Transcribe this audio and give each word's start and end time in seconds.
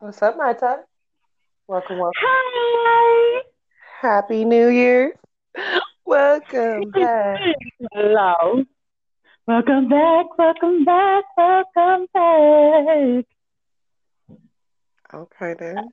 What's 0.00 0.22
up, 0.22 0.36
my 0.36 0.52
time? 0.52 0.78
Welcome, 1.66 1.98
welcome. 1.98 2.12
Hi. 2.22 3.42
Happy 4.00 4.44
New 4.44 4.68
Year. 4.68 5.14
Welcome 6.06 6.92
back. 6.92 7.40
Hello. 7.92 8.62
Welcome 9.48 9.88
back, 9.88 10.38
welcome 10.38 10.84
back, 10.84 11.24
welcome 11.36 12.06
back. 12.14 13.24
Okay, 15.12 15.54
then. 15.58 15.88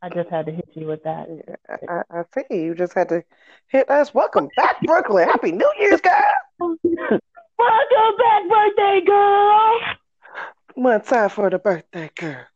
I 0.00 0.08
just 0.08 0.30
had 0.30 0.46
to 0.46 0.52
hit 0.52 0.70
you 0.72 0.86
with 0.86 1.02
that. 1.02 1.28
Yeah, 1.28 1.76
I, 2.10 2.20
I 2.20 2.22
see. 2.34 2.62
You 2.62 2.74
just 2.74 2.94
had 2.94 3.10
to 3.10 3.22
hit 3.66 3.90
us. 3.90 4.14
Welcome 4.14 4.48
back, 4.56 4.80
Brooklyn. 4.80 5.28
Happy 5.28 5.52
New 5.52 5.70
Year's, 5.78 6.00
guys. 6.00 6.22
welcome 6.58 6.80
back, 7.58 8.48
birthday 8.48 9.02
girl. 9.04 9.80
One 10.76 11.02
time 11.02 11.28
for 11.28 11.50
the 11.50 11.58
birthday 11.58 12.10
girl. 12.14 12.46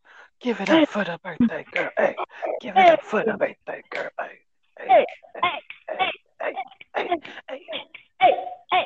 Give 0.43 0.61
it 0.61 0.71
up 0.71 0.89
for 0.89 1.05
the 1.05 1.21
birthday 1.23 1.65
girl. 1.71 1.91
Hey, 1.97 2.17
give 2.61 2.77
it 2.77 2.89
up 2.89 3.01
for 3.05 3.23
the 3.23 3.35
birthday 3.35 3.83
girl. 3.91 4.11
Hey, 4.19 4.41
hey, 4.77 5.05
hey, 5.41 5.51
hey, 5.89 6.13
hey, 6.41 6.53
hey, 6.99 7.09
hey. 7.49 7.61
Hey, 8.21 8.33
hey, 8.73 8.85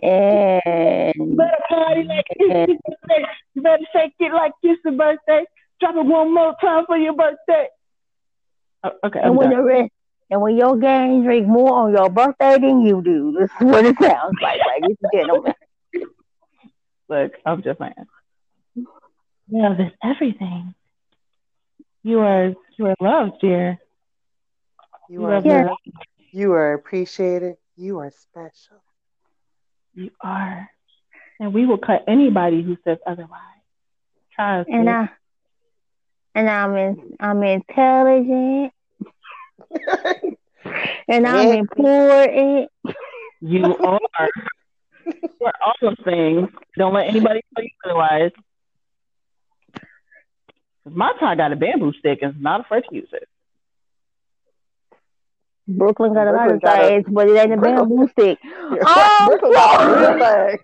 hey. 0.00 1.12
You 1.16 1.24
And 1.26 1.36
better 1.36 1.50
party 1.68 2.04
like 2.04 2.26
it's 2.30 2.68
your 2.68 2.78
birthday. 2.86 3.24
You 3.54 3.62
better 3.62 3.82
shake 3.92 4.12
it 4.20 4.32
like 4.32 4.52
it's 4.62 4.80
your 4.84 4.94
birthday. 4.94 5.44
Drop 5.80 5.96
it 5.96 6.06
one 6.06 6.32
more 6.32 6.54
time 6.60 6.84
for 6.86 6.96
your 6.96 7.14
birthday. 7.14 7.66
Oh, 8.84 8.90
okay, 9.04 9.18
I'm 9.18 9.30
and 9.30 9.36
when 9.36 9.50
done. 9.50 9.58
the 9.58 9.64
rest, 9.64 9.90
and 10.30 10.40
when 10.40 10.56
your 10.56 10.76
gang 10.76 11.24
drink 11.24 11.48
more 11.48 11.72
on 11.74 11.92
your 11.92 12.08
birthday 12.08 12.56
than 12.60 12.82
you 12.82 13.02
do, 13.02 13.36
this 13.36 13.50
is 13.50 13.66
what 13.66 13.84
it 13.84 13.96
sounds 14.00 14.36
like, 14.40 14.60
ladies 14.80 14.96
and 15.02 15.12
gentlemen. 15.12 15.54
Look, 17.08 17.32
I'm 17.44 17.62
just 17.62 17.80
saying. 17.80 17.94
Love 19.50 19.80
is 19.80 19.92
everything. 20.02 20.74
You 22.02 22.20
are 22.20 22.52
you 22.78 22.86
are 22.86 22.94
loved, 23.00 23.40
dear. 23.40 23.78
You 25.08 25.20
You 25.20 25.26
are, 25.26 25.34
are 25.36 25.42
Yeah. 25.44 25.62
loved. 25.64 25.80
you 26.32 26.52
are 26.52 26.74
appreciated. 26.74 27.56
You 27.76 27.98
are 28.00 28.10
special. 28.10 28.82
You 29.94 30.10
are. 30.20 30.68
And 31.40 31.52
we 31.54 31.66
will 31.66 31.78
cut 31.78 32.04
anybody 32.08 32.62
who 32.62 32.76
says 32.84 32.98
otherwise. 33.06 33.40
Try 34.34 34.60
us. 34.60 34.66
And. 34.68 34.88
I 34.88 35.08
and 36.34 36.50
I'm 36.50 36.76
in, 36.76 37.16
I'm 37.18 37.42
intelligent 37.42 38.72
and 41.08 41.26
I'm 41.26 41.50
Yeah. 41.50 41.54
important. 41.54 42.70
You 43.40 43.76
are. 43.84 44.28
You're 45.40 45.52
all 45.64 45.74
those 45.80 45.96
things. 46.04 46.48
Don't 46.76 46.94
let 46.94 47.08
anybody 47.08 47.40
tell 47.54 47.64
you 47.64 47.70
otherwise. 47.84 48.32
'Cause 50.86 50.94
My 50.94 51.12
tie 51.18 51.34
got 51.34 51.50
a 51.52 51.56
bamboo 51.56 51.92
stick 51.98 52.20
and 52.22 52.36
is 52.36 52.40
not 52.40 52.60
afraid 52.60 52.84
to 52.88 52.94
use 52.94 53.08
it. 53.12 53.28
Brooklyn 55.66 56.14
got 56.14 56.28
a 56.28 56.30
lot 56.32 56.48
of 56.52 56.60
got 56.62 56.78
things, 56.78 57.06
but 57.10 57.28
it 57.28 57.36
ain't 57.36 57.54
a 57.54 57.56
Brooklyn- 57.56 57.88
bamboo 57.88 58.08
stick. 58.12 58.38
Oh, 58.86 59.24
Brooklyn 59.26 59.52
got 59.52 59.80
some 59.80 59.90
real 59.98 60.16
things. 60.46 60.60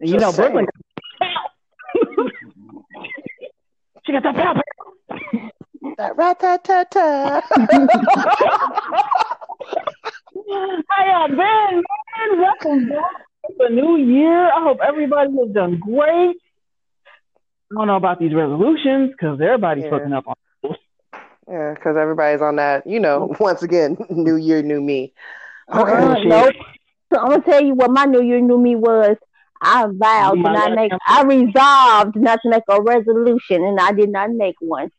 You 0.00 0.16
know, 0.18 0.30
saying. 0.30 0.52
Brooklyn. 0.52 0.66
she 4.06 4.12
got 4.12 4.22
that 4.22 4.34
power. 4.34 4.62
That 5.98 6.16
rat 6.16 6.40
tat 6.40 6.64
tat 6.64 6.90
tat. 6.92 7.44
How 10.88 11.04
y'all 11.04 11.28
been, 11.28 11.36
man? 11.36 12.40
Welcome 12.40 12.88
back 12.88 13.26
to 13.46 13.54
the 13.58 13.68
new 13.68 13.96
year. 13.98 14.46
I 14.50 14.62
hope 14.62 14.78
everybody 14.86 15.30
has 15.36 15.50
done 15.52 15.78
great. 15.80 16.36
I 17.70 17.74
don't 17.76 17.86
know 17.86 17.96
about 17.96 18.18
these 18.18 18.34
resolutions 18.34 19.10
because 19.12 19.40
everybody's 19.40 19.84
Yeah. 19.84 19.90
fucking 19.90 20.12
up 20.12 20.24
on 20.26 20.34
Yeah, 21.48 21.74
because 21.74 21.96
everybody's 21.96 22.40
on 22.42 22.56
that, 22.56 22.86
you 22.86 23.00
know, 23.00 23.34
once 23.40 23.62
again, 23.62 23.96
new 24.10 24.36
year, 24.36 24.62
new 24.62 24.80
me. 24.80 25.12
Okay. 25.72 25.92
Uh, 25.92 26.18
nope. 26.24 26.54
So 27.12 27.20
I'm 27.20 27.30
gonna 27.30 27.42
tell 27.42 27.62
you 27.62 27.74
what 27.74 27.90
my 27.90 28.04
New 28.04 28.22
Year, 28.22 28.40
New 28.40 28.58
Me 28.58 28.76
was. 28.76 29.16
I 29.60 29.86
vowed 29.90 30.34
to 30.36 30.40
not 30.42 30.72
make. 30.74 30.90
time- 30.90 30.98
I 31.06 31.22
resolved 31.22 32.16
not 32.16 32.40
to 32.42 32.48
make 32.48 32.62
a 32.68 32.80
resolution, 32.80 33.62
and 33.64 33.78
I 33.80 33.92
did 33.92 34.08
not 34.10 34.30
make 34.30 34.54
one. 34.60 34.90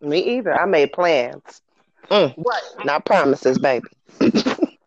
Me 0.00 0.18
either. 0.36 0.54
I 0.58 0.66
made 0.66 0.92
plans. 0.92 1.62
Mm, 2.10 2.34
What? 2.36 2.62
not 2.84 3.04
promises, 3.06 3.58
baby. 3.58 3.86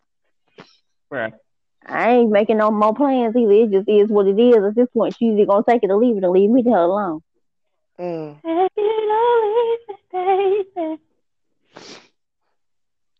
Right. 1.09 1.33
I 1.85 2.11
ain't 2.11 2.31
making 2.31 2.57
no 2.57 2.69
more 2.69 2.93
plans 2.93 3.33
either. 3.35 3.51
It 3.51 3.71
just 3.71 3.87
is 3.87 4.09
what 4.09 4.27
it 4.27 4.37
is. 4.37 4.57
At 4.57 4.75
this 4.75 4.89
point, 4.89 5.15
she's 5.17 5.33
either 5.33 5.45
gonna 5.45 5.63
take 5.67 5.83
it 5.83 5.89
or 5.89 5.95
leave 5.97 6.17
it, 6.17 6.23
and 6.23 6.33
leave 6.33 6.49
me 6.49 6.61
the 6.61 6.71
hell 6.71 6.85
alone. 6.91 7.21
Mm. 7.99 8.41
Take 8.43 8.71
it 8.77 9.09
or 9.17 9.35
leave 9.53 10.65
baby. 10.75 11.01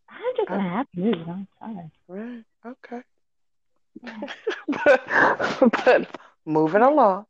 I'm 0.10 0.36
just 0.36 0.48
gonna 0.50 0.70
have 0.70 0.88
to 0.92 1.00
move. 1.00 1.28
I'm 1.30 1.48
sorry. 1.60 1.92
Right. 2.08 2.44
Okay. 2.66 3.02
but, 4.68 5.02
but 5.86 6.20
moving 6.46 6.82
along. 6.82 7.26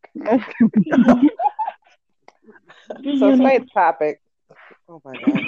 So 2.90 3.32
tonight's 3.32 3.72
topic. 3.74 4.22
Oh 4.90 5.02
my 5.04 5.14
god. 5.14 5.42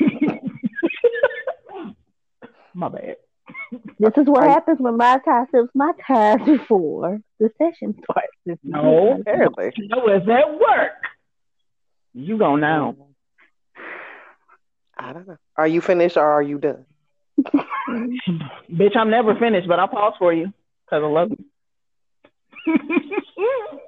My 2.74 2.88
bad. 2.90 3.16
This 4.00 4.14
is 4.16 4.26
what 4.28 4.44
Are 4.44 4.46
you- 4.46 4.52
happens 4.54 4.80
when 4.80 4.96
my 4.98 5.20
tie 5.26 5.46
sips 5.52 5.70
my 5.74 5.92
ties 6.06 6.40
before 6.46 7.20
the 7.40 7.50
session 7.58 7.94
starts. 8.04 8.32
This 8.46 8.58
No. 8.64 9.18
Apparently. 9.20 9.72
No, 9.90 10.08
it's 10.08 10.28
at 10.30 10.52
work. 10.54 10.92
You 12.14 12.38
go 12.38 12.56
now. 12.56 12.96
I 14.97 15.14
don't 15.14 15.28
know. 15.28 15.38
Are 15.56 15.68
you 15.68 15.81
finished 15.81 16.18
or 16.18 16.25
are 16.25 16.42
you 16.42 16.58
done? 16.58 16.86
Bitch, 18.72 18.96
I'm 18.96 19.09
never 19.09 19.36
finished, 19.36 19.68
but 19.68 19.80
I'll 19.80 19.88
pause 19.88 20.14
for 20.20 20.34
you 20.34 20.52
because 20.86 21.03
I 21.03 21.08
love 21.08 21.31
you. 21.31 21.46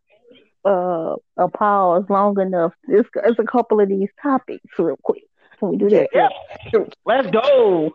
uh, 0.69 1.17
a 1.37 1.49
pause 1.49 2.05
long 2.09 2.39
enough. 2.41 2.73
It's, 2.89 3.09
it's 3.25 3.39
a 3.39 3.45
couple 3.45 3.81
of 3.81 3.89
these 3.89 4.09
topics 4.23 4.65
real 4.79 4.99
quick. 5.03 5.25
Can 5.59 5.71
we 5.71 5.77
do 5.77 5.89
that? 5.91 6.09
Yeah. 6.13 6.29
Let's 7.05 7.31
go. 7.31 7.95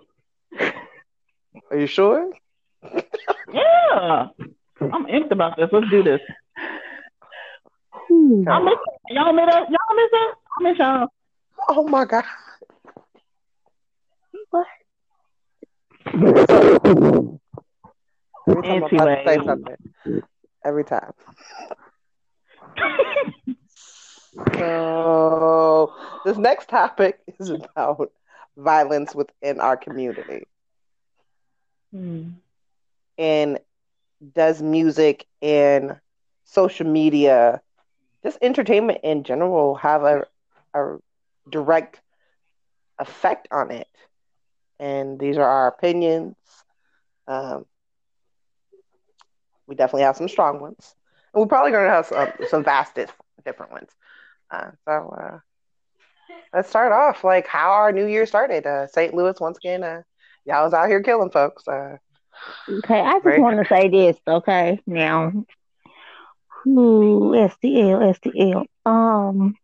Are 1.72 1.78
you 1.78 1.88
sure? 1.88 2.31
Yeah. 3.53 4.28
I'm 4.81 5.06
amped 5.07 5.31
about 5.31 5.57
this. 5.57 5.69
Let's 5.72 5.89
do 5.89 6.03
this. 6.03 6.22
Hmm. 8.07 8.47
I 8.47 8.59
miss 8.63 8.75
y'all 9.09 9.34
miss 9.34 9.47
us. 9.53 9.68
Y'all 9.69 9.95
miss 9.95 10.13
us. 10.13 10.35
I 10.59 10.63
miss 10.63 10.78
y'all. 10.79 11.07
Oh 11.69 11.88
my 11.88 12.06
god. 12.06 12.23
What? 14.50 14.68
Every 18.47 18.63
time 18.63 18.84
I'm 18.84 18.95
about 18.95 19.06
to 19.06 19.23
say 19.25 19.38
something. 19.45 19.75
Every 20.63 20.84
time. 20.84 21.13
So 24.56 25.94
this 26.25 26.38
next 26.38 26.69
topic 26.69 27.19
is 27.39 27.50
about 27.50 28.12
violence 28.56 29.16
within 29.16 29.59
our 29.59 29.78
community. 29.78 30.45
Hmm. 31.91 32.29
And 33.18 33.59
does 34.34 34.62
music 34.62 35.25
and 35.41 36.00
social 36.45 36.88
media, 36.88 37.62
just 38.27 38.38
entertainment 38.41 38.99
in 39.03 39.23
general, 39.23 39.75
have 39.75 40.03
a, 40.03 40.25
a 40.73 40.97
direct 41.49 42.01
effect 42.99 43.47
on 43.51 43.71
it? 43.71 43.88
And 44.79 45.17
these 45.17 45.38
are 45.38 45.47
our 45.47 45.67
opinions. 45.69 46.35
Um, 47.27 47.65
we 49.65 49.75
definitely 49.75 50.03
have 50.03 50.17
some 50.17 50.27
strong 50.27 50.59
ones. 50.59 50.93
And 51.33 51.41
we're 51.41 51.47
probably 51.47 51.71
going 51.71 51.85
to 51.85 51.91
have 51.91 52.06
some, 52.06 52.29
some 52.50 52.63
vast 52.63 52.95
dif- 52.95 53.15
different 53.45 53.71
ones. 53.71 53.89
Uh, 54.51 54.71
so 54.85 55.15
uh, 55.21 55.38
let's 56.53 56.69
start 56.69 56.91
off 56.91 57.23
like 57.23 57.47
how 57.47 57.71
our 57.71 57.91
new 57.94 58.06
year 58.06 58.25
started. 58.25 58.65
Uh, 58.65 58.88
St. 58.88 59.13
Louis, 59.13 59.39
once 59.39 59.57
again, 59.57 59.83
uh, 59.83 60.01
y'all 60.45 60.65
was 60.65 60.73
out 60.73 60.89
here 60.89 61.01
killing 61.01 61.31
folks. 61.31 61.65
Uh, 61.68 61.97
Okay, 62.69 63.00
I 63.00 63.19
just 63.19 63.39
want 63.39 63.57
to 63.57 63.65
say 63.65 63.89
this. 63.89 64.15
Okay, 64.27 64.80
now, 64.85 65.33
ooh, 66.65 67.33
STL, 67.36 68.01
STL. 68.13 68.65
Um, 68.86 69.56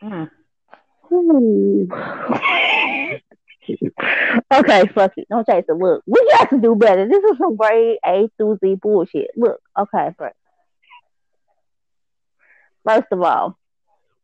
Hmm. 0.00 0.24
ooh. 1.12 1.88
okay, 4.54 4.86
fuck 4.94 5.12
it. 5.16 5.26
Don't 5.28 5.46
chase 5.46 5.64
it. 5.68 5.72
Look, 5.72 6.02
we 6.06 6.28
got 6.30 6.50
to 6.50 6.58
do 6.60 6.74
better. 6.74 7.08
This 7.08 7.22
is 7.24 7.38
some 7.38 7.56
grade 7.56 7.98
A 8.04 8.28
through 8.36 8.58
Z 8.64 8.76
bullshit. 8.80 9.30
Look, 9.36 9.60
okay, 9.78 10.10
but 10.18 10.32
first 12.86 13.08
of 13.10 13.20
all, 13.22 13.58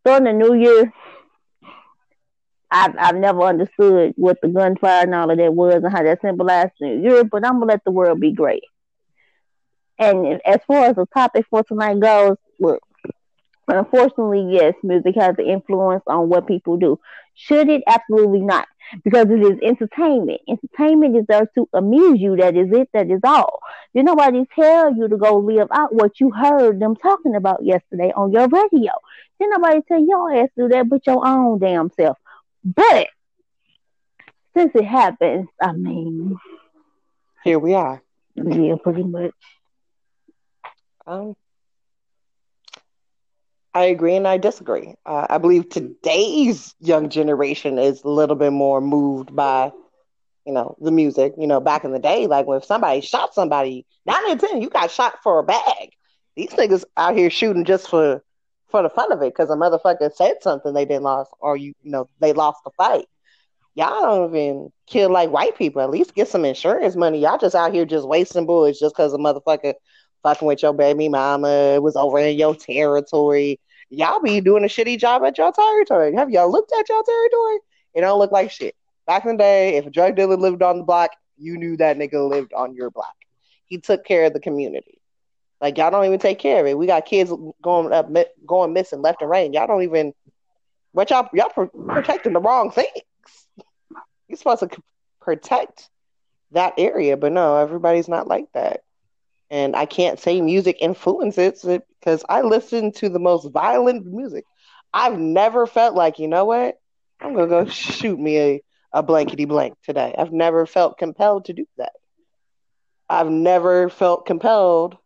during 0.05 0.25
the 0.25 0.33
new 0.33 0.55
year, 0.55 0.93
I've 2.71 2.95
I've 2.99 3.17
never 3.17 3.43
understood 3.43 4.15
what 4.17 4.39
the 4.43 4.49
gunfire 4.49 5.03
and 5.05 5.15
all 5.15 5.31
of 5.31 5.39
that 5.39 5.55
was 5.55 5.83
and 5.83 5.93
how 5.93 6.03
that 6.03 6.21
symbolized 6.21 6.73
New 6.81 7.01
Year, 7.03 7.25
but 7.25 7.45
I'm 7.47 7.55
gonna 7.61 7.67
let 7.67 7.85
the 7.85 7.93
world 7.93 8.21
be 8.21 8.33
great. 8.33 8.65
And 9.99 10.41
as 10.45 10.61
far 10.67 10.87
as 10.87 10.97
the 10.97 11.07
topic 11.07 11.47
for 11.51 11.63
tonight 11.63 12.01
goes, 12.01 12.37
look, 12.59 12.83
unfortunately, 13.69 14.47
yes, 14.51 14.75
music 14.83 15.15
has 15.17 15.37
an 15.39 15.47
influence 15.47 16.03
on 16.07 16.29
what 16.29 16.47
people 16.47 16.77
do. 16.77 16.99
Should 17.35 17.69
it? 17.69 17.83
Absolutely 17.87 18.41
not. 18.41 18.67
Because 19.03 19.27
it 19.31 19.41
is 19.41 19.59
entertainment. 19.63 20.41
Entertainment 20.49 21.17
is 21.17 21.25
there 21.27 21.47
to 21.55 21.69
amuse 21.73 22.21
you. 22.21 22.37
That 22.37 22.57
is 22.57 22.69
it. 22.73 22.91
That 22.93 23.11
is 23.11 23.21
all. 23.25 23.61
Did 23.95 24.05
nobody 24.05 24.45
tell 24.55 24.95
you 24.95 25.09
to 25.09 25.17
go 25.17 25.39
live 25.39 25.69
out 25.73 25.95
what 25.95 26.21
you 26.21 26.31
heard 26.31 26.81
them 26.81 26.95
talking 26.95 27.35
about 27.35 27.65
yesterday 27.65 28.13
on 28.15 28.31
your 28.31 28.49
radio? 28.49 28.93
Did 29.41 29.51
nobody 29.51 29.81
tell 29.83 30.05
your 30.05 30.35
ass 30.35 30.49
to 30.57 30.65
do 30.65 30.69
that 30.69 30.89
but 30.89 31.07
your 31.07 31.27
own 31.27 31.59
damn 31.59 31.91
self? 31.91 32.19
But 32.63 33.09
since 34.57 34.73
it 34.75 34.85
happens, 34.85 35.49
I 35.61 35.73
mean, 35.73 36.37
here 37.43 37.59
we 37.59 37.75
are. 37.75 38.03
Yeah, 38.37 38.77
pretty 38.83 39.03
much. 39.03 39.33
Um, 41.07 41.35
I 43.75 43.87
agree 43.87 44.15
and 44.15 44.27
I 44.27 44.39
disagree. 44.39 44.95
Uh, 45.05 45.27
I 45.29 45.39
believe 45.39 45.69
today's 45.69 46.75
young 46.81 47.09
generation 47.09 47.79
is 47.79 48.03
a 48.05 48.09
little 48.09 48.37
bit 48.37 48.53
more 48.53 48.81
moved 48.81 49.35
by, 49.35 49.73
you 50.47 50.53
know, 50.53 50.77
the 50.81 50.93
music. 50.93 51.35
You 51.39 51.47
know, 51.49 51.61
back 51.61 51.85
in 51.85 51.93
the 51.93 51.99
day, 51.99 52.27
like 52.27 52.47
when 52.47 52.63
somebody 52.63 53.01
shot 53.01 53.35
somebody, 53.35 53.87
nine 54.07 54.31
in 54.31 54.39
ten, 54.39 54.63
you 54.63 54.71
got 54.71 54.91
shot 54.91 55.23
for 55.23 55.41
a 55.41 55.45
bag. 55.45 55.91
These 56.37 56.51
niggas 56.51 56.85
out 56.97 57.17
here 57.17 57.31
shooting 57.31 57.65
just 57.65 57.89
for 57.89 58.23
for 58.71 58.83
the 58.83 58.91
fun 58.91 59.13
of 59.13 59.23
it 59.23 59.35
because 59.35 59.51
a 59.51 59.55
motherfucker 59.55 60.13
said 60.15 60.37
something 60.43 60.73
they 60.75 60.85
didn't 60.85 61.05
lost 61.05 61.33
or 61.41 61.57
you, 61.57 61.75
you 61.83 61.91
know 61.91 62.09
they 62.21 62.33
lost 62.33 62.63
the 62.65 62.71
fight. 62.77 63.07
Y'all 63.75 64.03
don't 64.03 64.37
even 64.37 64.73
kill 64.87 65.11
like 65.11 65.31
white 65.31 65.57
people. 65.57 65.83
At 65.83 65.91
least 65.91 66.15
get 66.15 66.29
some 66.29 66.45
insurance 66.45 66.95
money. 66.97 67.21
Y'all 67.21 67.39
just 67.39 67.57
out 67.57 67.75
here 67.75 67.85
just 67.85 68.07
wasting 68.07 68.47
bullets 68.47 68.79
just 68.79 68.95
because 68.95 69.13
a 69.13 69.19
motherfucker 69.19 69.75
fucking 70.25 70.49
with 70.49 70.63
your 70.63 70.73
baby 70.73 71.09
mama 71.09 71.81
was 71.81 71.95
over 71.95 72.19
in 72.19 72.37
your 72.37 72.57
territory. 72.57 73.61
Y'all 73.91 74.21
be 74.21 74.41
doing 74.41 74.65
a 74.65 74.67
shitty 74.67 74.99
job 74.99 75.23
at 75.23 75.39
your 75.39 75.53
territory. 75.53 76.13
Have 76.15 76.31
y'all 76.31 76.51
looked 76.51 76.73
at 76.77 76.89
your 76.89 77.03
territory? 77.05 77.59
It 77.95 78.01
don't 78.01 78.19
look 78.19 78.33
like 78.33 78.51
shit. 78.51 78.75
Back 79.07 79.25
in 79.27 79.37
the 79.37 79.43
day, 79.43 79.77
if 79.77 79.87
a 79.87 79.91
drug 79.91 80.17
dealer 80.17 80.37
lived 80.37 80.63
on 80.63 80.79
the 80.79 80.85
block, 80.85 81.11
you 81.37 81.59
knew 81.59 81.77
that 81.77 81.99
nigga 81.99 82.29
lived 82.29 82.53
on 82.55 82.75
your 82.75 82.91
block. 82.91 83.15
He 83.67 83.79
took 83.79 84.05
care 84.05 84.25
of 84.25 84.33
the 84.33 84.41
community. 84.41 85.01
Like 85.61 85.79
y'all 85.79 85.91
don't 85.91 86.07
even 86.07 86.19
take 86.19 86.39
care 86.39 86.61
of 86.61 86.67
it. 86.67 86.77
We 86.77 86.87
got 86.87 87.05
kids 87.05 87.33
going 87.63 87.93
up, 87.93 88.11
going 88.47 88.73
missing 88.73 89.03
left 89.03 89.21
and 89.21 89.31
right. 89.31 89.53
Y'all 89.53 89.67
don't 89.67 89.83
even. 89.83 90.13
What 90.93 91.11
y'all 91.11 91.29
y'all 91.35 91.51
protecting 91.51 92.33
the 92.33 92.41
wrong 92.41 92.71
things. 92.71 92.89
You're 94.29 94.39
supposed 94.39 94.61
to 94.61 94.71
protect 95.21 95.91
that 96.53 96.75
area, 96.79 97.17
but 97.17 97.33
no, 97.33 97.57
everybody's 97.57 98.09
not 98.09 98.27
like 98.27 98.47
that. 98.55 98.83
And 99.55 99.77
I 99.77 99.87
can't 99.87 100.19
say 100.19 100.41
music 100.41 100.79
influences 100.81 101.65
it 101.65 101.87
because 102.01 102.25
I 102.29 102.43
listen 102.43 102.91
to 102.95 103.09
the 103.09 103.21
most 103.21 103.53
violent 103.53 104.05
music. 104.05 104.45
I've 104.93 105.17
never 105.17 105.65
felt 105.69 105.95
like, 105.95 106.19
you 106.19 106.27
know 106.27 106.45
what? 106.45 106.75
I'm 107.21 107.35
gonna 107.35 107.47
go 107.47 107.65
shoot 107.67 108.19
me 108.19 108.39
a, 108.41 108.63
a 108.93 109.05
blankety 109.05 109.45
blank 109.45 109.77
today. 109.85 110.13
I've 110.19 110.33
never 110.33 110.67
felt 110.67 110.99
compelled 110.99 111.45
to 111.45 111.53
do 111.53 111.67
that. 111.77 111.93
I've 113.09 113.31
never 113.31 113.89
felt 113.91 114.27
compelled 114.27 114.99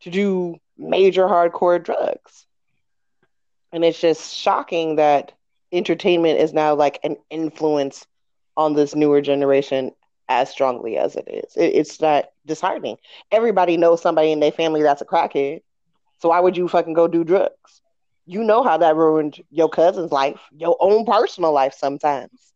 to 0.00 0.10
do 0.10 0.56
major 0.78 1.26
hardcore 1.26 1.84
drugs. 1.84 2.46
And 3.70 3.84
it's 3.84 4.00
just 4.00 4.34
shocking 4.34 4.96
that 4.96 5.32
entertainment 5.72 6.40
is 6.40 6.54
now 6.54 6.74
like 6.74 7.00
an 7.04 7.18
influence 7.28 8.06
on 8.56 8.72
this 8.72 8.94
newer 8.94 9.20
generation 9.20 9.92
as 10.28 10.50
strongly 10.50 10.96
as 10.96 11.16
it 11.16 11.26
is. 11.28 11.56
It, 11.56 11.74
it's 11.74 12.00
not 12.00 12.26
disheartening. 12.46 12.96
Everybody 13.30 13.76
knows 13.76 14.02
somebody 14.02 14.32
in 14.32 14.40
their 14.40 14.52
family 14.52 14.82
that's 14.82 15.02
a 15.02 15.06
crackhead. 15.06 15.62
So 16.18 16.28
why 16.30 16.40
would 16.40 16.56
you 16.56 16.68
fucking 16.68 16.94
go 16.94 17.08
do 17.08 17.24
drugs? 17.24 17.82
You 18.26 18.44
know 18.44 18.62
how 18.62 18.76
that 18.78 18.96
ruined 18.96 19.42
your 19.50 19.68
cousin's 19.68 20.12
life, 20.12 20.40
your 20.52 20.76
own 20.80 21.04
personal 21.04 21.52
life 21.52 21.74
sometimes. 21.74 22.52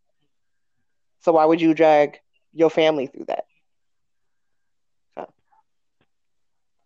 So 1.21 1.33
why 1.33 1.45
would 1.45 1.61
you 1.61 1.75
drag 1.75 2.19
your 2.53 2.71
family 2.71 3.07
through 3.07 3.27
that? 3.27 3.45
So, 5.15 5.27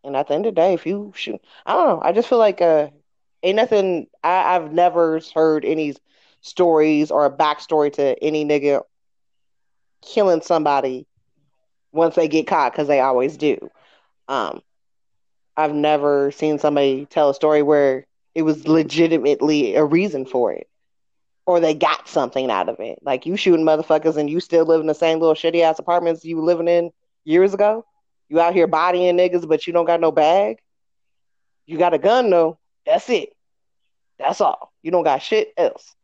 and 0.04 0.16
at 0.16 0.28
the 0.28 0.34
end 0.34 0.46
of 0.46 0.54
the 0.54 0.60
day, 0.60 0.74
if 0.74 0.86
you 0.86 1.12
shoot, 1.16 1.40
I 1.66 1.72
don't 1.74 1.86
know. 1.88 2.00
I 2.02 2.12
just 2.12 2.28
feel 2.28 2.38
like 2.38 2.60
uh, 2.60 2.88
ain't 3.42 3.56
nothing. 3.56 4.06
I, 4.22 4.56
I've 4.56 4.72
never 4.72 5.20
heard 5.34 5.64
any 5.64 5.94
stories 6.40 7.10
or 7.10 7.24
a 7.26 7.30
backstory 7.30 7.92
to 7.94 8.22
any 8.22 8.44
nigga 8.44 8.82
killing 10.02 10.42
somebody 10.42 11.06
once 11.92 12.14
they 12.14 12.28
get 12.28 12.46
caught 12.46 12.72
because 12.72 12.88
they 12.88 13.00
always 13.00 13.36
do. 13.36 13.70
Um, 14.28 14.62
I've 15.56 15.74
never 15.74 16.30
seen 16.32 16.58
somebody 16.58 17.06
tell 17.06 17.30
a 17.30 17.34
story 17.34 17.62
where 17.62 18.06
it 18.34 18.42
was 18.42 18.68
legitimately 18.68 19.74
a 19.76 19.84
reason 19.84 20.26
for 20.26 20.52
it 20.52 20.68
or 21.46 21.60
they 21.60 21.74
got 21.74 22.08
something 22.08 22.50
out 22.50 22.68
of 22.68 22.80
it. 22.80 22.98
Like 23.02 23.24
you 23.24 23.36
shooting 23.36 23.64
motherfuckers 23.64 24.16
and 24.16 24.28
you 24.28 24.40
still 24.40 24.66
live 24.66 24.80
in 24.80 24.88
the 24.88 24.94
same 24.94 25.20
little 25.20 25.34
shitty 25.34 25.62
ass 25.62 25.78
apartments 25.78 26.24
you 26.24 26.36
were 26.36 26.42
living 26.42 26.68
in 26.68 26.90
years 27.24 27.54
ago. 27.54 27.86
You 28.28 28.40
out 28.40 28.54
here 28.54 28.66
bodying 28.66 29.16
niggas, 29.16 29.48
but 29.48 29.66
you 29.66 29.72
don't 29.72 29.86
got 29.86 30.00
no 30.00 30.10
bag. 30.10 30.58
You 31.64 31.78
got 31.78 31.94
a 31.94 31.98
gun 31.98 32.28
though. 32.30 32.58
That's 32.84 33.08
it. 33.08 33.30
That's 34.18 34.40
all. 34.40 34.72
You 34.82 34.90
don't 34.90 35.04
got 35.04 35.22
shit 35.22 35.52
else. 35.56 35.94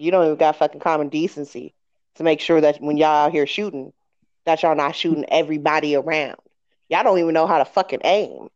You 0.00 0.10
don't 0.10 0.24
even 0.24 0.36
got 0.36 0.56
fucking 0.56 0.80
common 0.80 1.10
decency 1.10 1.74
to 2.14 2.22
make 2.22 2.40
sure 2.40 2.58
that 2.60 2.80
when 2.80 2.96
y'all 2.96 3.26
out 3.26 3.32
here 3.32 3.46
shooting, 3.46 3.92
that 4.46 4.62
y'all 4.62 4.74
not 4.74 4.96
shooting 4.96 5.26
everybody 5.28 5.94
around. 5.94 6.38
Y'all 6.88 7.04
don't 7.04 7.18
even 7.18 7.34
know 7.34 7.46
how 7.46 7.58
to 7.58 7.66
fucking 7.66 8.00
aim. 8.04 8.48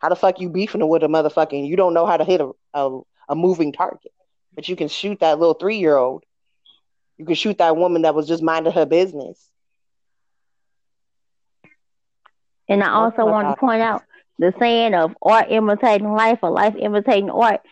How 0.00 0.10
the 0.10 0.16
fuck 0.16 0.38
you 0.38 0.50
beefing 0.50 0.86
with 0.86 1.02
a 1.02 1.06
motherfucking? 1.06 1.66
You 1.66 1.76
don't 1.76 1.94
know 1.94 2.04
how 2.04 2.18
to 2.18 2.24
hit 2.24 2.42
a, 2.42 2.50
a, 2.74 3.00
a 3.30 3.34
moving 3.34 3.72
target, 3.72 4.12
but 4.54 4.68
you 4.68 4.76
can 4.76 4.88
shoot 4.88 5.20
that 5.20 5.38
little 5.38 5.54
three 5.54 5.78
year 5.78 5.96
old. 5.96 6.24
You 7.16 7.24
can 7.24 7.34
shoot 7.34 7.56
that 7.56 7.78
woman 7.78 8.02
that 8.02 8.14
was 8.14 8.28
just 8.28 8.42
minding 8.42 8.74
her 8.74 8.84
business. 8.84 9.42
And 12.68 12.82
I 12.82 12.90
also 12.90 13.24
want 13.24 13.48
to 13.48 13.58
point 13.58 13.80
out 13.80 14.02
the 14.38 14.52
saying 14.58 14.92
of 14.92 15.16
art 15.22 15.46
imitating 15.48 16.12
life 16.12 16.40
or 16.42 16.50
life 16.50 16.74
imitating 16.78 17.30
art 17.30 17.62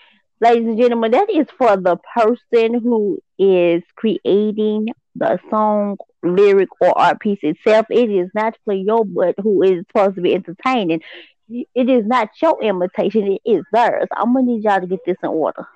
ladies 0.41 0.67
and 0.67 0.79
gentlemen, 0.79 1.13
that 1.13 1.31
is 1.31 1.47
for 1.57 1.77
the 1.77 1.97
person 2.15 2.81
who 2.81 3.19
is 3.39 3.83
creating 3.97 4.89
the 5.15 5.39
song, 5.51 5.97
lyric, 6.23 6.69
or 6.81 6.97
art 6.99 7.21
piece 7.21 7.39
itself. 7.43 7.87
It 7.91 8.11
is 8.11 8.31
not 8.35 8.57
for 8.65 8.75
your 8.75 9.05
butt 9.05 9.37
who 9.43 9.63
is 9.63 9.85
supposed 9.87 10.17
to 10.17 10.23
be 10.23 10.35
entertaining. 10.35 11.01
It 11.49 11.89
is 11.91 12.07
not 12.07 12.31
your 12.41 12.63
imitation, 12.63 13.33
it 13.33 13.43
is 13.45 13.65
theirs. 13.73 14.09
I'm 14.17 14.33
gonna 14.33 14.47
need 14.47 14.65
y'all 14.65 14.81
to 14.81 14.87
get 14.87 15.01
this 15.07 15.17
in 15.23 15.29
order. 15.29 15.67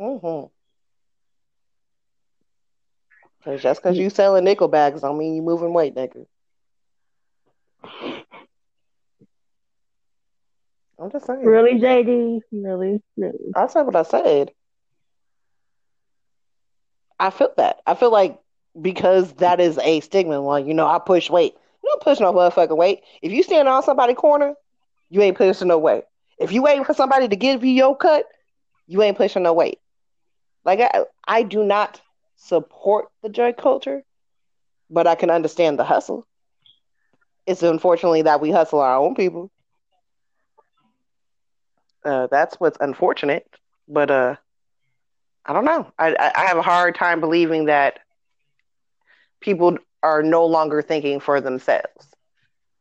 Mm-hmm. 0.00 0.46
Cause 3.44 3.62
just 3.62 3.82
because 3.82 3.98
you 3.98 4.10
selling 4.10 4.44
nickel 4.44 4.68
bags 4.68 5.00
don't 5.00 5.18
mean 5.18 5.34
you 5.34 5.42
moving 5.42 5.72
weight, 5.72 5.94
nigga. 5.94 6.26
I'm 11.00 11.10
just 11.10 11.26
saying. 11.26 11.44
Really, 11.44 11.80
JD? 11.80 12.40
Really? 12.52 13.02
really? 13.16 13.38
I 13.56 13.66
said 13.68 13.82
what 13.82 13.96
I 13.96 14.02
said. 14.02 14.52
I 17.18 17.30
feel 17.30 17.52
that. 17.56 17.80
I 17.86 17.94
feel 17.94 18.10
like 18.10 18.38
because 18.80 19.32
that 19.34 19.60
is 19.60 19.78
a 19.78 20.00
stigma. 20.00 20.42
Well, 20.42 20.58
you 20.58 20.74
know, 20.74 20.86
I 20.86 20.98
push 20.98 21.30
weight. 21.30 21.54
You 21.82 21.88
don't 21.88 22.02
push 22.02 22.20
no 22.20 22.32
motherfucking 22.32 22.76
weight. 22.76 23.00
If 23.22 23.32
you 23.32 23.42
stand 23.42 23.68
on 23.68 23.82
somebody's 23.82 24.16
corner, 24.16 24.54
you 25.08 25.22
ain't 25.22 25.36
pushing 25.36 25.68
no 25.68 25.78
weight. 25.78 26.04
If 26.38 26.52
you 26.52 26.62
waiting 26.62 26.84
for 26.84 26.94
somebody 26.94 27.28
to 27.28 27.36
give 27.36 27.64
you 27.64 27.72
your 27.72 27.96
cut, 27.96 28.26
you 28.86 29.02
ain't 29.02 29.16
pushing 29.16 29.42
no 29.42 29.52
weight. 29.52 29.78
Like 30.64 30.80
I, 30.80 31.04
I 31.26 31.42
do 31.42 31.64
not 31.64 32.00
support 32.36 33.06
the 33.22 33.28
drug 33.28 33.56
culture, 33.56 34.02
but 34.90 35.06
I 35.06 35.14
can 35.14 35.30
understand 35.30 35.78
the 35.78 35.84
hustle. 35.84 36.26
It's 37.46 37.62
unfortunately 37.62 38.22
that 38.22 38.40
we 38.40 38.50
hustle 38.50 38.80
our 38.80 38.96
own 38.96 39.14
people. 39.14 39.50
Uh, 42.04 42.26
that's 42.30 42.56
what's 42.56 42.78
unfortunate. 42.80 43.46
But 43.88 44.10
uh, 44.10 44.36
I 45.44 45.52
don't 45.52 45.64
know. 45.64 45.92
I, 45.98 46.32
I 46.34 46.46
have 46.46 46.56
a 46.56 46.62
hard 46.62 46.94
time 46.94 47.20
believing 47.20 47.66
that 47.66 48.00
people 49.40 49.78
are 50.02 50.22
no 50.22 50.46
longer 50.46 50.82
thinking 50.82 51.20
for 51.20 51.40
themselves. 51.40 52.06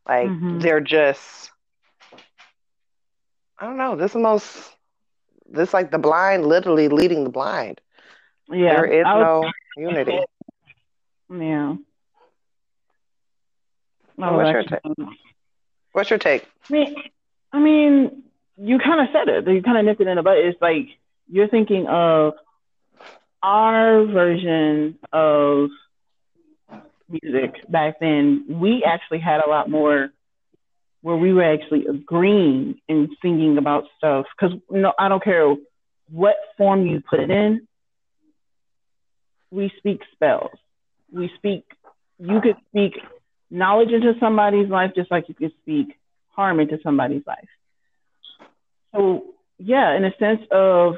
Like 0.07 0.27
mm-hmm. 0.27 0.59
they're 0.59 0.81
just, 0.81 1.51
I 3.57 3.65
don't 3.65 3.77
know. 3.77 3.95
This 3.95 4.11
is 4.11 4.17
most, 4.17 4.71
this 5.49 5.73
like 5.73 5.91
the 5.91 5.99
blind 5.99 6.45
literally 6.45 6.87
leading 6.87 7.23
the 7.23 7.29
blind. 7.29 7.81
Yeah, 8.51 8.75
there 8.75 8.85
is 8.85 9.05
was, 9.05 9.51
no 9.77 9.81
unity. 9.83 10.19
Yeah. 11.29 11.75
What's 14.15 14.51
your 14.51 14.63
take? 14.63 14.79
What's 15.91 16.09
your 16.09 16.19
take? 16.19 16.47
I 16.69 16.73
mean, 16.73 16.95
I 17.53 17.59
mean, 17.59 18.23
you 18.61 18.79
kind 18.79 19.01
of 19.01 19.07
said 19.13 19.27
it. 19.29 19.47
You 19.47 19.61
kind 19.61 19.77
of 19.77 19.85
nipped 19.85 20.01
it 20.01 20.07
in 20.07 20.15
the 20.15 20.23
butt. 20.23 20.37
It's 20.37 20.61
like 20.61 20.87
you're 21.27 21.47
thinking 21.47 21.87
of 21.87 22.33
our 23.41 24.05
version 24.05 24.97
of 25.13 25.69
music 27.09 27.69
back 27.69 27.99
then, 27.99 28.45
we 28.49 28.83
actually 28.85 29.19
had 29.19 29.41
a 29.45 29.49
lot 29.49 29.69
more 29.69 30.09
where 31.01 31.15
we 31.15 31.33
were 31.33 31.43
actually 31.43 31.85
agreeing 31.85 32.79
and 32.89 33.09
singing 33.21 33.57
about 33.57 33.85
stuff. 33.97 34.25
Because 34.37 34.57
no, 34.69 34.93
I 34.97 35.07
don't 35.07 35.23
care 35.23 35.55
what 36.11 36.35
form 36.57 36.85
you 36.85 37.01
put 37.01 37.19
it 37.19 37.31
in. 37.31 37.67
We 39.51 39.71
speak 39.77 40.01
spells. 40.13 40.51
We 41.11 41.31
speak. 41.37 41.63
You 42.19 42.41
could 42.41 42.57
speak 42.69 42.93
knowledge 43.49 43.91
into 43.91 44.13
somebody's 44.19 44.69
life 44.69 44.91
just 44.95 45.09
like 45.09 45.27
you 45.29 45.35
could 45.35 45.53
speak 45.61 45.97
harm 46.29 46.59
into 46.59 46.77
somebody's 46.83 47.23
life. 47.25 47.47
So 48.93 49.25
yeah, 49.57 49.95
in 49.95 50.05
a 50.05 50.11
sense 50.17 50.41
of 50.51 50.95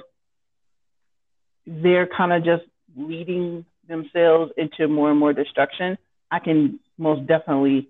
they're 1.65 2.07
kind 2.07 2.33
of 2.33 2.43
just 2.43 2.63
leading 2.95 3.65
themselves 3.87 4.51
into 4.57 4.87
more 4.87 5.09
and 5.09 5.19
more 5.19 5.33
destruction. 5.33 5.97
I 6.29 6.39
can 6.39 6.79
most 6.97 7.27
definitely 7.27 7.89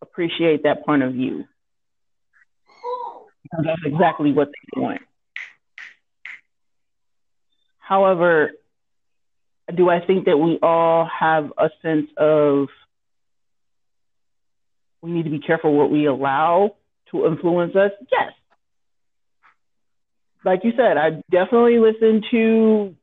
appreciate 0.00 0.62
that 0.62 0.84
point 0.84 1.02
of 1.02 1.12
view. 1.12 1.44
That's 3.64 3.80
exactly 3.84 4.32
what 4.32 4.48
they 4.48 4.80
want. 4.80 5.00
However, 7.78 8.52
do 9.74 9.88
I 9.88 10.04
think 10.04 10.26
that 10.26 10.36
we 10.36 10.58
all 10.62 11.06
have 11.06 11.52
a 11.56 11.70
sense 11.82 12.08
of 12.16 12.68
we 15.00 15.10
need 15.10 15.24
to 15.24 15.30
be 15.30 15.38
careful 15.38 15.74
what 15.74 15.90
we 15.90 16.06
allow 16.06 16.76
to 17.10 17.26
influence 17.26 17.74
us? 17.76 17.92
Yes. 18.12 18.32
Like 20.48 20.64
you 20.64 20.72
said, 20.78 20.96
I 20.96 21.10
definitely 21.30 21.78
listen 21.78 22.22
to 22.30 22.96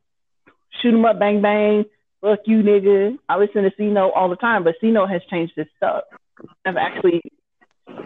Shoot 0.82 0.94
'em 0.94 1.04
up, 1.04 1.20
bang 1.20 1.40
bang, 1.40 1.84
fuck 2.20 2.40
you, 2.44 2.58
nigga. 2.58 3.16
I 3.28 3.38
listen 3.38 3.62
to 3.62 3.70
C-Note 3.78 4.10
all 4.16 4.28
the 4.28 4.34
time, 4.34 4.64
but 4.64 4.74
C-Note 4.80 5.06
has 5.06 5.22
changed 5.30 5.52
his 5.54 5.68
stuff. 5.76 6.02
I've 6.66 6.76
actually 6.76 7.22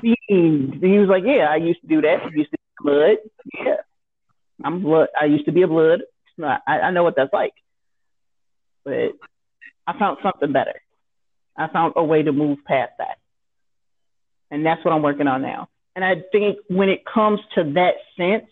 seen. 0.03 0.79
He 0.83 0.99
was 0.99 1.09
like, 1.09 1.25
"Yeah, 1.25 1.49
I 1.51 1.57
used 1.57 1.81
to 1.81 1.87
do 1.87 2.03
that. 2.03 2.21
I 2.23 2.29
used 2.35 2.51
to 2.51 2.59
be 2.59 2.85
blood. 2.85 3.17
Yeah, 3.59 3.77
I'm 4.63 4.83
blood. 4.83 5.09
I 5.19 5.25
used 5.25 5.47
to 5.47 5.53
be 5.53 5.63
a 5.63 5.67
blood. 5.67 6.03
Not, 6.37 6.61
I, 6.67 6.81
I 6.81 6.91
know 6.91 7.03
what 7.03 7.17
that's 7.17 7.33
like, 7.33 7.55
but 8.85 9.13
I 9.87 9.99
found 9.99 10.19
something 10.23 10.53
better. 10.53 10.83
I 11.57 11.69
found 11.69 11.95
a 11.97 12.05
way 12.05 12.23
to 12.23 12.33
move 12.33 12.59
past 12.67 12.93
that, 12.99 13.17
and 14.51 14.67
that's 14.67 14.85
what 14.85 14.93
I'm 14.93 15.03
working 15.03 15.29
on 15.29 15.41
now. 15.41 15.71
And 15.97 16.05
I 16.05 16.17
think 16.31 16.59
when 16.69 16.91
it 16.91 17.07
comes 17.07 17.41
to 17.55 17.65
that 17.73 17.95
sense, 18.19 18.51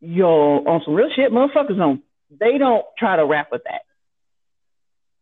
yo, 0.00 0.64
on 0.64 0.82
some 0.84 0.94
real 0.94 1.10
shit, 1.14 1.32
motherfuckers 1.32 1.76
don't. 1.76 2.02
They 2.30 2.58
don't 2.58 2.84
try 2.98 3.16
to 3.16 3.24
rap 3.24 3.48
with 3.50 3.64
that 3.64 3.82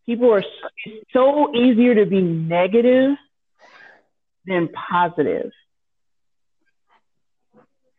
people 0.06 0.32
are 0.32 0.44
so 1.12 1.54
easier 1.54 1.96
to 1.96 2.06
be 2.06 2.22
negative 2.22 3.16
than 4.46 4.68
positive. 4.68 5.50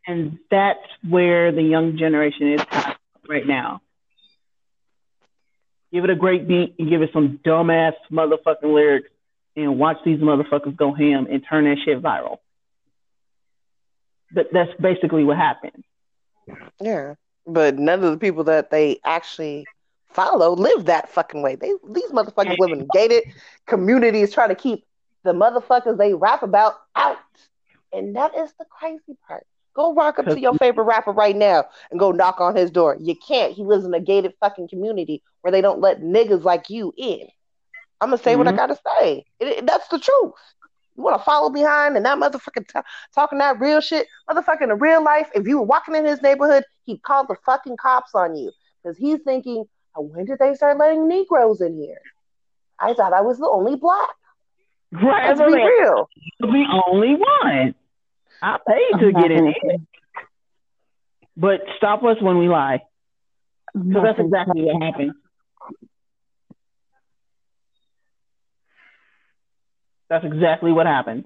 And 0.08 0.40
that's 0.50 0.80
where 1.08 1.52
the 1.52 1.62
young 1.62 1.98
generation 1.98 2.54
is 2.54 2.66
right 3.28 3.46
now. 3.46 3.82
Give 5.92 6.06
it 6.06 6.10
a 6.10 6.16
great 6.16 6.48
beat 6.48 6.76
and 6.80 6.90
give 6.90 7.02
it 7.02 7.10
some 7.12 7.40
dumbass 7.46 7.94
motherfucking 8.12 8.74
lyrics 8.74 9.10
and 9.58 9.78
watch 9.78 9.98
these 10.06 10.20
motherfuckers 10.20 10.76
go 10.76 10.94
ham 10.94 11.28
and 11.30 11.44
turn 11.50 11.66
that 11.66 11.78
shit 11.84 12.02
viral. 12.02 12.38
But 14.32 14.48
that's 14.54 14.72
basically 14.80 15.24
what 15.24 15.38
happened. 15.38 15.84
Yeah. 16.80 17.16
But 17.46 17.78
none 17.80 18.04
of 18.04 18.12
the 18.12 18.18
people 18.18 18.44
that 18.46 18.72
they 18.72 19.00
actually 19.06 19.66
follow 20.10 20.56
live 20.56 20.86
that 20.86 21.10
fucking 21.10 21.42
way. 21.42 21.56
They 21.56 21.74
these 21.90 22.12
motherfuckers 22.12 22.58
live 22.58 22.72
in 22.72 22.88
gated 22.94 23.24
communities 23.68 24.34
trying 24.34 24.50
to 24.50 24.56
keep 24.56 24.84
the 25.24 25.34
motherfuckers 25.34 25.98
they 25.98 26.14
rap 26.14 26.44
about 26.44 26.76
out. 26.96 27.18
And 27.94 28.16
that 28.16 28.36
is 28.36 28.52
the 28.60 28.66
crazy 28.70 29.18
part. 29.28 29.46
Go 29.76 29.94
rock 29.94 30.20
up 30.20 30.26
to 30.26 30.40
your 30.40 30.54
favorite 30.60 30.86
rapper 30.86 31.12
right 31.12 31.36
now 31.36 31.66
and 31.92 32.00
go 32.00 32.12
knock 32.12 32.42
on 32.42 32.56
his 32.56 32.72
door. 32.72 32.98
You 33.00 33.16
can't. 33.16 33.54
He 33.54 33.64
lives 33.64 33.86
in 33.86 33.94
a 33.94 34.00
gated 34.00 34.34
fucking 34.40 34.70
community 34.70 35.22
where 35.42 35.52
they 35.52 35.62
don't 35.62 35.80
let 35.80 36.02
niggas 36.02 36.44
like 36.44 36.70
you 36.70 36.94
in. 36.98 37.28
I'm 38.02 38.10
gonna 38.10 38.22
say 38.22 38.32
mm-hmm. 38.32 38.40
what 38.40 38.48
I 38.48 38.52
mm-hmm. 38.52 38.58
gotta 38.58 38.80
say. 39.00 39.26
It, 39.40 39.48
it, 39.48 39.66
that's 39.66 39.88
the 39.88 40.00
truth. 40.00 40.34
You 40.98 41.04
want 41.04 41.20
to 41.20 41.24
follow 41.24 41.50
behind 41.50 41.96
and 41.96 42.06
that 42.06 42.18
motherfucker 42.18 42.68
t- 42.68 42.80
talking 43.14 43.38
that 43.38 43.60
real 43.60 43.80
shit, 43.82 44.08
motherfucker 44.30 44.64
in 44.64 44.80
real 44.80 45.04
life. 45.04 45.30
If 45.36 45.48
you 45.48 45.60
were 45.60 45.66
walking 45.66 45.96
in 45.96 46.06
his 46.06 46.22
neighborhood, 46.22 46.64
he'd 46.86 47.04
call 47.04 47.26
the 47.26 47.36
fucking 47.46 47.78
cops 47.78 48.16
on 48.16 48.36
you 48.36 48.52
because 48.82 48.98
he's 48.98 49.20
thinking 49.24 49.66
oh, 49.96 50.02
when 50.02 50.26
did 50.26 50.40
they 50.40 50.54
start 50.56 50.78
letting 50.78 51.08
Negroes 51.08 51.62
in 51.62 51.76
here? 51.78 52.02
I 52.80 52.94
thought 52.94 53.14
I 53.14 53.22
was 53.22 53.38
the 53.38 53.48
only 53.48 53.76
black. 53.76 54.10
Right, 54.92 55.36
Let's 55.36 55.40
be 55.40 55.58
real. 55.58 56.10
The 56.40 56.82
only 56.88 57.16
one. 57.16 57.76
I 58.42 58.58
paid 58.68 59.00
to 59.00 59.12
get 59.12 59.32
in 59.32 59.46
here. 59.62 59.78
But 61.36 61.62
stop 61.78 62.04
us 62.04 62.18
when 62.22 62.38
we 62.38 62.48
lie. 62.48 62.82
Because 63.74 64.04
that's 64.04 64.20
exactly 64.20 64.64
what 64.64 64.82
happened. 64.82 65.14
That's 70.10 70.26
exactly 70.26 70.72
what 70.72 70.86
happens. 70.86 71.26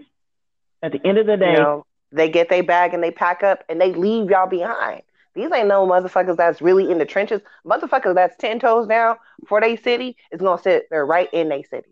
At 0.84 0.92
the 0.92 1.02
end 1.06 1.18
of 1.18 1.28
the 1.28 1.38
day, 1.38 1.52
you 1.54 1.60
know, 1.60 1.86
they 2.12 2.30
get 2.30 2.50
their 2.50 2.64
bag 2.64 2.94
and 2.94 3.04
they 3.04 3.12
pack 3.12 3.44
up 3.44 3.64
and 3.70 3.80
they 3.80 3.94
leave 3.94 4.30
y'all 4.30 4.48
behind. 4.48 5.04
These 5.34 5.52
ain't 5.54 5.68
no 5.68 5.88
motherfuckers 5.88 6.36
that's 6.36 6.62
really 6.62 6.92
in 6.92 6.98
the 6.98 7.06
trenches. 7.06 7.42
Motherfuckers 7.66 8.16
that's 8.16 8.36
ten 8.38 8.60
toes 8.60 8.88
down 8.88 9.16
for 9.48 9.62
their 9.62 9.78
city 9.78 10.18
is 10.32 10.42
gonna 10.42 10.62
sit 10.62 10.88
there 10.90 11.06
right 11.06 11.30
in 11.32 11.50
their 11.50 11.64
city. 11.64 11.90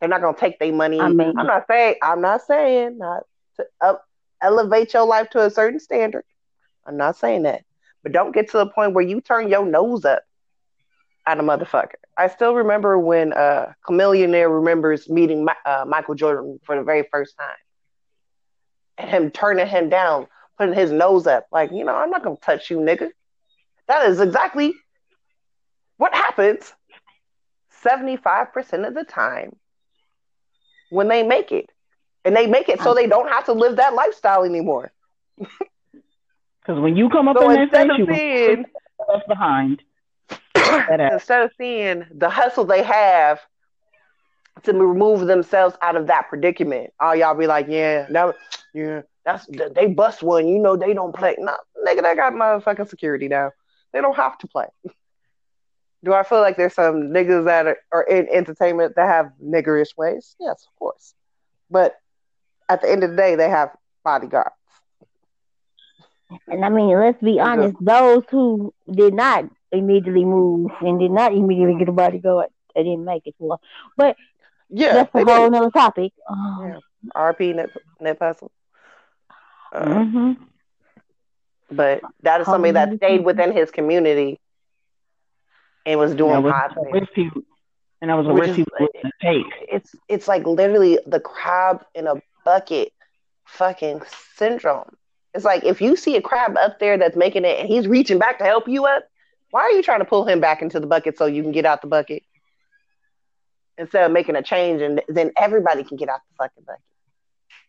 They're 0.00 0.08
not 0.08 0.22
gonna 0.22 0.36
take 0.36 0.58
their 0.58 0.72
money. 0.72 1.00
I 1.00 1.08
mean, 1.08 1.34
I'm 1.38 1.46
not 1.46 1.66
saying 1.68 1.96
I'm 2.02 2.20
not 2.20 2.42
saying 2.42 2.98
not 2.98 3.24
to 3.56 3.66
up, 3.80 4.04
elevate 4.42 4.92
your 4.94 5.06
life 5.06 5.30
to 5.30 5.44
a 5.44 5.50
certain 5.50 5.78
standard. 5.78 6.24
I'm 6.86 6.96
not 6.96 7.16
saying 7.16 7.42
that, 7.42 7.62
but 8.02 8.12
don't 8.12 8.34
get 8.34 8.50
to 8.50 8.58
the 8.58 8.66
point 8.66 8.94
where 8.94 9.04
you 9.04 9.20
turn 9.20 9.48
your 9.48 9.66
nose 9.66 10.04
up 10.04 10.22
at 11.26 11.38
a 11.38 11.42
motherfucker. 11.42 11.94
I 12.16 12.28
still 12.28 12.54
remember 12.54 12.98
when 12.98 13.32
uh, 13.32 13.72
Chamillionaire 13.86 14.52
remembers 14.54 15.08
meeting 15.08 15.46
uh, 15.64 15.84
Michael 15.86 16.14
Jordan 16.14 16.60
for 16.64 16.76
the 16.76 16.82
very 16.82 17.06
first 17.10 17.36
time, 17.36 17.56
and 18.98 19.10
him 19.10 19.30
turning 19.30 19.66
him 19.66 19.88
down 19.88 20.26
putting 20.60 20.74
his 20.74 20.92
nose 20.92 21.26
up, 21.26 21.46
like, 21.50 21.72
you 21.72 21.84
know, 21.84 21.96
I'm 21.96 22.10
not 22.10 22.22
gonna 22.22 22.36
touch 22.36 22.70
you, 22.70 22.76
nigga. 22.76 23.08
That 23.88 24.10
is 24.10 24.20
exactly 24.20 24.74
what 25.96 26.14
happens 26.14 26.74
75% 27.82 28.86
of 28.86 28.94
the 28.94 29.04
time 29.04 29.56
when 30.90 31.08
they 31.08 31.22
make 31.22 31.50
it. 31.50 31.70
And 32.26 32.36
they 32.36 32.46
make 32.46 32.68
it 32.68 32.82
so 32.82 32.92
they 32.92 33.06
don't 33.06 33.30
have 33.30 33.46
to 33.46 33.54
live 33.54 33.76
that 33.76 33.94
lifestyle 33.94 34.44
anymore. 34.44 34.92
Because 36.62 36.78
when 36.82 36.94
you 36.94 37.08
come 37.08 37.26
up 37.26 37.38
so 37.38 37.48
in 37.48 37.70
that 37.72 37.86
you 37.96 38.04
left 39.08 39.26
behind. 39.26 39.82
instead 41.12 41.42
of 41.42 41.50
seeing 41.56 42.06
the 42.14 42.28
hustle 42.28 42.64
they 42.64 42.82
have 42.82 43.40
to 44.62 44.72
remove 44.72 45.26
themselves 45.26 45.76
out 45.82 45.96
of 45.96 46.06
that 46.08 46.28
predicament, 46.28 46.92
all 47.00 47.14
y'all 47.14 47.34
be 47.34 47.46
like, 47.46 47.66
yeah, 47.68 48.06
that, 48.10 48.34
yeah, 48.74 49.02
that's 49.24 49.46
they 49.74 49.86
bust 49.86 50.22
one. 50.22 50.48
You 50.48 50.58
know 50.58 50.76
they 50.76 50.94
don't 50.94 51.14
play. 51.14 51.36
No, 51.38 51.56
nigga, 51.86 52.02
they 52.02 52.14
got 52.14 52.32
motherfucking 52.32 52.88
security 52.88 53.28
now. 53.28 53.52
They 53.92 54.00
don't 54.00 54.16
have 54.16 54.38
to 54.38 54.46
play. 54.46 54.66
Do 56.02 56.14
I 56.14 56.22
feel 56.22 56.40
like 56.40 56.56
there's 56.56 56.74
some 56.74 57.10
niggas 57.10 57.44
that 57.44 57.66
are, 57.66 57.76
are 57.92 58.02
in 58.02 58.26
entertainment 58.30 58.96
that 58.96 59.06
have 59.06 59.32
niggerish 59.42 59.94
ways? 59.98 60.34
Yes, 60.40 60.66
of 60.66 60.78
course. 60.78 61.14
But 61.70 61.94
at 62.70 62.80
the 62.80 62.90
end 62.90 63.04
of 63.04 63.10
the 63.10 63.16
day, 63.16 63.34
they 63.34 63.50
have 63.50 63.70
bodyguards. 64.02 64.54
And 66.48 66.64
I 66.64 66.68
mean, 66.68 66.98
let's 66.98 67.20
be 67.22 67.40
honest, 67.40 67.76
those 67.80 68.22
who 68.30 68.72
did 68.90 69.14
not 69.14 69.44
immediately 69.72 70.24
move 70.24 70.70
and 70.80 70.98
did 70.98 71.10
not 71.10 71.32
immediately 71.32 71.78
get 71.78 71.88
a 71.88 71.92
bodyguard, 71.92 72.48
I 72.76 72.82
didn't 72.82 73.04
make 73.04 73.26
it 73.26 73.34
long. 73.38 73.58
But 73.96 74.16
yeah, 74.68 74.92
that's 74.94 75.14
a 75.14 75.24
whole 75.24 75.50
did. 75.50 75.56
other 75.58 75.70
topic. 75.70 76.12
Um, 76.28 76.58
yeah. 76.62 76.78
R.I.P. 77.14 77.52
Nip, 77.52 77.70
Nip 78.00 78.18
Hussle. 78.18 78.50
Uh, 79.72 79.84
mm-hmm. 79.84 80.32
But 81.70 82.02
that 82.22 82.40
is 82.40 82.46
somebody 82.46 82.72
that 82.72 82.94
stayed 82.96 83.24
within 83.24 83.52
his 83.52 83.70
community 83.70 84.40
and 85.86 85.98
was 85.98 86.14
doing 86.14 86.42
positive. 86.42 87.32
And 88.02 88.10
I 88.10 88.14
was 88.14 88.26
a 88.26 88.32
rich 88.32 88.56
people 88.56 88.88
take. 89.20 89.44
It's 89.70 89.94
it's 90.08 90.26
like 90.26 90.46
literally 90.46 90.98
the 91.06 91.20
crab 91.20 91.84
in 91.94 92.06
a 92.06 92.14
bucket 92.44 92.92
fucking 93.44 94.02
syndrome. 94.36 94.96
It's 95.34 95.44
like 95.44 95.64
if 95.64 95.80
you 95.80 95.96
see 95.96 96.16
a 96.16 96.22
crab 96.22 96.56
up 96.56 96.80
there 96.80 96.98
that's 96.98 97.16
making 97.16 97.44
it 97.44 97.60
and 97.60 97.68
he's 97.68 97.86
reaching 97.86 98.18
back 98.18 98.38
to 98.38 98.44
help 98.44 98.68
you 98.68 98.86
up, 98.86 99.04
why 99.50 99.62
are 99.62 99.70
you 99.70 99.82
trying 99.82 100.00
to 100.00 100.04
pull 100.04 100.24
him 100.24 100.40
back 100.40 100.62
into 100.62 100.80
the 100.80 100.86
bucket 100.86 101.18
so 101.18 101.26
you 101.26 101.42
can 101.42 101.52
get 101.52 101.66
out 101.66 101.82
the 101.82 101.88
bucket? 101.88 102.22
Instead 103.78 104.04
of 104.04 104.12
making 104.12 104.36
a 104.36 104.42
change 104.42 104.82
and 104.82 105.02
then 105.08 105.32
everybody 105.36 105.82
can 105.82 105.96
get 105.96 106.08
out 106.08 106.20
the 106.30 106.44
fucking 106.44 106.64
bucket. 106.66 106.82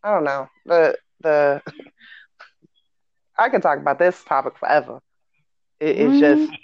I 0.04 0.14
don't 0.14 0.24
know. 0.24 0.48
The 0.66 0.98
the 1.22 1.62
I 3.38 3.50
can 3.50 3.62
talk 3.62 3.80
about 3.80 3.98
this 3.98 4.24
topic 4.24 4.58
forever. 4.58 5.00
It, 5.80 5.98
it's 5.98 6.14
mm-hmm. 6.14 6.20
just 6.20 6.60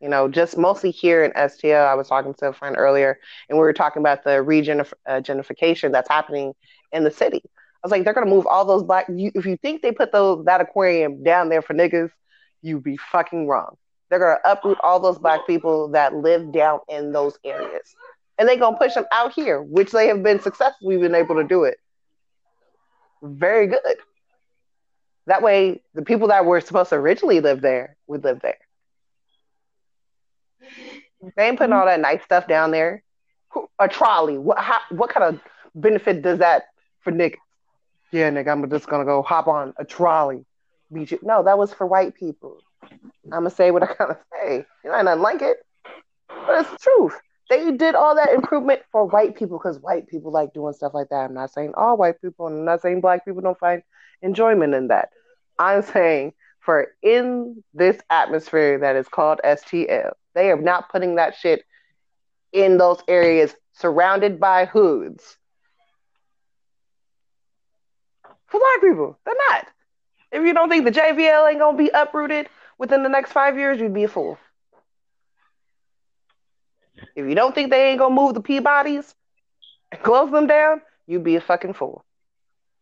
You 0.00 0.08
know, 0.08 0.28
just 0.28 0.56
mostly 0.56 0.90
here 0.90 1.24
in 1.24 1.32
STL. 1.32 1.86
I 1.86 1.94
was 1.94 2.08
talking 2.08 2.34
to 2.34 2.48
a 2.48 2.52
friend 2.52 2.76
earlier, 2.76 3.18
and 3.48 3.58
we 3.58 3.62
were 3.62 3.72
talking 3.72 4.00
about 4.00 4.24
the 4.24 4.42
region 4.42 4.80
of 4.80 4.94
uh, 5.06 5.20
gentrification 5.20 5.92
that's 5.92 6.08
happening 6.08 6.54
in 6.92 7.04
the 7.04 7.10
city. 7.10 7.42
I 7.44 7.80
was 7.82 7.92
like, 7.92 8.04
they're 8.04 8.14
gonna 8.14 8.26
move 8.26 8.46
all 8.46 8.64
those 8.64 8.82
black. 8.82 9.06
You, 9.08 9.30
if 9.34 9.46
you 9.46 9.56
think 9.56 9.82
they 9.82 9.92
put 9.92 10.12
those 10.12 10.44
that 10.46 10.60
aquarium 10.60 11.22
down 11.22 11.48
there 11.48 11.62
for 11.62 11.74
niggas, 11.74 12.10
you'd 12.62 12.82
be 12.82 12.96
fucking 12.96 13.46
wrong. 13.46 13.76
They're 14.08 14.18
gonna 14.18 14.38
uproot 14.44 14.78
all 14.82 15.00
those 15.00 15.18
black 15.18 15.46
people 15.46 15.88
that 15.88 16.14
live 16.14 16.52
down 16.52 16.80
in 16.88 17.12
those 17.12 17.38
areas, 17.44 17.94
and 18.38 18.48
they're 18.48 18.56
gonna 18.56 18.76
push 18.78 18.94
them 18.94 19.06
out 19.12 19.32
here, 19.32 19.62
which 19.62 19.92
they 19.92 20.08
have 20.08 20.22
been 20.22 20.40
successful. 20.40 20.88
We've 20.88 21.00
been 21.00 21.14
able 21.14 21.36
to 21.36 21.44
do 21.44 21.64
it. 21.64 21.78
Very 23.22 23.66
good. 23.66 23.96
That 25.26 25.42
way, 25.42 25.82
the 25.94 26.02
people 26.02 26.28
that 26.28 26.46
were 26.46 26.60
supposed 26.60 26.90
to 26.90 26.96
originally 26.96 27.40
live 27.40 27.60
there 27.60 27.96
would 28.06 28.24
live 28.24 28.40
there. 28.40 28.56
They 31.36 31.48
ain't 31.48 31.58
putting 31.58 31.72
all 31.72 31.84
that 31.86 32.00
nice 32.00 32.22
stuff 32.22 32.46
down 32.46 32.70
there. 32.70 33.02
A 33.78 33.88
trolley. 33.88 34.38
What 34.38 34.58
how, 34.58 34.78
what 34.90 35.10
kind 35.10 35.34
of 35.34 35.40
benefit 35.74 36.22
does 36.22 36.38
that 36.38 36.64
for 37.00 37.12
niggas? 37.12 37.36
Yeah, 38.12 38.30
nigga, 38.30 38.50
I'm 38.52 38.70
just 38.70 38.88
gonna 38.88 39.04
go 39.04 39.22
hop 39.22 39.48
on 39.48 39.74
a 39.76 39.84
trolley. 39.84 40.44
No, 40.90 41.42
that 41.42 41.58
was 41.58 41.74
for 41.74 41.86
white 41.86 42.14
people. 42.14 42.62
I'm 43.24 43.30
gonna 43.30 43.50
say 43.50 43.70
what 43.70 43.82
I 43.82 43.94
gotta 43.98 44.18
say. 44.32 44.64
You 44.84 44.90
know, 44.90 44.96
I 44.96 45.02
don't 45.02 45.20
like 45.20 45.42
it, 45.42 45.58
but 46.28 46.60
it's 46.60 46.70
the 46.70 46.78
truth. 46.78 47.18
They 47.50 47.70
did 47.72 47.94
all 47.94 48.14
that 48.14 48.32
improvement 48.32 48.82
for 48.92 49.06
white 49.06 49.34
people 49.34 49.58
because 49.58 49.78
white 49.80 50.06
people 50.06 50.30
like 50.30 50.52
doing 50.52 50.74
stuff 50.74 50.92
like 50.94 51.08
that. 51.08 51.24
I'm 51.24 51.34
not 51.34 51.52
saying 51.52 51.72
all 51.76 51.96
white 51.96 52.20
people, 52.20 52.46
and 52.46 52.58
I'm 52.58 52.64
not 52.64 52.82
saying 52.82 53.00
black 53.00 53.24
people 53.24 53.40
don't 53.40 53.58
find 53.58 53.82
enjoyment 54.22 54.74
in 54.74 54.88
that. 54.88 55.10
I'm 55.58 55.82
saying 55.82 56.34
for 56.60 56.88
in 57.02 57.62
this 57.72 57.98
atmosphere 58.10 58.78
that 58.80 58.96
is 58.96 59.08
called 59.08 59.40
STL, 59.44 60.12
they 60.34 60.50
are 60.50 60.60
not 60.60 60.90
putting 60.90 61.16
that 61.16 61.34
shit 61.34 61.64
in 62.52 62.78
those 62.78 63.00
areas 63.08 63.54
surrounded 63.72 64.38
by 64.38 64.66
hoods. 64.66 65.36
For 68.48 68.60
black 68.60 68.80
people, 68.82 69.18
they're 69.24 69.34
not. 69.50 69.66
If 70.32 70.44
you 70.44 70.52
don't 70.52 70.68
think 70.68 70.84
the 70.84 70.90
JVL 70.90 71.50
ain't 71.50 71.58
gonna 71.58 71.76
be 71.76 71.90
uprooted 71.92 72.48
within 72.78 73.02
the 73.02 73.08
next 73.08 73.32
five 73.32 73.58
years, 73.58 73.80
you'd 73.80 73.94
be 73.94 74.04
a 74.04 74.08
fool. 74.08 74.38
If 77.14 77.28
you 77.28 77.34
don't 77.34 77.54
think 77.54 77.70
they 77.70 77.90
ain't 77.90 77.98
gonna 77.98 78.14
move 78.14 78.34
the 78.34 78.42
Peabodys 78.42 79.14
and 79.92 80.02
close 80.02 80.30
them 80.30 80.46
down, 80.46 80.82
you'd 81.06 81.24
be 81.24 81.36
a 81.36 81.40
fucking 81.40 81.74
fool. 81.74 82.04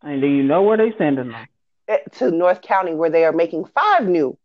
And 0.03 0.21
do 0.21 0.26
you 0.26 0.43
know 0.43 0.62
where 0.62 0.76
they're 0.76 0.97
sending 0.97 1.31
them? 1.31 1.47
Eh, 1.88 1.99
to 2.19 2.31
North 2.31 2.62
County, 2.62 2.95
where 2.95 3.11
they 3.11 3.25
are 3.25 3.33
making 3.33 3.65
five 3.67 4.07
new 4.07 4.37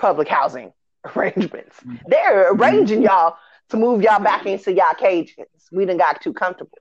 public 0.00 0.28
housing 0.28 0.72
arrangements. 1.16 1.76
Mm-hmm. 1.80 1.96
They're 2.08 2.52
arranging 2.52 3.02
y'all 3.02 3.36
to 3.70 3.76
move 3.76 4.02
y'all 4.02 4.22
back 4.22 4.46
into 4.46 4.72
y'all 4.72 4.94
cages. 4.94 5.46
We 5.72 5.84
didn't 5.84 5.98
got 5.98 6.20
too 6.20 6.32
comfortable. 6.32 6.78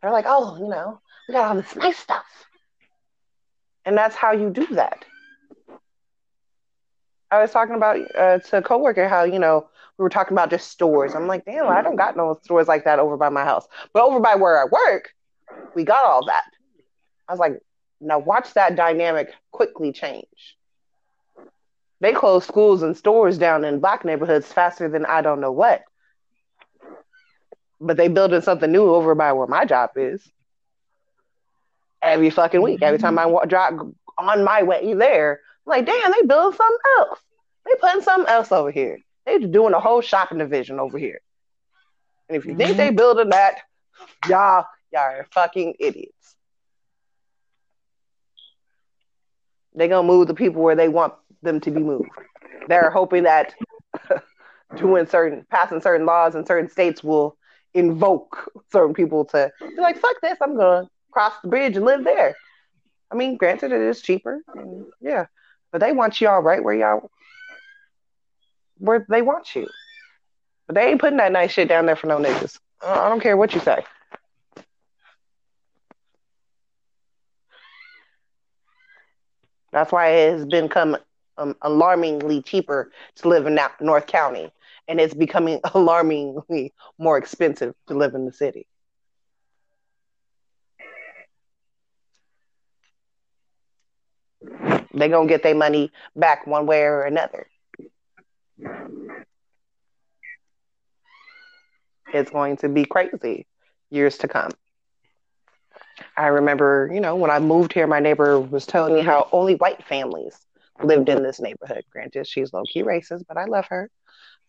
They're 0.00 0.10
like, 0.10 0.24
oh, 0.26 0.58
you 0.58 0.68
know, 0.68 1.00
we 1.28 1.34
got 1.34 1.48
all 1.48 1.54
this 1.54 1.76
nice 1.76 1.98
stuff. 1.98 2.24
And 3.84 3.96
that's 3.96 4.16
how 4.16 4.32
you 4.32 4.50
do 4.50 4.66
that. 4.74 5.04
I 7.32 7.40
was 7.40 7.50
talking 7.50 7.74
about 7.74 7.96
uh, 8.14 8.38
to 8.38 8.58
a 8.58 8.62
coworker 8.62 9.08
how, 9.08 9.24
you 9.24 9.38
know, 9.38 9.66
we 9.96 10.02
were 10.02 10.10
talking 10.10 10.34
about 10.34 10.50
just 10.50 10.70
stores. 10.70 11.14
I'm 11.14 11.26
like, 11.26 11.46
damn, 11.46 11.66
I 11.66 11.80
don't 11.80 11.96
got 11.96 12.14
no 12.14 12.38
stores 12.42 12.68
like 12.68 12.84
that 12.84 12.98
over 12.98 13.16
by 13.16 13.30
my 13.30 13.42
house. 13.42 13.66
But 13.94 14.04
over 14.04 14.20
by 14.20 14.34
where 14.34 14.60
I 14.60 14.66
work, 14.66 15.14
we 15.74 15.82
got 15.84 16.04
all 16.04 16.26
that. 16.26 16.44
I 17.28 17.32
was 17.32 17.40
like, 17.40 17.62
now 18.02 18.18
watch 18.18 18.52
that 18.52 18.76
dynamic 18.76 19.32
quickly 19.50 19.92
change. 19.92 20.58
They 22.00 22.12
close 22.12 22.44
schools 22.44 22.82
and 22.82 22.94
stores 22.96 23.38
down 23.38 23.64
in 23.64 23.80
black 23.80 24.04
neighborhoods 24.04 24.52
faster 24.52 24.88
than 24.88 25.06
I 25.06 25.22
don't 25.22 25.40
know 25.40 25.52
what. 25.52 25.84
But 27.80 27.96
they 27.96 28.08
building 28.08 28.42
something 28.42 28.70
new 28.70 28.90
over 28.90 29.14
by 29.14 29.32
where 29.32 29.46
my 29.46 29.64
job 29.64 29.90
is. 29.96 30.22
Every 32.02 32.28
fucking 32.28 32.60
week, 32.60 32.82
every 32.82 32.98
time 32.98 33.18
I 33.18 33.24
walk, 33.26 33.48
drive 33.48 33.74
on 34.18 34.44
my 34.44 34.64
way 34.64 34.92
there, 34.92 35.40
like, 35.66 35.86
damn, 35.86 36.12
they 36.12 36.22
building 36.26 36.56
something 36.56 36.78
else. 36.98 37.18
They 37.64 37.72
putting 37.80 38.02
something 38.02 38.28
else 38.28 38.50
over 38.52 38.70
here. 38.70 38.98
They 39.24 39.38
doing 39.38 39.74
a 39.74 39.80
whole 39.80 40.00
shopping 40.00 40.38
division 40.38 40.80
over 40.80 40.98
here. 40.98 41.20
And 42.28 42.36
if 42.36 42.44
you 42.44 42.52
mm-hmm. 42.52 42.62
think 42.62 42.76
they 42.76 42.90
building 42.90 43.30
that, 43.30 43.60
y'all, 44.28 44.66
y'all 44.92 45.02
are 45.02 45.26
fucking 45.32 45.74
idiots. 45.78 46.36
They're 49.74 49.88
gonna 49.88 50.06
move 50.06 50.26
the 50.28 50.34
people 50.34 50.62
where 50.62 50.76
they 50.76 50.88
want 50.88 51.14
them 51.42 51.60
to 51.60 51.70
be 51.70 51.80
moved. 51.80 52.10
They're 52.68 52.90
hoping 52.90 53.22
that 53.24 53.54
doing 54.76 55.06
certain 55.06 55.46
passing 55.50 55.80
certain 55.80 56.06
laws 56.06 56.34
in 56.34 56.44
certain 56.44 56.68
states 56.68 57.02
will 57.02 57.36
invoke 57.74 58.50
certain 58.70 58.94
people 58.94 59.24
to 59.26 59.50
be 59.60 59.80
like, 59.80 59.98
fuck 59.98 60.20
this, 60.20 60.38
I'm 60.42 60.56
gonna 60.56 60.88
cross 61.10 61.32
the 61.42 61.48
bridge 61.48 61.76
and 61.76 61.84
live 61.84 62.04
there. 62.04 62.34
I 63.10 63.14
mean, 63.14 63.36
granted 63.36 63.72
it 63.72 63.80
is 63.80 64.00
cheaper. 64.00 64.42
yeah. 65.00 65.26
But 65.72 65.80
they 65.80 65.92
want 65.92 66.20
y'all 66.20 66.42
right 66.42 66.62
where 66.62 66.74
y'all 66.74 67.10
where 68.78 69.06
they 69.08 69.22
want 69.22 69.54
you. 69.54 69.66
But 70.66 70.76
they 70.76 70.88
ain't 70.90 71.00
putting 71.00 71.18
that 71.18 71.32
nice 71.32 71.52
shit 71.52 71.68
down 71.68 71.86
there 71.86 71.96
for 71.96 72.06
no 72.06 72.18
niggas. 72.18 72.58
I 72.82 73.08
don't 73.08 73.20
care 73.20 73.36
what 73.36 73.54
you 73.54 73.60
say. 73.60 73.84
That's 79.72 79.90
why 79.90 80.08
it 80.08 80.32
has 80.32 80.44
become 80.44 80.96
um, 81.38 81.56
alarmingly 81.62 82.42
cheaper 82.42 82.90
to 83.16 83.28
live 83.28 83.46
in 83.46 83.58
North 83.80 84.06
County, 84.06 84.52
and 84.88 85.00
it's 85.00 85.14
becoming 85.14 85.60
alarmingly 85.74 86.72
more 86.98 87.16
expensive 87.16 87.74
to 87.88 87.94
live 87.94 88.14
in 88.14 88.26
the 88.26 88.32
city. 88.32 88.66
They're 94.92 95.08
gonna 95.08 95.28
get 95.28 95.42
their 95.42 95.54
money 95.54 95.90
back 96.16 96.46
one 96.46 96.66
way 96.66 96.82
or 96.82 97.02
another. 97.02 97.46
It's 102.12 102.30
going 102.30 102.58
to 102.58 102.68
be 102.68 102.84
crazy 102.84 103.46
years 103.90 104.18
to 104.18 104.28
come. 104.28 104.50
I 106.16 106.26
remember, 106.26 106.90
you 106.92 107.00
know, 107.00 107.16
when 107.16 107.30
I 107.30 107.38
moved 107.38 107.72
here, 107.72 107.86
my 107.86 108.00
neighbor 108.00 108.38
was 108.40 108.66
telling 108.66 108.94
me 108.94 109.00
how 109.00 109.28
only 109.32 109.54
white 109.54 109.84
families 109.84 110.36
lived 110.82 111.08
in 111.08 111.22
this 111.22 111.40
neighborhood. 111.40 111.84
Granted, 111.90 112.26
she's 112.26 112.52
low 112.52 112.62
key 112.70 112.82
racist, 112.82 113.24
but 113.28 113.36
I 113.36 113.44
love 113.44 113.66
her. 113.68 113.90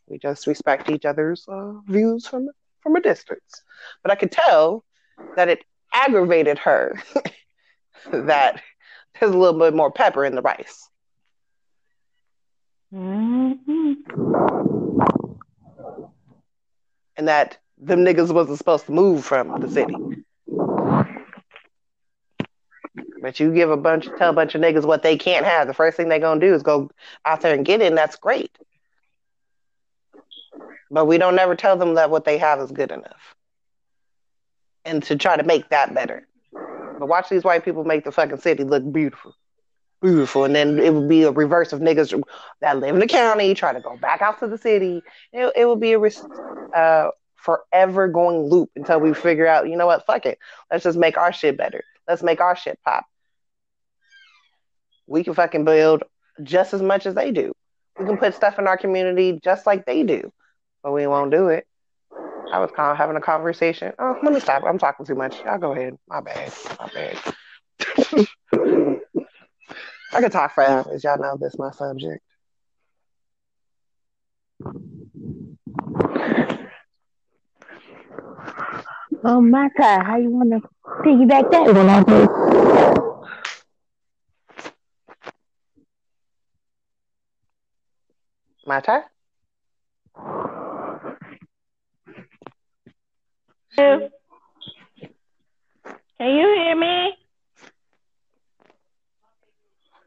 We 0.07 0.17
just 0.19 0.47
respect 0.47 0.89
each 0.89 1.05
other's 1.05 1.45
uh, 1.47 1.73
views 1.87 2.27
from 2.27 2.49
from 2.81 2.95
a 2.97 3.01
distance. 3.01 3.63
But 4.01 4.11
I 4.11 4.15
could 4.15 4.31
tell 4.31 4.83
that 5.35 5.47
it 5.47 5.63
aggravated 5.93 6.59
her 6.59 7.01
that 8.11 8.61
there's 9.19 9.33
a 9.33 9.37
little 9.37 9.59
bit 9.59 9.73
more 9.73 9.91
pepper 9.91 10.25
in 10.25 10.35
the 10.35 10.41
rice. 10.41 10.89
Mm-hmm. 12.93 13.93
And 17.15 17.27
that 17.27 17.57
them 17.77 17.99
niggas 18.05 18.33
wasn't 18.33 18.57
supposed 18.57 18.85
to 18.85 18.91
move 18.91 19.25
from 19.25 19.59
the 19.59 19.69
city. 19.69 19.95
But 23.21 23.39
you 23.39 23.53
give 23.53 23.71
a 23.71 23.77
bunch, 23.77 24.07
tell 24.17 24.31
a 24.31 24.33
bunch 24.33 24.53
of 24.53 24.61
niggas 24.61 24.85
what 24.85 25.01
they 25.01 25.17
can't 25.17 25.45
have. 25.45 25.67
The 25.67 25.73
first 25.73 25.95
thing 25.95 26.09
they're 26.09 26.19
gonna 26.19 26.39
do 26.39 26.53
is 26.53 26.61
go 26.61 26.91
out 27.25 27.41
there 27.41 27.55
and 27.55 27.65
get 27.65 27.81
it. 27.81 27.87
And 27.87 27.97
that's 27.97 28.17
great. 28.17 28.51
But 30.91 31.05
we 31.05 31.17
don't 31.17 31.35
never 31.35 31.55
tell 31.55 31.77
them 31.77 31.95
that 31.95 32.09
what 32.11 32.25
they 32.25 32.37
have 32.37 32.59
is 32.59 32.71
good 32.71 32.91
enough, 32.91 33.35
and 34.85 35.01
to 35.03 35.15
try 35.15 35.35
to 35.35 35.43
make 35.43 35.69
that 35.69 35.95
better. 35.95 36.27
Watch 37.05 37.29
these 37.29 37.43
white 37.43 37.65
people 37.65 37.83
make 37.83 38.03
the 38.03 38.11
fucking 38.11 38.39
city 38.39 38.63
look 38.63 38.89
beautiful, 38.91 39.35
beautiful, 40.01 40.45
and 40.45 40.55
then 40.55 40.79
it 40.79 40.93
would 40.93 41.09
be 41.09 41.23
a 41.23 41.31
reverse 41.31 41.73
of 41.73 41.79
niggas 41.79 42.21
that 42.61 42.79
live 42.79 42.95
in 42.95 42.99
the 42.99 43.07
county 43.07 43.53
try 43.53 43.73
to 43.73 43.81
go 43.81 43.97
back 43.97 44.21
out 44.21 44.39
to 44.39 44.47
the 44.47 44.57
city. 44.57 45.01
It, 45.31 45.53
it 45.55 45.65
would 45.65 45.79
be 45.79 45.93
a 45.93 45.99
uh, 45.99 47.11
forever 47.35 48.07
going 48.07 48.49
loop 48.49 48.71
until 48.75 48.99
we 48.99 49.13
figure 49.13 49.47
out, 49.47 49.69
you 49.69 49.75
know 49.75 49.87
what, 49.87 50.05
fuck 50.05 50.25
it, 50.25 50.39
let's 50.71 50.83
just 50.83 50.97
make 50.97 51.17
our 51.17 51.33
shit 51.33 51.57
better. 51.57 51.83
Let's 52.07 52.23
make 52.23 52.41
our 52.41 52.55
shit 52.55 52.79
pop 52.83 53.05
we 55.07 55.23
can 55.23 55.33
fucking 55.33 55.65
build 55.65 56.03
just 56.41 56.73
as 56.73 56.81
much 56.81 57.05
as 57.05 57.15
they 57.15 57.31
do. 57.31 57.53
We 57.99 58.05
can 58.05 58.17
put 58.17 58.33
stuff 58.33 58.57
in 58.57 58.67
our 58.67 58.77
community 58.77 59.39
just 59.43 59.65
like 59.65 59.85
they 59.85 60.03
do, 60.03 60.31
but 60.81 60.91
we 60.91 61.05
won't 61.07 61.31
do 61.31 61.49
it. 61.49 61.67
I 62.53 62.59
was 62.59 62.69
kind 62.69 62.91
of 62.91 62.97
having 62.97 63.15
a 63.15 63.21
conversation. 63.21 63.93
Oh, 63.97 64.15
let 64.21 64.31
me 64.31 64.39
stop. 64.39 64.63
I'm 64.63 64.77
talking 64.77 65.07
too 65.07 65.15
much. 65.15 65.39
Y'all 65.43 65.57
go 65.57 65.71
ahead. 65.71 65.97
My 66.07 66.21
bad. 66.21 66.53
My 66.79 66.87
bad. 66.93 67.17
I 70.13 70.21
could 70.21 70.31
talk 70.31 70.53
for 70.53 70.63
hours. 70.63 71.03
Y'all 71.03 71.17
know 71.17 71.35
this 71.41 71.57
my 71.57 71.71
subject. 71.71 72.23
Oh 79.23 79.41
my 79.41 79.69
God, 79.75 80.03
how 80.03 80.17
you 80.17 80.29
want 80.29 80.51
to 80.51 80.61
piggyback 81.01 81.49
that 81.49 81.65
one 81.65 81.89
on 81.89 82.03
My 88.67 88.79
turn? 88.79 89.03
Can 93.75 94.09
you 96.19 96.53
hear 96.55 96.75
me? 96.75 97.17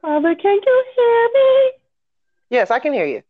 Father, 0.01 0.35
can 0.37 0.59
you 0.65 0.85
hear 0.95 1.29
me? 1.35 1.73
Yes, 2.51 2.71
I 2.71 2.79
can 2.79 2.93
hear 2.93 3.07
you. 3.07 3.23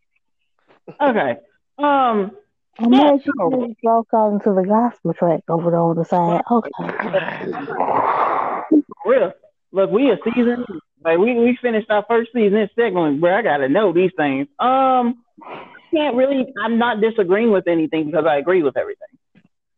Okay. 1.00 1.36
Um. 1.78 2.32
I'm 2.78 2.92
Yeah, 2.92 3.12
yeah, 3.12 3.16
sure. 3.24 3.68
broke 3.82 4.08
out 4.14 4.32
into 4.34 4.52
the 4.52 4.62
gospel 4.62 5.14
track 5.14 5.40
over 5.48 5.70
there 5.70 5.80
on 5.80 5.96
the 5.96 6.04
side. 6.04 6.42
Okay. 6.50 6.70
For 8.68 9.10
real. 9.10 9.32
Look, 9.72 9.90
we 9.90 10.10
a 10.10 10.18
season. 10.24 10.64
Like 11.02 11.18
we 11.18 11.34
we 11.38 11.56
finished 11.62 11.90
our 11.90 12.04
first 12.08 12.32
season. 12.34 12.58
It's 12.58 12.74
second 12.74 12.94
one, 12.94 13.20
bro. 13.20 13.34
I 13.38 13.42
gotta 13.42 13.68
know 13.68 13.92
these 13.92 14.12
things. 14.16 14.48
Um. 14.58 15.22
Can't 15.94 16.16
really. 16.16 16.52
I'm 16.62 16.78
not 16.78 17.00
disagreeing 17.00 17.50
with 17.50 17.66
anything 17.66 18.06
because 18.06 18.26
I 18.26 18.36
agree 18.36 18.62
with 18.62 18.76
everything. 18.76 19.08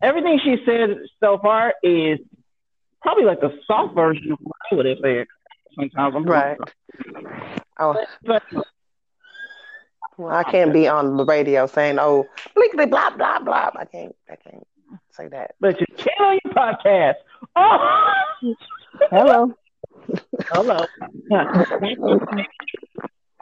Everything 0.00 0.40
she 0.42 0.56
said 0.64 0.96
so 1.20 1.38
far 1.38 1.74
is 1.82 2.18
probably 3.02 3.24
like 3.24 3.42
a 3.42 3.50
soft 3.66 3.94
version 3.94 4.32
of 4.32 4.38
what 4.42 4.56
I 4.70 4.74
would 4.74 4.86
have 4.86 4.98
said. 5.02 5.26
Sometimes 5.74 6.14
I'm 6.16 6.24
Right. 6.24 6.58
Oh, 7.80 7.96
But 8.24 8.42
well, 10.16 10.34
I 10.34 10.42
can't 10.42 10.72
be 10.72 10.88
on 10.88 11.16
the 11.16 11.24
radio 11.24 11.66
saying, 11.66 11.98
"Oh, 12.00 12.26
blinkety 12.56 12.90
blah 12.90 13.10
blah 13.10 13.38
blah." 13.38 13.70
I 13.76 13.84
can't. 13.84 14.14
I 14.28 14.34
can't 14.36 14.66
say 15.10 15.28
that. 15.28 15.54
but 15.60 15.80
you 15.80 15.86
can 15.96 16.12
on 16.20 16.38
your 16.44 16.54
podcast. 16.54 17.14
Oh. 17.54 18.14
Hello. 19.10 19.54
Hello. 20.50 20.86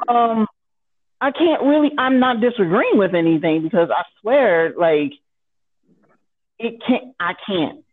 um, 0.08 0.46
I 1.20 1.30
can't 1.30 1.62
really. 1.62 1.92
I'm 1.96 2.18
not 2.20 2.40
disagreeing 2.40 2.98
with 2.98 3.14
anything 3.14 3.62
because 3.62 3.88
I 3.90 4.02
swear, 4.20 4.74
like, 4.76 5.12
it 6.58 6.80
can't. 6.86 7.14
I 7.20 7.34
can't. 7.46 7.84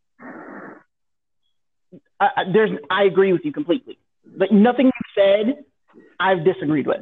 I, 2.19 2.28
I, 2.38 2.43
there's. 2.52 2.71
I 2.89 3.04
agree 3.04 3.34
with 3.34 3.41
you 3.43 3.52
completely. 3.52 3.97
But 4.26 4.52
nothing 4.52 4.86
you 4.86 4.91
said, 5.15 5.65
I've 6.19 6.45
disagreed 6.45 6.88
with. 6.88 7.02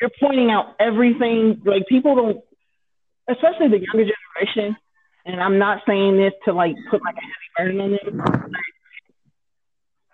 You're 0.00 0.10
pointing 0.20 0.50
out 0.50 0.76
everything. 0.78 1.60
Like 1.64 1.86
people 1.88 2.14
don't, 2.14 2.40
especially 3.28 3.68
the 3.68 3.84
younger 3.84 4.10
generation. 4.10 4.76
And 5.26 5.40
I'm 5.40 5.58
not 5.58 5.82
saying 5.86 6.16
this 6.16 6.32
to 6.44 6.52
like 6.52 6.74
put 6.90 7.02
like 7.04 7.16
a 7.16 7.20
heavy 7.20 7.76
burden 7.76 7.80
on 7.80 7.90
them. 7.90 8.52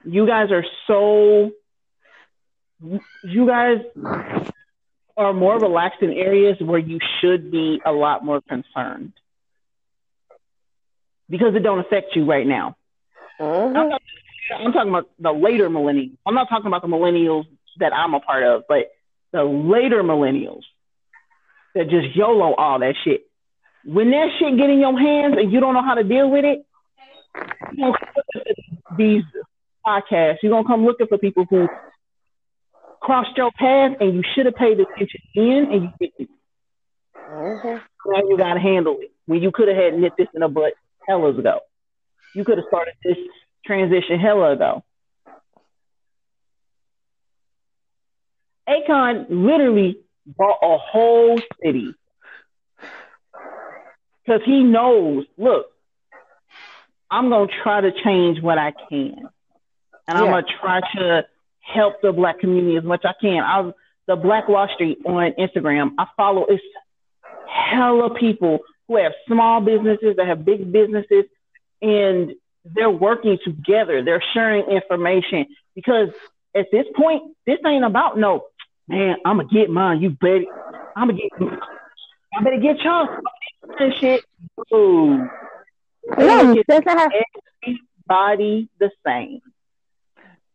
You 0.04 0.26
guys 0.26 0.50
are 0.50 0.64
so. 0.86 1.50
You 3.24 3.46
guys 3.46 3.78
are 5.16 5.32
more 5.32 5.58
relaxed 5.58 6.02
in 6.02 6.12
areas 6.12 6.56
where 6.60 6.78
you 6.78 6.98
should 7.20 7.50
be 7.50 7.80
a 7.86 7.92
lot 7.92 8.22
more 8.22 8.42
concerned 8.42 9.14
because 11.28 11.54
it 11.54 11.62
don't 11.62 11.80
affect 11.80 12.14
you 12.14 12.24
right 12.24 12.46
now. 12.46 12.76
Mhm. 13.40 13.98
I'm, 14.54 14.72
talking 14.72 14.90
about 14.90 15.10
the 15.18 15.32
later 15.32 15.68
millennials. 15.68 16.16
I'm 16.24 16.34
not 16.34 16.48
talking 16.48 16.68
about 16.68 16.82
the 16.82 16.88
millennials 16.88 17.46
that 17.78 17.92
I'm 17.92 18.14
a 18.14 18.20
part 18.20 18.44
of, 18.44 18.62
but 18.68 18.90
the 19.32 19.44
later 19.44 20.02
millennials 20.02 20.62
that 21.74 21.90
just 21.90 22.14
YOLO 22.16 22.54
all 22.54 22.78
that 22.78 22.94
shit. 23.04 23.26
When 23.84 24.10
that 24.10 24.28
shit 24.38 24.56
get 24.56 24.70
in 24.70 24.78
your 24.80 24.98
hands 24.98 25.34
and 25.38 25.52
you 25.52 25.60
don't 25.60 25.74
know 25.74 25.82
how 25.82 25.94
to 25.94 26.04
deal 26.04 26.30
with 26.30 26.44
it, 26.44 26.64
you 27.72 27.84
gonna 27.84 27.98
come 27.98 28.14
looking 28.24 28.78
for 28.88 28.96
these 28.96 29.24
podcasts. 29.86 30.38
You're 30.42 30.52
gonna 30.52 30.66
come 30.66 30.84
looking 30.86 31.06
for 31.06 31.18
people 31.18 31.44
who 31.48 31.68
crossed 33.00 33.36
your 33.36 33.50
path 33.52 33.96
and 34.00 34.14
you 34.14 34.22
should 34.34 34.46
have 34.46 34.54
paid 34.54 34.80
attention 34.80 35.20
in 35.34 35.68
and 35.70 35.82
you 35.82 35.92
didn't. 36.00 36.30
Mhm. 37.14 37.82
Now 38.06 38.22
you 38.28 38.36
gotta 38.38 38.60
handle 38.60 38.98
it. 39.00 39.12
When 39.26 39.42
you 39.42 39.50
could 39.50 39.68
have 39.68 39.76
had 39.76 39.98
nip 39.98 40.16
this 40.16 40.28
in 40.34 40.40
the 40.40 40.48
butt 40.48 40.74
hella 41.06 41.30
ago. 41.30 41.60
You 42.34 42.44
could 42.44 42.58
have 42.58 42.66
started 42.68 42.94
this 43.04 43.16
transition 43.64 44.18
hella 44.18 44.52
ago. 44.52 44.84
Akon 48.68 49.26
literally 49.30 49.98
bought 50.26 50.58
a 50.62 50.76
whole 50.78 51.40
city 51.62 51.94
because 54.24 54.40
he 54.44 54.64
knows. 54.64 55.24
Look, 55.38 55.66
I'm 57.10 57.28
gonna 57.28 57.46
try 57.62 57.80
to 57.80 57.92
change 58.04 58.42
what 58.42 58.58
I 58.58 58.72
can, 58.88 59.28
and 60.08 60.18
I'm 60.18 60.26
gonna 60.26 60.46
try 60.60 60.80
to 60.96 61.26
help 61.60 62.00
the 62.02 62.12
black 62.12 62.40
community 62.40 62.76
as 62.76 62.84
much 62.84 63.02
as 63.04 63.14
I 63.18 63.20
can. 63.20 63.42
I 63.42 63.70
the 64.06 64.16
Black 64.16 64.48
Wall 64.48 64.68
Street 64.74 64.98
on 65.04 65.32
Instagram. 65.38 65.90
I 65.98 66.06
follow 66.16 66.46
it's 66.48 66.62
hella 67.48 68.14
people 68.14 68.60
who 68.88 68.96
have 68.96 69.12
small 69.26 69.60
businesses 69.60 70.16
that 70.16 70.26
have 70.26 70.44
big 70.44 70.70
businesses, 70.72 71.24
and 71.82 72.32
they're 72.64 72.90
working 72.90 73.38
together. 73.44 74.02
They're 74.02 74.22
sharing 74.34 74.66
information 74.70 75.46
because 75.74 76.08
at 76.54 76.66
this 76.72 76.86
point, 76.96 77.34
this 77.46 77.58
ain't 77.66 77.84
about 77.84 78.18
no 78.18 78.46
man. 78.88 79.16
I'm 79.24 79.38
gonna 79.38 79.48
get 79.48 79.70
mine. 79.70 80.00
You 80.00 80.10
better. 80.10 80.44
I'm 80.96 81.08
gonna 81.08 81.20
get. 81.20 81.60
I 82.38 82.42
better 82.42 82.58
get 82.60 82.78
yours. 82.82 83.08
And 83.78 83.94
shit. 84.00 84.24
Ooh. 84.74 85.28
No, 86.18 86.62
that's 86.68 86.86
not 86.86 87.10
Everybody 87.62 88.68
the 88.78 88.90
same. 89.04 89.40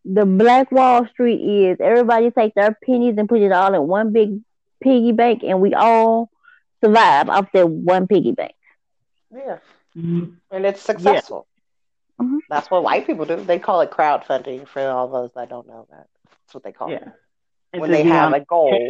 the 0.05 0.25
Black 0.25 0.71
Wall 0.71 1.07
Street 1.11 1.41
is. 1.41 1.77
Everybody 1.81 2.31
take 2.31 2.53
their 2.55 2.77
pennies 2.85 3.15
and 3.17 3.27
put 3.27 3.41
it 3.41 3.51
all 3.51 3.73
in 3.73 3.87
one 3.87 4.13
big 4.13 4.39
piggy 4.81 5.11
bank, 5.11 5.43
and 5.43 5.59
we 5.61 5.73
all 5.73 6.29
survive 6.83 7.29
off 7.29 7.51
that 7.53 7.69
one 7.69 8.07
piggy 8.07 8.31
bank. 8.31 8.55
Yeah, 9.33 9.57
Mm, 9.97 10.35
and 10.51 10.65
it's 10.65 10.81
successful. 10.81 11.47
Mhm. 12.19 12.39
That's 12.49 12.69
what 12.71 12.83
white 12.83 13.05
people 13.07 13.25
do. 13.25 13.35
They 13.37 13.59
call 13.59 13.81
it 13.81 13.91
crowdfunding. 13.91 14.67
For 14.67 14.87
all 14.89 15.07
those 15.09 15.31
that 15.33 15.49
don't 15.49 15.67
know 15.67 15.85
that, 15.89 16.07
that's 16.29 16.53
what 16.53 16.63
they 16.63 16.71
call 16.71 16.91
it. 16.91 17.03
And 17.73 17.81
When 17.81 17.89
to 17.89 17.95
they 17.97 18.03
have 18.03 18.27
honest, 18.27 18.43
a 18.43 18.45
goal. 18.45 18.89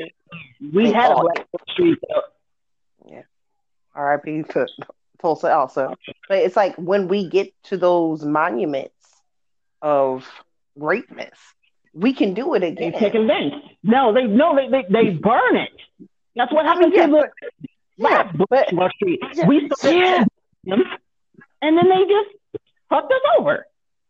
we 0.74 0.86
they 0.86 0.92
had 0.92 1.12
a 1.12 1.16
call 1.16 1.24
Black 1.24 1.48
Wall 1.52 1.62
Street. 1.70 1.98
uh, 2.16 2.22
R.I.P. 3.96 4.44
to 4.54 4.68
Tulsa 5.22 5.54
also. 5.54 5.96
But 6.30 6.40
it's 6.40 6.56
like 6.56 6.76
when 6.78 7.08
we 7.08 7.28
get 7.28 7.54
to 7.64 7.78
those 7.78 8.24
monuments 8.24 8.94
of 9.82 10.28
greatness, 10.80 11.38
we 11.94 12.14
can 12.14 12.34
do 12.34 12.54
it 12.54 12.60
They 12.62 12.68
again. 12.68 12.94
take 12.94 13.16
advantage. 13.16 13.64
No, 13.84 14.14
they 14.14 14.24
no, 14.26 14.56
they 14.56 14.70
they, 14.70 14.86
they 14.90 15.10
burn 15.10 15.58
it. 15.58 15.72
That's 16.36 16.52
what 16.54 16.66
happened 16.66 16.94
Yeah, 16.96 17.08
to 17.08 17.12
the 17.12 17.18
but- 17.18 17.70
yeah, 18.02 18.32
but- 18.50 18.74
Wall 18.74 18.90
Street. 18.96 19.20
We 19.48 19.70
yeah. 19.84 20.26
them, 20.64 20.84
and 21.62 21.78
then 21.78 21.90
they 21.90 22.04
just 22.06 22.30
fucked 22.90 23.12
us 23.12 23.22
over. 23.40 23.66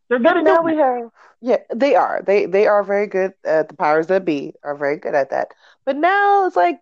They're 0.10 0.20
gonna 0.20 0.44
now 0.44 0.62
we 0.62 0.76
have 0.76 1.10
yeah 1.42 1.58
they 1.74 1.96
are 1.96 2.22
they 2.26 2.46
they 2.46 2.68
are 2.68 2.84
very 2.84 3.08
good 3.08 3.34
at 3.44 3.70
the 3.70 3.76
powers 3.76 4.08
that 4.08 4.26
be 4.26 4.54
are 4.64 4.76
very 4.76 4.98
good 4.98 5.16
at 5.16 5.32
that 5.32 5.48
but 5.86 5.96
now 5.96 6.46
it's 6.46 6.56
like 6.56 6.80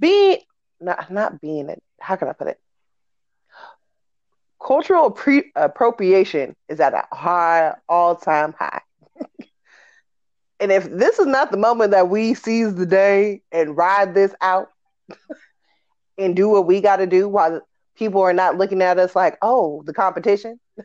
being 0.00 0.38
not 0.80 1.10
not 1.10 1.40
being 1.40 1.68
it 1.68 1.82
how 2.00 2.16
can 2.16 2.28
i 2.28 2.32
put 2.32 2.48
it 2.48 2.60
cultural 4.60 5.10
pre- 5.10 5.50
appropriation 5.56 6.54
is 6.68 6.80
at 6.80 6.92
a 6.92 7.04
high 7.14 7.72
all-time 7.88 8.52
high 8.58 8.82
and 10.60 10.70
if 10.72 10.90
this 10.90 11.18
is 11.18 11.26
not 11.26 11.50
the 11.50 11.56
moment 11.56 11.92
that 11.92 12.08
we 12.08 12.34
seize 12.34 12.74
the 12.74 12.86
day 12.86 13.40
and 13.50 13.76
ride 13.76 14.12
this 14.14 14.34
out 14.40 14.70
and 16.18 16.36
do 16.36 16.48
what 16.48 16.66
we 16.66 16.80
got 16.80 16.96
to 16.96 17.06
do 17.06 17.28
while 17.28 17.60
people 17.94 18.20
are 18.20 18.32
not 18.32 18.58
looking 18.58 18.82
at 18.82 18.98
us 18.98 19.16
like 19.16 19.36
oh 19.42 19.82
the 19.86 19.92
competition 19.92 20.58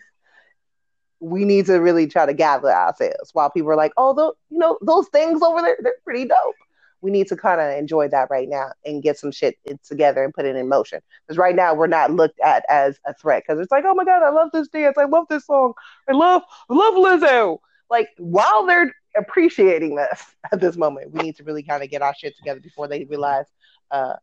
we 1.24 1.46
need 1.46 1.66
to 1.66 1.76
really 1.76 2.06
try 2.06 2.26
to 2.26 2.34
gather 2.34 2.70
ourselves 2.70 3.30
while 3.32 3.50
people 3.50 3.72
are 3.72 3.78
like, 3.78 3.94
oh, 3.96 4.14
those, 4.14 4.34
you 4.50 4.60
know, 4.60 4.78
those 4.82 5.08
things 5.08 5.42
over 5.42 5.62
there, 5.62 5.78
they're 5.82 5.94
pretty 6.04 6.26
dope. 6.26 6.56
We 7.02 7.12
need 7.12 7.28
to 7.28 7.38
kind 7.38 7.62
of 7.62 7.78
enjoy 7.78 8.10
that 8.10 8.30
right 8.30 8.48
now 8.48 8.72
and 8.86 9.02
get 9.02 9.18
some 9.18 9.32
shit 9.32 9.58
together 9.86 10.24
and 10.24 10.34
put 10.34 10.46
it 10.46 10.56
in 10.56 10.68
motion. 10.68 11.00
Because 11.26 11.38
right 11.38 11.56
now 11.56 11.74
we're 11.74 11.88
not 11.88 12.12
looked 12.12 12.40
at 12.42 12.66
as 12.70 13.00
a 13.06 13.14
threat. 13.14 13.44
Because 13.46 13.62
it's 13.62 13.72
like, 13.72 13.86
oh 13.88 13.94
my 13.94 14.04
god, 14.04 14.22
I 14.22 14.30
love 14.30 14.50
this 14.52 14.68
dance, 14.68 14.98
I 14.98 15.06
love 15.06 15.26
this 15.30 15.46
song, 15.46 15.74
I 16.10 16.14
love, 16.14 16.44
love 16.70 16.94
Lizzo. 16.96 17.60
Like 17.90 18.10
while 18.18 18.66
they're 18.66 18.94
appreciating 19.18 19.96
this 19.96 20.26
at 20.52 20.60
this 20.60 20.76
moment, 20.76 21.12
we 21.12 21.22
need 21.22 21.38
to 21.38 21.44
really 21.44 21.64
kind 21.64 21.84
of 21.84 21.90
get 21.90 22.02
our 22.02 22.14
shit 22.16 22.36
together 22.38 22.60
before 22.60 22.90
they 22.90 23.06
realize 23.06 23.46
uh, 23.92 24.14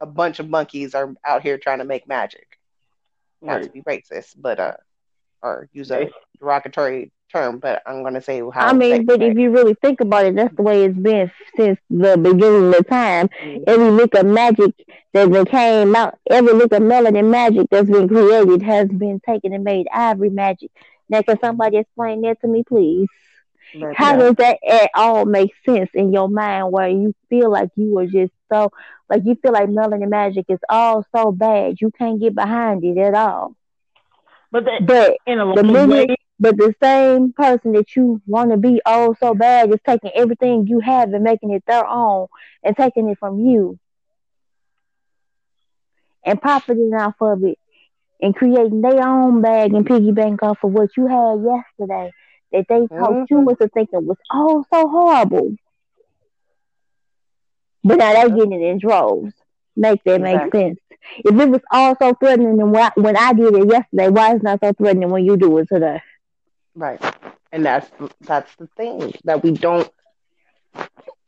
a 0.00 0.06
bunch 0.06 0.38
of 0.38 0.48
monkeys 0.48 0.94
are 0.94 1.14
out 1.24 1.42
here 1.42 1.58
trying 1.58 1.78
to 1.78 1.84
make 1.84 2.06
magic 2.08 2.46
not 3.42 3.62
to 3.62 3.70
be 3.70 3.82
racist, 3.82 4.34
but 4.36 4.58
uh, 4.58 4.74
or 5.42 5.68
use 5.72 5.90
a 5.90 6.08
derogatory 6.40 7.12
term, 7.32 7.58
but 7.58 7.82
I'm 7.86 8.02
gonna 8.02 8.20
say 8.22 8.40
how. 8.40 8.68
I 8.68 8.72
mean, 8.72 9.04
but 9.04 9.22
if 9.22 9.36
you 9.36 9.50
really 9.50 9.74
think 9.74 10.00
about 10.00 10.26
it, 10.26 10.34
that's 10.36 10.54
the 10.56 10.62
way 10.62 10.84
it's 10.84 10.96
been 10.98 11.30
since 11.56 11.78
the 11.90 12.16
beginning 12.16 12.74
of 12.74 12.86
time. 12.88 13.28
Mhm. 13.42 13.64
Every 13.66 13.90
lick 13.90 14.14
of 14.14 14.26
magic 14.26 14.74
that 15.12 15.30
been 15.30 15.44
came 15.46 15.94
out, 15.94 16.18
every 16.30 16.52
lick 16.52 16.72
of 16.72 16.82
melanin 16.82 17.30
magic 17.30 17.68
that's 17.70 17.90
been 17.90 18.08
created 18.08 18.62
has 18.62 18.88
been 18.88 19.20
taken 19.20 19.52
and 19.52 19.64
made 19.64 19.86
ivory 19.92 20.30
magic. 20.30 20.70
Now, 21.08 21.22
can 21.22 21.38
somebody 21.40 21.78
explain 21.78 22.22
that 22.22 22.40
to 22.40 22.48
me, 22.48 22.64
please? 22.64 23.08
But, 23.74 23.94
How 23.94 24.12
yeah. 24.12 24.18
does 24.18 24.34
that 24.36 24.58
at 24.66 24.90
all 24.94 25.24
make 25.26 25.52
sense 25.64 25.90
in 25.94 26.12
your 26.12 26.28
mind 26.28 26.72
where 26.72 26.88
you 26.88 27.14
feel 27.28 27.50
like 27.50 27.70
you 27.76 27.94
were 27.94 28.06
just 28.06 28.32
so 28.52 28.70
like 29.08 29.22
you 29.24 29.36
feel 29.36 29.52
like 29.52 29.68
Melanin 29.68 30.08
Magic 30.08 30.46
is 30.48 30.58
all 30.68 31.04
so 31.14 31.32
bad 31.32 31.80
you 31.80 31.90
can't 31.90 32.20
get 32.20 32.34
behind 32.34 32.84
it 32.84 32.98
at 32.98 33.14
all. 33.14 33.56
But 34.50 34.64
that, 34.64 34.86
but 34.86 35.16
in 35.26 35.40
a 35.40 35.54
the 35.54 35.64
minute, 35.64 36.08
way, 36.08 36.16
but 36.38 36.56
the 36.56 36.74
same 36.82 37.32
person 37.32 37.72
that 37.72 37.96
you 37.96 38.20
want 38.26 38.50
to 38.50 38.56
be 38.56 38.80
oh 38.86 39.14
so 39.20 39.34
bad 39.34 39.70
is 39.72 39.80
taking 39.84 40.10
everything 40.14 40.66
you 40.66 40.80
have 40.80 41.12
and 41.12 41.24
making 41.24 41.50
it 41.50 41.64
their 41.66 41.86
own 41.86 42.28
and 42.62 42.76
taking 42.76 43.08
it 43.08 43.18
from 43.18 43.40
you 43.40 43.78
and 46.24 46.40
profiting 46.40 46.94
off 46.94 47.14
of 47.20 47.44
it 47.44 47.58
and 48.20 48.34
creating 48.34 48.80
their 48.80 49.06
own 49.06 49.42
bag 49.42 49.72
and 49.74 49.86
piggy 49.86 50.12
bank 50.12 50.42
off 50.42 50.62
of 50.62 50.72
what 50.72 50.90
you 50.96 51.06
had 51.06 51.42
yesterday 51.42 52.12
that 52.52 52.66
they 52.68 52.80
mm-hmm. 52.80 52.98
talked 52.98 53.30
you 53.30 53.38
into 53.48 53.68
thinking 53.68 54.06
was 54.06 54.18
oh 54.32 54.64
so 54.72 54.88
horrible. 54.88 55.56
But 57.86 57.98
now 57.98 58.12
they're 58.14 58.28
getting 58.28 58.52
it 58.52 58.62
in 58.62 58.78
droves. 58.78 59.32
Make 59.76 60.02
that 60.04 60.20
make 60.20 60.52
sense. 60.52 60.78
If 61.18 61.38
it 61.38 61.48
was 61.48 61.60
all 61.70 61.94
so 62.00 62.14
threatening 62.14 62.56
when 62.56 62.82
I, 62.82 62.90
when 62.96 63.16
I 63.16 63.32
did 63.32 63.54
it 63.54 63.68
yesterday, 63.68 64.08
why 64.08 64.30
is 64.34 64.36
it 64.36 64.42
not 64.42 64.58
so 64.60 64.72
threatening 64.72 65.10
when 65.10 65.24
you 65.24 65.36
do 65.36 65.56
it 65.58 65.68
today? 65.68 66.02
Right. 66.74 67.00
And 67.52 67.64
that's 67.64 67.88
that's 68.22 68.54
the 68.56 68.66
thing 68.76 69.14
that 69.24 69.44
we 69.44 69.52
don't 69.52 69.88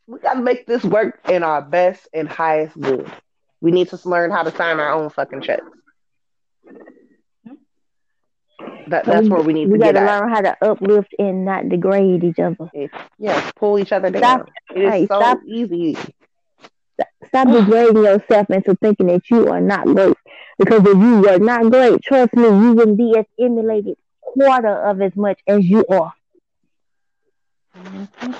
we 0.05 0.19
gotta 0.19 0.41
make 0.41 0.65
this 0.65 0.83
work 0.83 1.19
in 1.29 1.43
our 1.43 1.61
best 1.61 2.09
and 2.13 2.27
highest 2.27 2.79
good. 2.79 3.09
We 3.61 3.71
need 3.71 3.89
to 3.89 3.99
learn 4.03 4.31
how 4.31 4.43
to 4.43 4.51
sign 4.51 4.79
our 4.81 4.91
own 4.91 5.09
fucking 5.11 5.41
checks. 5.41 5.63
That, 8.87 9.05
that's 9.05 9.23
we, 9.23 9.29
where 9.29 9.43
we 9.43 9.53
need 9.53 9.65
to 9.65 9.67
do 9.67 9.73
we 9.73 9.77
to 9.77 9.93
gotta 9.93 10.05
learn 10.05 10.29
how 10.29 10.41
to 10.41 10.57
uplift 10.61 11.15
and 11.19 11.45
not 11.45 11.69
degrade 11.69 12.23
each 12.23 12.39
other. 12.39 12.69
Yes, 13.17 13.51
pull 13.55 13.79
each 13.79 13.93
other 13.93 14.09
down. 14.09 14.21
Stop, 14.21 14.49
it 14.75 14.81
is 14.81 14.91
hey, 14.91 15.07
so 15.07 15.19
stop, 15.19 15.39
easy. 15.45 15.95
Stop 17.29 17.47
degrading 17.47 18.03
yourself 18.03 18.49
into 18.49 18.75
thinking 18.75 19.07
that 19.07 19.29
you 19.29 19.47
are 19.47 19.61
not 19.61 19.85
great. 19.85 20.17
Because 20.57 20.81
if 20.81 20.97
you 20.97 21.21
were 21.21 21.39
not 21.39 21.71
great, 21.71 22.01
trust 22.01 22.33
me, 22.33 22.43
you 22.43 22.73
wouldn't 22.73 22.97
be 22.97 23.15
as 23.17 23.25
emulated 23.39 23.97
quarter 24.21 24.89
of 24.89 25.01
as 25.01 25.15
much 25.15 25.39
as 25.47 25.65
you 25.65 25.85
are. 25.89 26.13
Mm-hmm. 27.77 28.31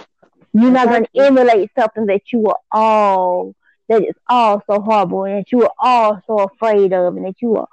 You're 0.53 0.71
not 0.71 0.87
going 0.87 1.05
to 1.05 1.21
emulate 1.21 1.71
something 1.77 2.07
that 2.07 2.21
you 2.33 2.47
are 2.47 2.59
all 2.71 3.55
that 3.87 4.03
is 4.03 4.15
all 4.27 4.63
so 4.69 4.81
horrible 4.81 5.23
and 5.25 5.39
that 5.39 5.51
you 5.51 5.63
are 5.63 5.71
all 5.79 6.21
so 6.27 6.39
afraid 6.39 6.93
of 6.93 7.15
and 7.15 7.25
that 7.25 7.41
you 7.41 7.55
are 7.55 7.67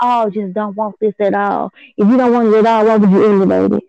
all 0.00 0.30
just 0.30 0.54
don't 0.54 0.76
want 0.76 0.96
this 1.00 1.14
at 1.20 1.34
all. 1.34 1.72
If 1.96 2.08
you 2.08 2.16
don't 2.16 2.32
want 2.32 2.48
it 2.48 2.58
at 2.58 2.66
all, 2.66 2.86
why 2.86 2.96
would 2.96 3.10
you 3.10 3.24
emulate 3.24 3.72
it? 3.72 3.84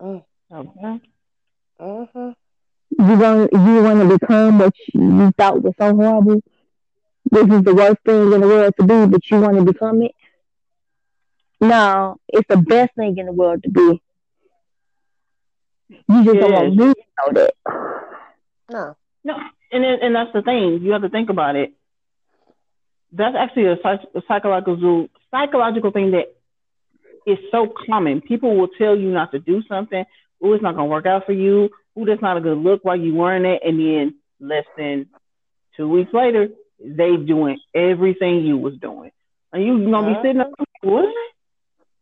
Mm. 0.00 0.24
Okay. 0.52 1.00
Uh-huh. 1.78 2.32
You 2.98 3.16
want 3.18 3.52
you 3.52 3.82
want 3.82 4.08
to 4.08 4.18
become 4.18 4.58
what 4.58 4.74
you 4.94 5.30
thought 5.36 5.62
was 5.62 5.74
so 5.78 5.94
horrible. 5.94 6.42
This 7.30 7.44
is 7.44 7.62
the 7.62 7.74
worst 7.74 7.98
thing 8.06 8.32
in 8.32 8.40
the 8.40 8.46
world 8.48 8.74
to 8.78 8.86
be, 8.86 9.06
but 9.06 9.30
you 9.30 9.40
want 9.40 9.56
to 9.58 9.64
become 9.64 10.02
it. 10.02 10.12
No, 11.60 12.16
it's 12.28 12.48
the 12.48 12.56
best 12.56 12.94
thing 12.94 13.16
in 13.18 13.26
the 13.26 13.32
world 13.32 13.62
to 13.64 13.70
be. 13.70 14.02
You 15.88 16.24
just 16.24 16.40
don't 16.40 16.52
want 16.52 16.76
me 16.76 16.94
to 16.94 16.94
know 17.18 17.32
that. 17.34 17.54
No. 18.70 18.96
No, 19.24 19.34
and 19.72 19.84
and 19.84 20.14
that's 20.14 20.32
the 20.32 20.42
thing. 20.42 20.80
You 20.82 20.92
have 20.92 21.02
to 21.02 21.08
think 21.08 21.30
about 21.30 21.56
it. 21.56 21.72
That's 23.12 23.34
actually 23.36 23.66
a, 23.66 23.76
psych- 23.82 24.08
a 24.14 24.22
psychological 24.28 25.08
psychological 25.30 25.90
thing 25.90 26.12
that 26.12 26.34
is 27.26 27.38
so 27.50 27.72
common. 27.86 28.20
People 28.20 28.56
will 28.56 28.68
tell 28.78 28.96
you 28.96 29.10
not 29.10 29.32
to 29.32 29.40
do 29.40 29.62
something. 29.68 30.04
Oh, 30.42 30.52
it's 30.52 30.62
not 30.62 30.76
gonna 30.76 30.86
work 30.86 31.06
out 31.06 31.26
for 31.26 31.32
you. 31.32 31.70
Oh, 31.96 32.04
that's 32.04 32.22
not 32.22 32.36
a 32.36 32.40
good 32.40 32.58
look 32.58 32.84
while 32.84 32.96
you 32.96 33.14
wearing 33.14 33.44
it. 33.44 33.62
And 33.64 33.78
then 33.78 34.14
less 34.40 34.64
than 34.76 35.06
two 35.76 35.88
weeks 35.88 36.12
later, 36.12 36.48
they 36.78 37.16
doing 37.16 37.58
everything 37.74 38.44
you 38.44 38.58
was 38.58 38.74
doing. 38.80 39.10
And 39.52 39.64
you 39.64 39.90
gonna 39.90 40.14
be 40.14 40.20
sitting 40.22 40.40
up, 40.40 40.50
what? 40.82 41.08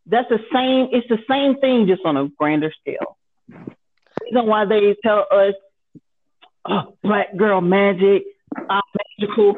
That's 0.07 0.29
the 0.29 0.39
same. 0.53 0.89
It's 0.93 1.09
the 1.09 1.19
same 1.29 1.61
thing, 1.61 1.87
just 1.87 2.03
on 2.05 2.17
a 2.17 2.29
grander 2.29 2.73
scale. 2.81 3.17
Reason 3.49 4.47
why 4.47 4.65
they 4.65 4.97
tell 5.03 5.27
us, 5.31 5.55
oh, 6.69 6.97
black 7.03 7.37
girl 7.37 7.61
magic, 7.61 8.25
I'm 8.69 8.83
magical. 9.19 9.55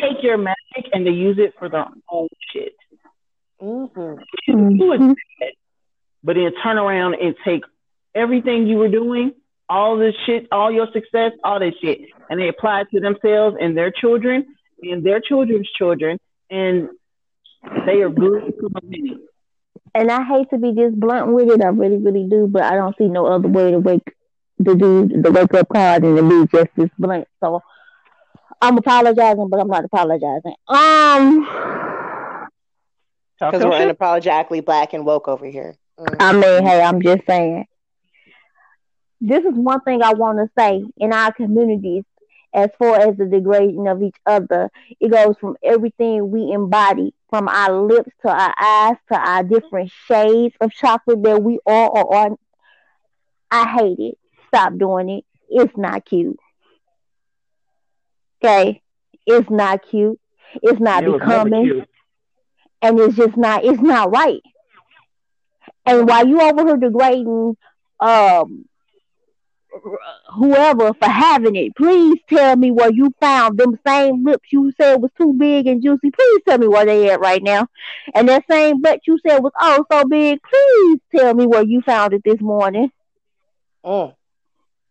Take 0.00 0.22
your 0.22 0.38
magic 0.38 0.90
and 0.92 1.06
they 1.06 1.10
use 1.10 1.38
it 1.38 1.54
for 1.58 1.68
their 1.68 1.86
own 2.10 2.28
shit. 2.52 2.74
Mm-hmm. 3.60 5.12
but 6.22 6.34
then 6.34 6.52
turn 6.62 6.78
around 6.78 7.14
and 7.14 7.34
take 7.44 7.64
everything 8.14 8.66
you 8.66 8.76
were 8.76 8.88
doing, 8.88 9.32
all 9.68 9.96
this 9.98 10.14
shit, 10.26 10.46
all 10.50 10.70
your 10.70 10.88
success, 10.92 11.32
all 11.44 11.60
this 11.60 11.74
shit, 11.80 12.00
and 12.30 12.40
they 12.40 12.48
apply 12.48 12.82
it 12.82 12.88
to 12.92 13.00
themselves 13.00 13.56
and 13.60 13.76
their 13.76 13.90
children 13.90 14.46
and 14.82 15.04
their 15.04 15.20
children's 15.20 15.68
children, 15.76 16.18
and 16.50 16.88
they 17.84 18.00
are 18.00 18.10
good 18.10 18.54
to 18.60 18.68
the 18.68 19.18
and 19.94 20.10
I 20.10 20.22
hate 20.22 20.50
to 20.50 20.58
be 20.58 20.72
this 20.72 20.92
blunt 20.94 21.32
with 21.32 21.48
it, 21.48 21.62
I 21.62 21.68
really, 21.68 21.96
really 21.96 22.28
do, 22.28 22.46
but 22.46 22.62
I 22.62 22.76
don't 22.76 22.96
see 22.96 23.08
no 23.08 23.26
other 23.26 23.48
way 23.48 23.70
to 23.72 23.78
wake 23.78 24.14
to 24.64 24.74
do 24.74 25.08
the 25.08 25.30
wake 25.30 25.54
up 25.54 25.68
call 25.68 26.00
than 26.00 26.16
to 26.16 26.22
be 26.22 26.56
just 26.56 26.70
this 26.76 26.90
blunt. 26.98 27.26
So 27.40 27.62
I'm 28.60 28.76
apologizing, 28.76 29.48
but 29.48 29.60
I'm 29.60 29.68
not 29.68 29.84
apologizing. 29.84 30.54
Um, 30.68 31.48
because 33.38 33.64
we're 33.64 33.92
unapologetically 33.92 34.64
black 34.64 34.94
and 34.94 35.06
woke 35.06 35.28
over 35.28 35.46
here. 35.46 35.76
Mm. 35.98 36.16
I 36.20 36.32
mean, 36.32 36.66
hey, 36.66 36.82
I'm 36.82 37.00
just 37.00 37.22
saying. 37.26 37.66
This 39.20 39.44
is 39.44 39.54
one 39.54 39.80
thing 39.80 40.02
I 40.02 40.12
want 40.14 40.38
to 40.38 40.50
say 40.58 40.84
in 40.96 41.12
our 41.12 41.32
communities 41.32 42.04
as 42.54 42.70
far 42.78 42.96
as 42.96 43.16
the 43.16 43.26
degrading 43.26 43.86
of 43.88 44.02
each 44.02 44.16
other. 44.26 44.70
It 45.00 45.10
goes 45.10 45.36
from 45.40 45.56
everything 45.62 46.30
we 46.30 46.52
embody, 46.52 47.14
from 47.28 47.48
our 47.48 47.72
lips 47.82 48.10
to 48.22 48.28
our 48.28 48.54
eyes 48.58 48.96
to 49.12 49.18
our 49.18 49.42
different 49.42 49.90
shades 50.06 50.54
of 50.60 50.72
chocolate 50.72 51.22
that 51.24 51.42
we 51.42 51.58
all 51.66 51.96
are 51.96 52.04
or 52.04 52.16
are. 52.16 52.30
I 53.50 53.68
hate 53.78 53.98
it. 53.98 54.18
Stop 54.48 54.78
doing 54.78 55.08
it. 55.10 55.24
It's 55.48 55.76
not 55.76 56.04
cute. 56.04 56.38
Okay? 58.42 58.82
It's 59.26 59.50
not 59.50 59.82
cute. 59.88 60.20
It's 60.62 60.80
not 60.80 61.04
it 61.04 61.12
becoming. 61.12 61.84
And 62.80 62.98
it's 63.00 63.16
just 63.16 63.36
not 63.36 63.64
it's 63.64 63.82
not 63.82 64.10
right. 64.10 64.40
And 65.84 66.08
while 66.08 66.26
you 66.26 66.40
over 66.40 66.66
here 66.66 66.76
degrading 66.76 67.56
um 68.00 68.64
whoever 70.34 70.92
for 70.94 71.08
having 71.08 71.56
it. 71.56 71.74
Please 71.76 72.18
tell 72.28 72.56
me 72.56 72.70
where 72.70 72.92
you 72.92 73.12
found 73.20 73.58
them 73.58 73.78
same 73.86 74.24
lips 74.24 74.48
you 74.52 74.72
said 74.80 74.96
was 74.96 75.10
too 75.16 75.32
big 75.34 75.66
and 75.66 75.82
juicy. 75.82 76.10
Please 76.10 76.42
tell 76.46 76.58
me 76.58 76.68
where 76.68 76.84
they 76.84 77.10
at 77.10 77.20
right 77.20 77.42
now. 77.42 77.68
And 78.14 78.28
that 78.28 78.44
same 78.50 78.80
butt 78.80 79.00
you 79.06 79.18
said 79.26 79.38
was 79.38 79.52
oh 79.58 79.84
so 79.90 80.04
big. 80.04 80.40
Please 80.42 81.00
tell 81.14 81.34
me 81.34 81.46
where 81.46 81.62
you 81.62 81.82
found 81.82 82.12
it 82.12 82.22
this 82.24 82.40
morning. 82.40 82.90
Oh. 83.82 84.14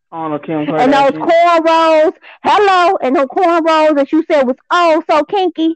Oh, 0.09 0.39
Kim 0.39 0.59
and 0.59 0.93
those 0.93 1.11
cornrows, 1.11 2.13
hello, 2.41 2.97
and 3.01 3.13
those 3.13 3.25
cornrows 3.25 3.95
that 3.97 4.09
you 4.13 4.23
said 4.31 4.47
was 4.47 4.55
oh 4.71 5.03
so 5.09 5.25
kinky. 5.25 5.75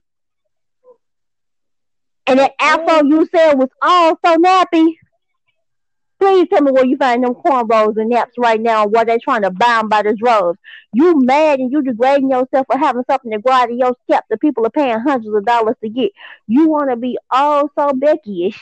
And 2.28 2.40
that 2.40 2.54
afro 2.58 3.00
oh. 3.00 3.04
you 3.04 3.28
said 3.30 3.56
was 3.56 3.68
oh 3.82 4.18
so 4.24 4.38
nappy. 4.38 4.96
Please 6.22 6.48
tell 6.50 6.62
me 6.62 6.72
where 6.72 6.86
you 6.86 6.98
find 6.98 7.24
them 7.24 7.34
cornrows 7.34 7.98
and 7.98 8.12
naps 8.12 8.34
right 8.38 8.62
now 8.62 8.86
while 8.86 9.04
they're 9.04 9.18
trying 9.18 9.42
to 9.42 9.50
buy 9.50 9.78
them 9.78 9.90
by 9.90 10.04
the 10.04 10.14
droves. 10.14 10.60
You 10.94 11.20
mad 11.20 11.60
and 11.60 11.72
you 11.72 11.82
degrading 11.82 12.30
yourself 12.30 12.68
for 12.72 12.78
having 12.78 13.02
something 13.10 13.32
to 13.32 13.40
go 13.40 13.52
out 13.52 13.72
of 13.72 13.76
your 13.76 13.96
scalp 14.04 14.26
that 14.30 14.40
people 14.40 14.64
are 14.68 14.70
paying 14.70 15.00
hundreds 15.00 15.36
of 15.36 15.44
dollars 15.46 15.78
to 15.82 15.90
get. 15.90 16.12
You 16.46 16.68
want 16.68 16.92
to 16.92 16.96
be 16.96 17.18
all 17.32 17.72
so 17.76 17.94
Becky-ish. 17.94 18.62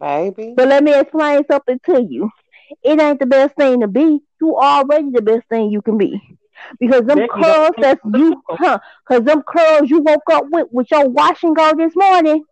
Baby. 0.00 0.54
But 0.56 0.68
let 0.68 0.82
me 0.82 0.98
explain 0.98 1.42
something 1.46 1.78
to 1.84 2.02
you. 2.02 2.30
It 2.82 2.98
ain't 2.98 3.20
the 3.20 3.26
best 3.26 3.54
thing 3.56 3.80
to 3.80 3.86
be. 3.86 4.22
You 4.40 4.56
already 4.56 5.10
the 5.10 5.20
best 5.20 5.46
thing 5.50 5.70
you 5.70 5.82
can 5.82 5.98
be. 5.98 6.22
Because 6.80 7.02
them 7.02 7.18
Becky, 7.18 7.42
curls 7.42 7.72
that's 7.76 8.00
you, 8.14 8.42
huh? 8.48 8.78
Because 9.06 9.24
them 9.24 9.42
curls 9.42 9.90
you 9.90 10.00
woke 10.00 10.22
up 10.32 10.44
with 10.50 10.68
with 10.70 10.90
your 10.90 11.06
wash 11.06 11.42
and 11.42 11.54
go 11.54 11.74
this 11.76 11.94
morning 11.94 12.44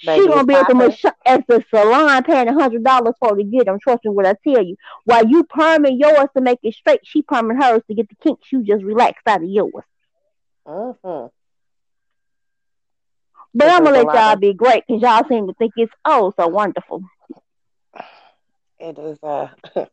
she 0.00 0.28
gonna 0.28 0.44
be 0.44 0.54
at 0.54 0.68
the 0.68 1.14
at 1.26 1.46
the 1.48 1.64
salon 1.70 2.22
paying 2.22 2.48
a 2.48 2.52
hundred 2.52 2.84
dollars 2.84 3.14
for 3.18 3.34
to 3.34 3.42
get 3.42 3.66
them. 3.66 3.78
Trust 3.80 4.04
me 4.04 4.10
what 4.10 4.26
I 4.26 4.34
tell 4.46 4.62
you. 4.62 4.76
While 5.04 5.26
you 5.26 5.44
perming 5.44 5.98
yours 5.98 6.28
to 6.36 6.40
make 6.40 6.60
it 6.62 6.74
straight, 6.74 7.00
she 7.04 7.22
perming 7.22 7.60
hers 7.60 7.82
to 7.88 7.94
get 7.94 8.08
the 8.08 8.14
kinks. 8.22 8.52
You 8.52 8.62
just 8.62 8.84
relax 8.84 9.20
out 9.26 9.42
of 9.42 9.48
yours. 9.48 9.84
Mm-hmm. 10.66 11.26
But 13.54 13.70
I'm 13.70 13.84
gonna 13.84 14.02
let 14.02 14.14
y'all 14.14 14.34
of... 14.34 14.40
be 14.40 14.54
great 14.54 14.84
because 14.86 15.02
y'all 15.02 15.26
seem 15.28 15.48
to 15.48 15.54
think 15.54 15.72
it's 15.76 15.92
oh 16.04 16.32
so 16.38 16.46
wonderful. 16.46 17.02
It 18.78 18.98
is 18.98 19.18
uh 19.22 19.48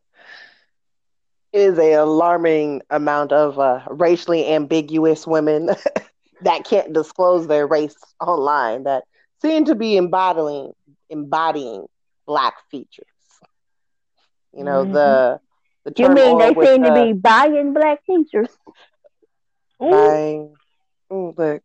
is 1.52 1.78
a 1.78 1.94
alarming 1.94 2.82
amount 2.90 3.32
of 3.32 3.58
uh, 3.58 3.80
racially 3.88 4.46
ambiguous 4.52 5.26
women 5.26 5.70
that 6.42 6.64
can't 6.64 6.92
disclose 6.92 7.46
their 7.46 7.66
race 7.66 7.96
online 8.20 8.84
that 8.84 9.04
seem 9.42 9.66
to 9.66 9.74
be 9.74 9.96
embodying 9.96 10.72
embodying 11.10 11.86
black 12.26 12.54
features. 12.70 13.06
You 14.52 14.64
know 14.64 14.84
mm-hmm. 14.84 14.92
the 14.92 15.40
the 15.84 15.92
You 15.96 16.08
mean 16.10 16.38
they 16.38 16.54
seem 16.54 16.82
the, 16.82 16.88
to 16.88 16.94
be 16.94 17.12
buying 17.12 17.72
black 17.72 18.04
features? 18.06 18.48
Buying, 19.78 20.54
mm, 21.10 21.38
look. 21.38 21.62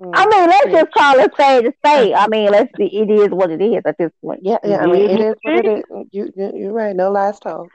Mm, 0.00 0.10
I 0.12 0.26
mean, 0.26 0.48
let's 0.48 0.70
just 0.72 0.92
call 0.92 1.20
it 1.20 1.30
say 1.36 1.62
to 1.62 1.72
say. 1.84 2.14
I 2.14 2.26
mean, 2.26 2.50
let's 2.50 2.72
be. 2.76 2.86
It 2.86 3.10
is 3.10 3.28
what 3.28 3.50
it 3.50 3.62
is 3.62 3.82
at 3.84 3.96
this 3.96 4.10
point. 4.22 4.40
Yeah, 4.42 4.56
yeah. 4.64 4.78
I 4.78 4.86
mean, 4.86 5.08
it 5.08 5.20
is 5.20 5.34
what 5.42 5.64
it 5.64 5.66
is. 5.66 5.84
You, 6.10 6.32
you're 6.36 6.72
right. 6.72 6.96
No 6.96 7.10
last 7.10 7.44
hope. 7.44 7.68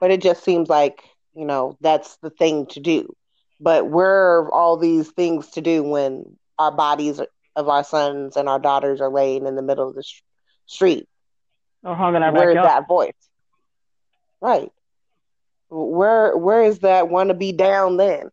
But 0.00 0.10
it 0.10 0.22
just 0.22 0.44
seems 0.44 0.68
like 0.68 1.02
you 1.34 1.44
know 1.44 1.76
that's 1.80 2.18
the 2.18 2.30
thing 2.30 2.66
to 2.66 2.80
do. 2.80 3.12
But 3.58 3.88
where 3.88 4.38
are 4.38 4.52
all 4.52 4.76
these 4.76 5.08
things 5.10 5.48
to 5.52 5.60
do 5.60 5.82
when 5.82 6.36
our 6.58 6.70
bodies 6.70 7.20
of 7.56 7.68
our 7.68 7.82
sons 7.82 8.36
and 8.36 8.48
our 8.48 8.58
daughters 8.58 9.00
are 9.00 9.10
laying 9.10 9.46
in 9.46 9.56
the 9.56 9.62
middle 9.62 9.88
of 9.88 9.94
the 9.94 10.02
sh- 10.02 10.22
street? 10.66 11.08
Or 11.82 11.96
hung 11.96 12.14
in 12.14 12.22
our 12.22 12.32
Where's 12.32 12.54
that 12.54 12.86
voice? 12.86 13.14
Right. 14.40 14.70
Where 15.68 16.36
where 16.36 16.62
is 16.62 16.80
that 16.80 17.08
want 17.08 17.30
to 17.30 17.34
be 17.34 17.52
down 17.52 17.96
then? 17.96 18.30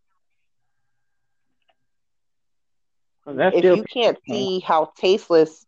Well, 3.26 3.52
if 3.54 3.64
you 3.64 3.84
can't 3.84 4.18
see 4.28 4.60
how 4.60 4.92
tasteless 4.98 5.66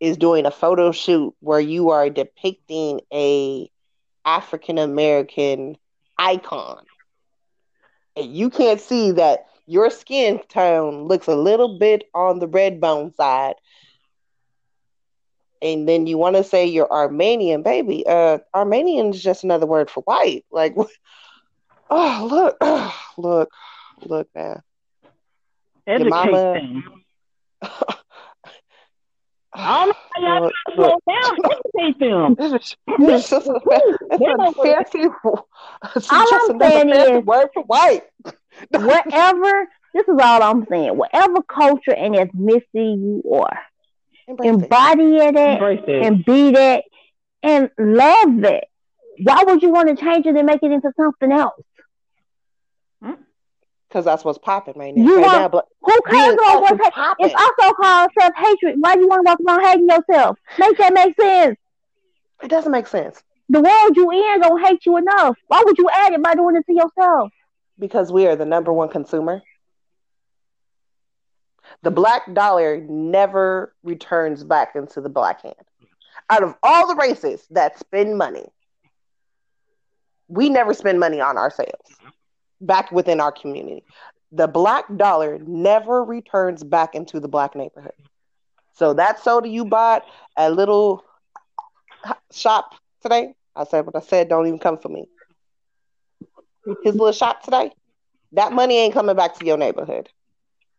is 0.00 0.16
doing 0.16 0.46
a 0.46 0.50
photo 0.50 0.92
shoot 0.92 1.34
where 1.40 1.60
you 1.60 1.90
are 1.90 2.08
depicting 2.08 3.00
a 3.12 3.70
African 4.24 4.78
American 4.78 5.76
icon, 6.18 6.84
and 8.16 8.34
you 8.34 8.50
can't 8.50 8.80
see 8.80 9.12
that 9.12 9.46
your 9.66 9.90
skin 9.90 10.40
tone 10.48 11.04
looks 11.04 11.26
a 11.26 11.34
little 11.34 11.78
bit 11.78 12.04
on 12.14 12.38
the 12.38 12.46
red 12.46 12.80
bone 12.80 13.12
side, 13.14 13.54
and 15.60 15.88
then 15.88 16.06
you 16.06 16.18
want 16.18 16.36
to 16.36 16.44
say 16.44 16.66
you're 16.66 16.90
Armenian, 16.90 17.62
baby. 17.62 18.06
Uh, 18.06 18.38
Armenian 18.54 19.10
is 19.10 19.22
just 19.22 19.44
another 19.44 19.66
word 19.66 19.90
for 19.90 20.02
white. 20.02 20.44
Like, 20.50 20.76
oh 21.90 22.28
look, 22.30 22.56
oh, 22.60 23.00
look, 23.18 23.50
look, 24.04 24.28
man. 24.34 24.62
Educate 25.86 26.04
Your 26.04 26.10
mama... 26.10 26.54
them. 26.54 26.84
I 29.58 29.86
don't 29.86 30.22
know 30.22 30.28
how 30.28 30.42
y'all 30.42 30.50
slow 30.74 30.98
down. 31.08 31.36
Educate 31.78 31.98
them. 31.98 32.36
It's 32.38 33.30
just 33.30 33.46
a, 33.46 33.60
it's 33.64 34.20
a 34.20 34.62
fancy, 34.62 35.08
it's 35.96 36.12
all 36.12 36.26
just 36.28 36.50
I'm 36.50 36.60
saying 36.60 36.90
is, 36.90 37.24
word 37.24 37.48
for 37.54 37.62
white. 37.62 38.02
Whatever, 38.70 39.68
this 39.94 40.08
is 40.08 40.18
all 40.22 40.42
I'm 40.42 40.66
saying. 40.70 40.96
Whatever 40.96 41.42
culture 41.42 41.94
and 41.94 42.14
ethnicity 42.14 42.62
you 42.74 43.22
are, 43.32 43.58
Embrace 44.28 44.62
embody 44.64 45.16
it, 45.16 45.36
it 45.36 46.02
and 46.02 46.24
be 46.24 46.52
that 46.52 46.84
and 47.42 47.70
love 47.78 48.44
it. 48.44 48.64
Why 49.22 49.44
would 49.46 49.62
you 49.62 49.70
want 49.70 49.88
to 49.88 49.96
change 49.96 50.26
it 50.26 50.36
and 50.36 50.46
make 50.46 50.62
it 50.62 50.72
into 50.72 50.92
something 50.96 51.32
else? 51.32 51.62
Hmm? 53.02 53.12
Because 53.88 54.04
that's 54.04 54.24
what's 54.24 54.38
popping 54.38 54.74
right 54.76 54.94
now. 54.94 55.02
You 55.02 55.16
right 55.16 55.26
want, 55.26 55.38
now, 55.38 55.48
but 55.48 55.68
who 55.80 55.98
cares 56.10 56.34
about 56.34 56.60
what's 56.62 56.90
popping? 56.90 57.26
It's 57.26 57.34
also 57.34 57.74
called 57.74 58.10
self 58.18 58.32
hatred. 58.36 58.76
Why 58.80 58.94
do 58.94 59.00
you 59.00 59.08
want 59.08 59.26
to 59.26 59.30
walk 59.30 59.40
around 59.46 59.64
hating 59.64 59.88
yourself? 59.88 60.38
Make 60.58 60.76
that 60.78 60.92
make 60.92 61.14
sense. 61.18 61.56
It 62.42 62.48
doesn't 62.48 62.72
make 62.72 62.86
sense. 62.86 63.22
The 63.48 63.60
world 63.60 63.96
you 63.96 64.10
in 64.10 64.40
don't 64.40 64.62
hate 64.64 64.84
you 64.84 64.96
enough. 64.96 65.36
Why 65.46 65.62
would 65.64 65.78
you 65.78 65.88
add 65.92 66.12
it 66.12 66.22
by 66.22 66.34
doing 66.34 66.56
it 66.56 66.66
to 66.66 66.72
yourself? 66.72 67.30
Because 67.78 68.10
we 68.10 68.26
are 68.26 68.36
the 68.36 68.46
number 68.46 68.72
one 68.72 68.88
consumer. 68.88 69.42
The 71.82 71.90
black 71.90 72.32
dollar 72.32 72.80
never 72.80 73.74
returns 73.82 74.44
back 74.44 74.74
into 74.74 75.00
the 75.00 75.08
black 75.08 75.42
hand. 75.42 75.54
Out 76.30 76.42
of 76.42 76.54
all 76.62 76.88
the 76.88 76.96
races 76.96 77.46
that 77.50 77.78
spend 77.78 78.16
money, 78.16 78.46
we 80.28 80.48
never 80.48 80.74
spend 80.74 80.98
money 80.98 81.20
on 81.20 81.36
ourselves 81.36 82.00
back 82.60 82.90
within 82.90 83.20
our 83.20 83.32
community. 83.32 83.84
The 84.32 84.48
black 84.48 84.84
dollar 84.96 85.38
never 85.38 86.02
returns 86.02 86.64
back 86.64 86.94
into 86.94 87.20
the 87.20 87.28
black 87.28 87.54
neighborhood. 87.54 87.92
So 88.72 88.94
that 88.94 89.22
soda 89.22 89.48
you 89.48 89.64
bought 89.64 90.04
at 90.36 90.52
little 90.52 91.04
shop 92.32 92.74
today, 93.02 93.34
I 93.54 93.64
said 93.64 93.86
what 93.86 93.96
I 93.96 94.00
said, 94.00 94.28
don't 94.28 94.46
even 94.46 94.58
come 94.58 94.78
for 94.78 94.88
me. 94.88 95.08
His 96.82 96.94
little 96.94 97.12
shop 97.12 97.42
today, 97.42 97.70
that 98.32 98.52
money 98.52 98.76
ain't 98.78 98.94
coming 98.94 99.16
back 99.16 99.38
to 99.38 99.46
your 99.46 99.56
neighborhood. 99.56 100.08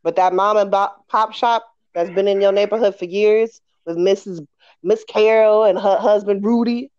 But 0.03 0.15
that 0.17 0.33
mom 0.33 0.57
and 0.57 0.71
pop 0.71 1.33
shop 1.33 1.65
that's 1.93 2.09
been 2.09 2.27
in 2.27 2.41
your 2.41 2.51
neighborhood 2.51 2.95
for 2.95 3.05
years 3.05 3.61
with 3.85 3.97
Mrs. 3.97 4.45
Miss 4.83 5.03
Carol 5.07 5.63
and 5.63 5.77
her 5.77 5.97
husband 5.97 6.45
Rudy, 6.45 6.91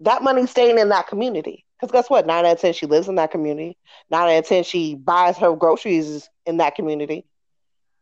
that 0.00 0.22
money's 0.22 0.50
staying 0.50 0.78
in 0.78 0.90
that 0.90 1.08
community. 1.08 1.64
Because 1.80 1.92
guess 1.92 2.10
what? 2.10 2.26
Nine 2.26 2.44
out 2.44 2.52
of 2.52 2.60
ten, 2.60 2.72
she 2.72 2.86
lives 2.86 3.08
in 3.08 3.16
that 3.16 3.32
community. 3.32 3.76
Nine 4.10 4.28
out 4.28 4.38
of 4.38 4.46
ten, 4.46 4.62
she 4.62 4.94
buys 4.94 5.36
her 5.38 5.56
groceries 5.56 6.28
in 6.46 6.58
that 6.58 6.74
community. 6.74 7.24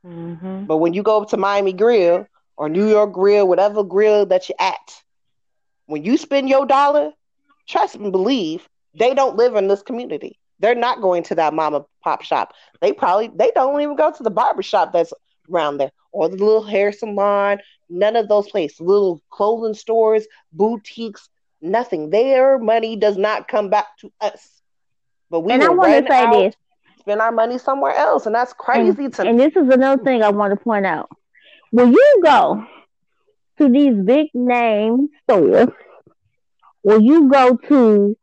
Mm-hmm. 0.05 0.65
But 0.65 0.79
when 0.79 0.93
you 0.93 1.03
go 1.03 1.25
to 1.25 1.37
Miami 1.37 1.73
Grill 1.73 2.27
or 2.57 2.69
New 2.69 2.89
York 2.89 3.13
Grill, 3.13 3.49
whatever 3.49 3.83
grill 3.83 4.27
that 4.27 4.49
you're 4.49 4.57
at, 4.61 5.03
when 5.87 6.05
you 6.05 6.17
spend 6.17 6.49
your 6.49 6.67
dollar, 6.67 7.13
trust 7.67 7.95
and 7.95 8.13
believe 8.13 8.69
they 8.95 9.15
don't 9.15 9.37
live 9.37 9.55
in 9.57 9.69
this 9.69 9.83
community. 9.83 10.39
They're 10.59 10.75
not 10.75 11.01
going 11.01 11.23
to 11.25 11.35
that 11.37 11.55
mama 11.55 11.85
pop 12.03 12.23
shop. 12.23 12.53
They 12.81 12.93
probably 12.93 13.31
they 13.35 13.51
don't 13.55 13.81
even 13.81 13.97
go 13.97 14.13
to 14.13 14.23
the 14.23 14.31
barber 14.31 14.63
shop 14.63 14.93
that's 14.93 15.13
around 15.51 15.79
there 15.79 15.91
or 16.13 16.29
the 16.29 16.37
little 16.37 16.63
hair 16.63 16.93
salon. 16.93 17.59
None 17.89 18.17
of 18.17 18.29
those 18.29 18.49
places. 18.49 18.81
Little 18.81 19.23
clothing 19.31 19.75
stores, 19.75 20.27
boutiques, 20.53 21.29
nothing. 21.61 22.11
Their 22.11 22.59
money 22.59 22.97
does 22.97 23.17
not 23.17 23.49
come 23.49 23.71
back 23.71 23.97
to 23.99 24.13
us. 24.21 24.61
But 25.31 25.41
we 25.41 25.53
and 25.53 25.63
I 25.63 25.71
want 25.71 26.07
to 26.07 26.13
say 26.13 26.25
out, 26.25 26.33
this: 26.33 26.55
spend 27.01 27.21
our 27.21 27.33
money 27.33 27.59
somewhere 27.59 27.95
else, 27.95 28.27
and 28.27 28.35
that's 28.35 28.53
crazy 28.53 29.05
and, 29.05 29.15
to 29.15 29.23
And 29.23 29.41
this 29.41 29.57
is 29.57 29.69
another 29.69 30.03
thing 30.03 30.23
I 30.23 30.31
want 30.31 30.53
to 30.53 30.63
point 30.63 30.87
out: 30.87 31.09
when 31.71 31.93
you 31.93 32.21
go 32.23 32.67
to 33.59 33.69
these 33.69 33.95
big 33.95 34.29
name 34.35 35.09
stores, 35.25 35.69
when 36.83 37.03
you 37.03 37.31
go 37.31 37.57
to 37.57 38.17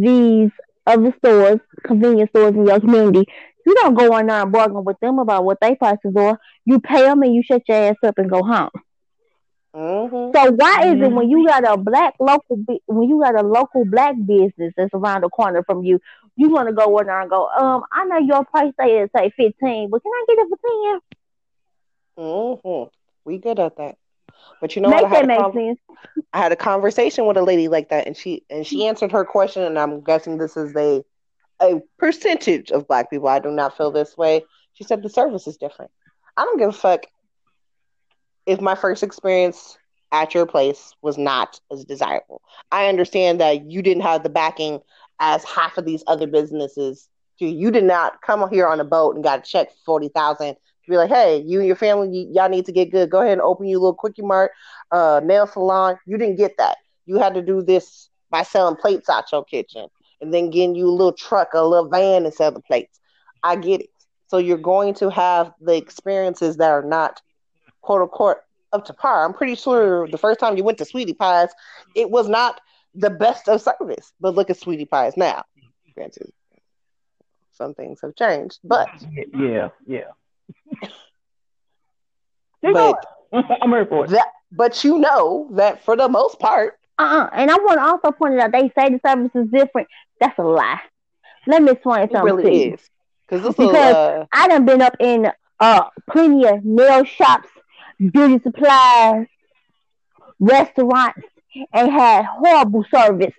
these 0.00 0.50
other 0.86 1.14
stores, 1.18 1.60
convenience 1.84 2.30
stores 2.30 2.54
in 2.54 2.66
your 2.66 2.80
community, 2.80 3.24
you 3.66 3.74
don't 3.76 3.94
go 3.94 4.12
on 4.12 4.26
there 4.26 4.42
and 4.42 4.52
bargain 4.52 4.84
with 4.84 4.98
them 5.00 5.18
about 5.18 5.44
what 5.44 5.58
they 5.60 5.74
prices 5.74 6.14
are. 6.16 6.38
You 6.64 6.80
pay 6.80 7.02
them 7.02 7.22
and 7.22 7.34
you 7.34 7.42
shut 7.42 7.62
your 7.68 7.78
ass 7.78 7.96
up 8.02 8.18
and 8.18 8.30
go 8.30 8.42
home. 8.42 8.70
Mm-hmm. 9.74 10.36
So 10.36 10.52
why 10.52 10.86
is 10.86 11.02
it 11.02 11.10
when 11.10 11.28
you 11.28 11.46
got 11.48 11.68
a 11.68 11.76
black 11.76 12.14
local 12.20 12.64
when 12.86 13.08
you 13.08 13.20
got 13.20 13.34
a 13.34 13.46
local 13.46 13.84
black 13.84 14.14
business 14.24 14.72
that's 14.76 14.94
around 14.94 15.22
the 15.22 15.28
corner 15.28 15.64
from 15.64 15.82
you, 15.82 16.00
you 16.36 16.50
want 16.50 16.68
to 16.68 16.74
go 16.74 16.96
in 16.98 17.06
there 17.06 17.20
and 17.20 17.30
go, 17.30 17.48
um, 17.48 17.82
I 17.90 18.04
know 18.04 18.18
your 18.18 18.44
price 18.44 18.72
say 18.78 19.08
say 19.16 19.32
fifteen, 19.36 19.90
but 19.90 20.00
can 20.02 20.12
I 20.12 20.24
get 20.28 20.38
it 20.38 20.48
for 20.48 20.58
10 22.16 22.24
Mm-hmm. 22.24 22.90
We 23.24 23.38
good 23.38 23.58
at 23.58 23.76
that. 23.78 23.96
But 24.60 24.76
you 24.76 24.82
know 24.82 24.90
what? 24.90 25.04
I 25.04 25.08
had. 25.08 25.30
I 26.32 26.38
had 26.38 26.52
a 26.52 26.56
conversation 26.56 27.26
with 27.26 27.36
a 27.36 27.42
lady 27.42 27.68
like 27.68 27.88
that, 27.90 28.06
and 28.06 28.16
she 28.16 28.44
and 28.50 28.66
she 28.66 28.86
answered 28.86 29.12
her 29.12 29.24
question, 29.24 29.62
and 29.62 29.78
I'm 29.78 30.02
guessing 30.02 30.38
this 30.38 30.56
is 30.56 30.74
a 30.76 31.04
a 31.60 31.80
percentage 31.98 32.70
of 32.70 32.86
black 32.88 33.10
people. 33.10 33.28
I 33.28 33.38
do 33.38 33.50
not 33.50 33.76
feel 33.76 33.90
this 33.90 34.16
way. 34.16 34.44
She 34.74 34.84
said 34.84 35.02
the 35.02 35.08
service 35.08 35.46
is 35.46 35.56
different. 35.56 35.90
I 36.36 36.44
don't 36.44 36.58
give 36.58 36.70
a 36.70 36.72
fuck 36.72 37.06
if 38.46 38.60
my 38.60 38.74
first 38.74 39.02
experience 39.02 39.78
at 40.12 40.34
your 40.34 40.46
place 40.46 40.92
was 41.02 41.18
not 41.18 41.60
as 41.72 41.84
desirable. 41.84 42.42
I 42.70 42.88
understand 42.88 43.40
that 43.40 43.70
you 43.70 43.82
didn't 43.82 44.02
have 44.02 44.22
the 44.22 44.28
backing 44.28 44.80
as 45.20 45.44
half 45.44 45.78
of 45.78 45.84
these 45.84 46.04
other 46.06 46.26
businesses 46.26 47.08
do. 47.38 47.46
You 47.46 47.70
did 47.70 47.84
not 47.84 48.20
come 48.22 48.48
here 48.50 48.66
on 48.66 48.80
a 48.80 48.84
boat 48.84 49.14
and 49.14 49.24
got 49.24 49.40
a 49.40 49.42
check 49.42 49.70
for 49.70 49.76
forty 49.84 50.08
thousand 50.08 50.56
to 50.84 50.90
be 50.90 50.96
like, 50.96 51.10
hey, 51.10 51.42
you 51.46 51.58
and 51.58 51.66
your 51.66 51.76
family, 51.76 52.28
y'all 52.30 52.48
need 52.48 52.66
to 52.66 52.72
get 52.72 52.90
good. 52.90 53.10
Go 53.10 53.20
ahead 53.20 53.32
and 53.32 53.40
open 53.40 53.66
your 53.66 53.80
little 53.80 53.94
quickie 53.94 54.22
mart, 54.22 54.52
uh, 54.90 55.20
nail 55.24 55.46
salon. 55.46 55.98
You 56.06 56.18
didn't 56.18 56.36
get 56.36 56.56
that. 56.58 56.78
You 57.06 57.18
had 57.18 57.34
to 57.34 57.42
do 57.42 57.62
this 57.62 58.08
by 58.30 58.42
selling 58.42 58.76
plates 58.76 59.08
out 59.08 59.30
your 59.32 59.44
kitchen 59.44 59.88
and 60.20 60.32
then 60.32 60.50
getting 60.50 60.74
you 60.74 60.88
a 60.88 60.90
little 60.90 61.12
truck, 61.12 61.54
a 61.54 61.62
little 61.62 61.88
van 61.88 62.24
and 62.24 62.34
sell 62.34 62.50
the 62.50 62.60
plates. 62.60 63.00
I 63.42 63.56
get 63.56 63.82
it. 63.82 63.90
So 64.28 64.38
you're 64.38 64.58
going 64.58 64.94
to 64.94 65.10
have 65.10 65.52
the 65.60 65.76
experiences 65.76 66.56
that 66.56 66.70
are 66.70 66.82
not 66.82 67.20
quote 67.82 68.02
unquote 68.02 68.38
up 68.72 68.84
to 68.86 68.92
par. 68.92 69.24
I'm 69.24 69.34
pretty 69.34 69.54
sure 69.54 70.08
the 70.08 70.18
first 70.18 70.40
time 70.40 70.56
you 70.56 70.64
went 70.64 70.78
to 70.78 70.84
Sweetie 70.84 71.14
Pies, 71.14 71.50
it 71.94 72.10
was 72.10 72.28
not 72.28 72.60
the 72.94 73.10
best 73.10 73.48
of 73.48 73.60
service. 73.60 74.12
But 74.20 74.34
look 74.34 74.50
at 74.50 74.58
Sweetie 74.58 74.86
Pies 74.86 75.16
now. 75.16 75.44
Granted, 75.94 76.32
some 77.52 77.74
things 77.74 78.00
have 78.02 78.16
changed, 78.16 78.58
but 78.64 78.88
yeah, 79.32 79.68
yeah. 79.86 80.10
but 82.62 83.06
I'm 83.62 83.72
ready 83.72 83.88
for 83.88 84.04
it. 84.04 84.10
That, 84.10 84.28
but 84.52 84.84
you 84.84 84.98
know 84.98 85.48
that 85.52 85.84
for 85.84 85.96
the 85.96 86.08
most 86.08 86.38
part. 86.38 86.78
Uh-uh. 86.98 87.28
And 87.32 87.50
I 87.50 87.56
want 87.56 87.78
to 87.78 87.84
also 87.84 88.12
point 88.12 88.38
out 88.38 88.52
they 88.52 88.70
say 88.78 88.90
the 88.90 89.00
service 89.04 89.32
is 89.34 89.48
different. 89.50 89.88
That's 90.20 90.38
a 90.38 90.42
lie. 90.42 90.80
Let 91.46 91.62
me 91.62 91.72
explain 91.72 92.08
something. 92.10 92.28
It 92.28 92.32
really 92.32 92.62
is. 92.72 92.90
because 93.28 93.58
uh... 93.58 94.26
I 94.32 94.48
done 94.48 94.64
been 94.64 94.80
up 94.82 94.96
in 95.00 95.30
uh 95.60 95.84
plenty 96.10 96.46
of 96.46 96.64
nail 96.64 97.04
shops 97.04 97.48
beauty 97.98 98.42
supplies, 98.42 99.26
restaurants, 100.40 101.26
and 101.72 101.90
had 101.90 102.24
horrible 102.24 102.84
service 102.92 103.34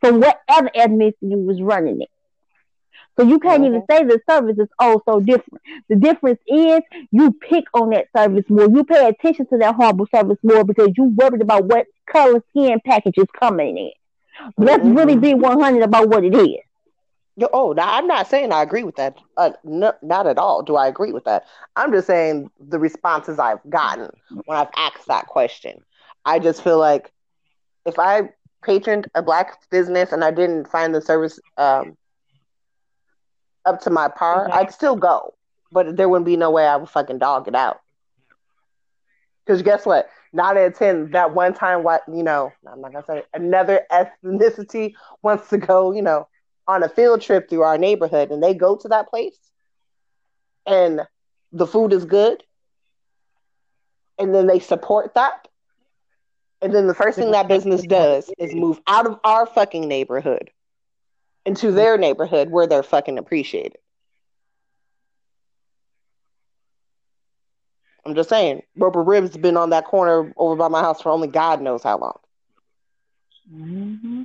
from 0.00 0.20
whatever 0.20 0.70
ethnicity 0.76 1.14
was 1.22 1.60
running 1.60 2.02
it. 2.02 2.08
So 3.16 3.22
you 3.24 3.38
can't 3.38 3.62
mm-hmm. 3.62 3.76
even 3.76 3.84
say 3.88 4.04
the 4.04 4.20
service 4.28 4.58
is 4.58 4.68
oh 4.78 5.00
so 5.06 5.20
different. 5.20 5.62
The 5.88 5.96
difference 5.96 6.40
is 6.46 6.80
you 7.10 7.32
pick 7.32 7.64
on 7.72 7.90
that 7.90 8.06
service 8.16 8.44
more. 8.48 8.68
You 8.68 8.84
pay 8.84 9.06
attention 9.06 9.46
to 9.48 9.58
that 9.58 9.76
horrible 9.76 10.06
service 10.14 10.38
more 10.42 10.64
because 10.64 10.90
you 10.96 11.04
worried 11.04 11.42
about 11.42 11.64
what 11.64 11.86
color 12.06 12.42
skin 12.50 12.80
package 12.84 13.18
is 13.18 13.28
coming 13.38 13.78
in. 13.78 13.92
Let's 14.58 14.84
mm-hmm. 14.84 14.96
really 14.96 15.16
be 15.16 15.34
100 15.34 15.82
about 15.82 16.08
what 16.08 16.24
it 16.24 16.34
is. 16.34 16.60
Oh, 17.52 17.72
now 17.72 17.94
I'm 17.94 18.06
not 18.06 18.28
saying 18.28 18.52
I 18.52 18.62
agree 18.62 18.84
with 18.84 18.96
that. 18.96 19.18
Uh, 19.36 19.50
no, 19.64 19.92
not 20.02 20.26
at 20.26 20.38
all. 20.38 20.62
Do 20.62 20.76
I 20.76 20.86
agree 20.86 21.12
with 21.12 21.24
that? 21.24 21.46
I'm 21.74 21.92
just 21.92 22.06
saying 22.06 22.50
the 22.60 22.78
responses 22.78 23.38
I've 23.38 23.58
gotten 23.68 24.10
when 24.44 24.58
I've 24.58 24.68
asked 24.76 25.06
that 25.08 25.26
question. 25.26 25.82
I 26.24 26.38
just 26.38 26.62
feel 26.62 26.78
like 26.78 27.12
if 27.86 27.98
I 27.98 28.30
patroned 28.62 29.08
a 29.14 29.22
black 29.22 29.68
business 29.70 30.12
and 30.12 30.24
I 30.24 30.30
didn't 30.30 30.68
find 30.68 30.94
the 30.94 31.00
service 31.00 31.38
um, 31.56 31.96
up 33.64 33.80
to 33.82 33.90
my 33.90 34.08
par, 34.08 34.48
I'd 34.52 34.72
still 34.72 34.96
go. 34.96 35.34
But 35.72 35.96
there 35.96 36.08
wouldn't 36.08 36.26
be 36.26 36.36
no 36.36 36.50
way 36.50 36.66
I 36.66 36.76
would 36.76 36.88
fucking 36.88 37.18
dog 37.18 37.48
it 37.48 37.54
out. 37.54 37.80
Because 39.44 39.62
guess 39.62 39.84
what? 39.84 40.08
Nine 40.32 40.56
out 40.56 40.66
of 40.66 40.78
ten, 40.78 41.10
that 41.12 41.34
one 41.34 41.54
time, 41.54 41.82
what 41.82 42.02
you 42.08 42.22
know, 42.22 42.52
I'm 42.66 42.80
not 42.80 42.92
gonna 42.92 43.04
say 43.06 43.22
another 43.32 43.82
ethnicity 43.92 44.94
wants 45.22 45.48
to 45.50 45.58
go, 45.58 45.92
you 45.92 46.02
know, 46.02 46.28
on 46.66 46.82
a 46.82 46.88
field 46.88 47.20
trip 47.20 47.48
through 47.48 47.62
our 47.62 47.78
neighborhood, 47.78 48.30
and 48.30 48.42
they 48.42 48.54
go 48.54 48.76
to 48.76 48.88
that 48.88 49.10
place, 49.10 49.38
and 50.66 51.02
the 51.52 51.66
food 51.66 51.92
is 51.92 52.04
good, 52.04 52.42
and 54.18 54.34
then 54.34 54.46
they 54.46 54.58
support 54.58 55.14
that, 55.14 55.46
and 56.60 56.74
then 56.74 56.86
the 56.86 56.94
first 56.94 57.18
thing 57.18 57.30
that 57.32 57.46
business 57.46 57.82
does 57.82 58.30
is 58.38 58.54
move 58.54 58.80
out 58.86 59.06
of 59.06 59.20
our 59.22 59.46
fucking 59.46 59.86
neighborhood 59.86 60.50
into 61.46 61.72
their 61.72 61.98
neighborhood 61.98 62.50
where 62.50 62.66
they're 62.66 62.82
fucking 62.82 63.18
appreciated. 63.18 63.78
I'm 68.06 68.14
just 68.14 68.28
saying, 68.28 68.62
Roper 68.76 69.02
Ribs 69.02 69.36
been 69.36 69.56
on 69.56 69.70
that 69.70 69.86
corner 69.86 70.32
over 70.36 70.56
by 70.56 70.68
my 70.68 70.80
house 70.80 71.00
for 71.00 71.10
only 71.10 71.28
God 71.28 71.62
knows 71.62 71.82
how 71.82 71.98
long. 71.98 72.18
Mm-hmm. 73.52 74.22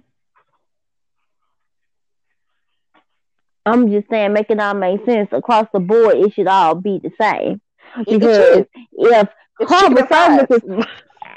I'm 3.65 3.89
just 3.91 4.09
saying, 4.09 4.33
make 4.33 4.49
it 4.49 4.59
all 4.59 4.73
make 4.73 5.05
sense 5.05 5.29
across 5.31 5.67
the 5.73 5.79
board. 5.79 6.17
It 6.17 6.33
should 6.33 6.47
all 6.47 6.75
be 6.75 6.99
the 7.01 7.11
same 7.21 7.61
because 8.05 8.65
if 8.93 9.29
horrible 9.59 10.07
service 10.07 10.63
is 10.63 10.85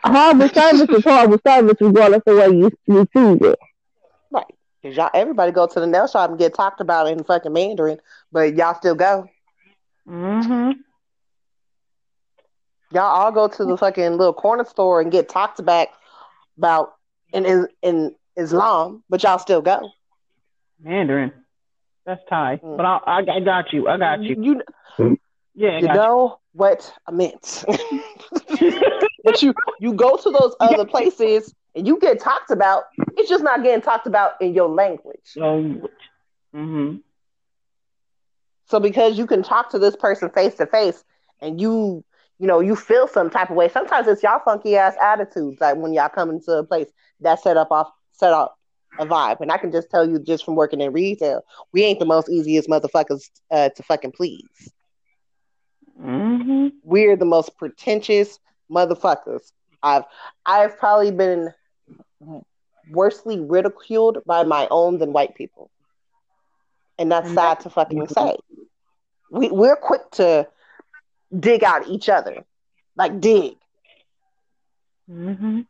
horrible 0.04 0.48
service 0.48 0.88
is 0.88 1.04
horrible 1.04 1.40
service, 1.46 1.76
regardless 1.80 2.22
of 2.26 2.36
where 2.36 2.52
you 2.52 2.70
receive 2.86 3.42
it. 3.42 3.58
Cause 4.82 4.96
y'all, 4.96 5.10
everybody 5.14 5.52
go 5.52 5.66
to 5.68 5.80
the 5.80 5.86
nail 5.86 6.08
shop 6.08 6.30
and 6.30 6.38
get 6.38 6.54
talked 6.54 6.80
about 6.80 7.06
in 7.06 7.22
fucking 7.22 7.52
Mandarin, 7.52 7.98
but 8.32 8.56
y'all 8.56 8.74
still 8.74 8.96
go. 8.96 9.28
Mm-hmm. 10.08 10.72
Y'all 12.92 13.02
all 13.02 13.30
go 13.30 13.46
to 13.46 13.64
the 13.64 13.76
fucking 13.76 14.16
little 14.16 14.34
corner 14.34 14.64
store 14.64 15.00
and 15.00 15.12
get 15.12 15.28
talked 15.28 15.60
about 15.60 15.88
about 16.58 16.94
in 17.32 17.46
in, 17.46 17.68
in 17.82 18.14
Islam, 18.36 19.04
but 19.08 19.22
y'all 19.22 19.38
still 19.38 19.62
go. 19.62 19.90
Mandarin. 20.82 21.32
That's 22.04 22.20
Thai. 22.28 22.60
Mm. 22.62 22.76
But 22.76 22.84
I, 22.84 22.98
I, 23.06 23.18
I, 23.36 23.40
got 23.40 23.72
you. 23.72 23.86
I 23.88 23.96
got 23.96 24.22
you. 24.22 24.36
You, 24.36 24.62
you 24.98 25.18
yeah. 25.54 25.78
You 25.78 25.86
know 25.86 26.24
you. 26.26 26.58
what 26.58 26.92
I 27.06 27.12
meant. 27.12 27.64
but 29.24 29.42
you 29.42 29.54
you 29.78 29.94
go 29.94 30.16
to 30.16 30.30
those 30.30 30.56
other 30.60 30.84
places 30.84 31.54
and 31.74 31.86
you 31.86 31.98
get 31.98 32.20
talked 32.20 32.50
about, 32.50 32.84
it's 33.16 33.28
just 33.28 33.44
not 33.44 33.62
getting 33.62 33.80
talked 33.80 34.06
about 34.06 34.32
in 34.40 34.54
your 34.54 34.68
language. 34.68 35.32
Language. 35.36 35.92
Mm-hmm. 36.54 36.96
So 38.66 38.80
because 38.80 39.18
you 39.18 39.26
can 39.26 39.42
talk 39.42 39.70
to 39.70 39.78
this 39.78 39.96
person 39.96 40.30
face 40.30 40.54
to 40.56 40.66
face 40.66 41.04
and 41.40 41.60
you 41.60 42.04
you 42.38 42.46
know 42.46 42.60
you 42.60 42.74
feel 42.74 43.06
some 43.06 43.30
type 43.30 43.50
of 43.50 43.56
way. 43.56 43.68
Sometimes 43.68 44.06
it's 44.06 44.22
y'all 44.22 44.40
funky 44.44 44.76
ass 44.76 44.94
attitudes 45.00 45.60
like 45.60 45.76
when 45.76 45.92
y'all 45.92 46.08
come 46.08 46.30
into 46.30 46.52
a 46.52 46.64
place 46.64 46.88
that 47.20 47.40
set 47.40 47.56
up 47.56 47.70
off 47.70 47.90
set 48.12 48.32
up 48.32 48.58
a 48.98 49.06
vibe. 49.06 49.40
And 49.40 49.50
I 49.50 49.58
can 49.58 49.72
just 49.72 49.90
tell 49.90 50.08
you 50.08 50.18
just 50.18 50.44
from 50.44 50.54
working 50.56 50.80
in 50.80 50.92
retail, 50.92 51.42
we 51.72 51.82
ain't 51.84 51.98
the 51.98 52.06
most 52.06 52.28
easiest 52.28 52.68
motherfuckers 52.68 53.30
uh, 53.50 53.70
to 53.70 53.82
fucking 53.82 54.12
please. 54.12 54.72
Mm-hmm. 56.00 56.68
We're 56.82 57.16
the 57.16 57.24
most 57.24 57.56
pretentious 57.56 58.38
motherfuckers. 58.70 59.52
I've 59.82 60.04
I've 60.46 60.78
probably 60.78 61.10
been 61.10 61.52
worstly 62.90 63.40
ridiculed 63.40 64.18
by 64.26 64.44
my 64.44 64.66
own 64.70 64.98
than 64.98 65.12
white 65.12 65.34
people. 65.34 65.70
And 66.98 67.10
that's 67.10 67.32
sad 67.32 67.60
to 67.60 67.70
fucking 67.70 68.06
say. 68.08 68.36
We 69.30 69.50
we're 69.50 69.76
quick 69.76 70.10
to 70.12 70.46
dig 71.38 71.64
out 71.64 71.88
each 71.88 72.08
other. 72.08 72.44
Like 72.96 73.20
dig. 73.20 73.56
Mm-hmm. 75.10 75.62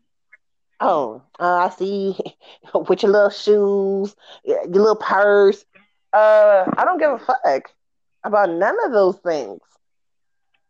Oh, 0.80 1.22
uh, 1.38 1.56
I 1.56 1.68
see 1.70 2.16
with 2.74 3.02
your 3.02 3.12
little 3.12 3.30
shoes, 3.30 4.16
your 4.44 4.66
little 4.66 4.96
purse. 4.96 5.64
Uh, 6.12 6.64
I 6.76 6.84
don't 6.84 6.98
give 6.98 7.12
a 7.12 7.18
fuck 7.18 7.70
about 8.24 8.50
none 8.50 8.76
of 8.84 8.92
those 8.92 9.16
things. 9.18 9.60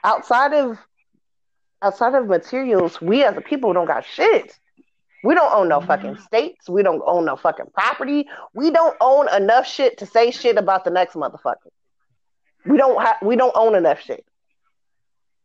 Outside 0.04 0.52
of 0.52 0.78
outside 1.80 2.14
of 2.14 2.26
materials, 2.26 3.00
we 3.00 3.24
as 3.24 3.36
a 3.36 3.40
people 3.40 3.72
don't 3.72 3.86
got 3.86 4.04
shit. 4.04 4.58
We 5.22 5.34
don't 5.34 5.54
own 5.54 5.68
no 5.68 5.80
fucking 5.80 6.18
states. 6.18 6.68
We 6.68 6.82
don't 6.82 7.02
own 7.06 7.24
no 7.24 7.36
fucking 7.36 7.66
property. 7.72 8.28
We 8.54 8.70
don't 8.70 8.96
own 9.00 9.32
enough 9.34 9.66
shit 9.66 9.98
to 9.98 10.06
say 10.06 10.30
shit 10.30 10.56
about 10.56 10.84
the 10.84 10.90
next 10.90 11.14
motherfucker. 11.14 11.70
We 12.66 12.76
don't 12.76 13.00
have. 13.00 13.16
We 13.22 13.36
don't 13.36 13.56
own 13.56 13.74
enough 13.74 14.00
shit. 14.00 14.24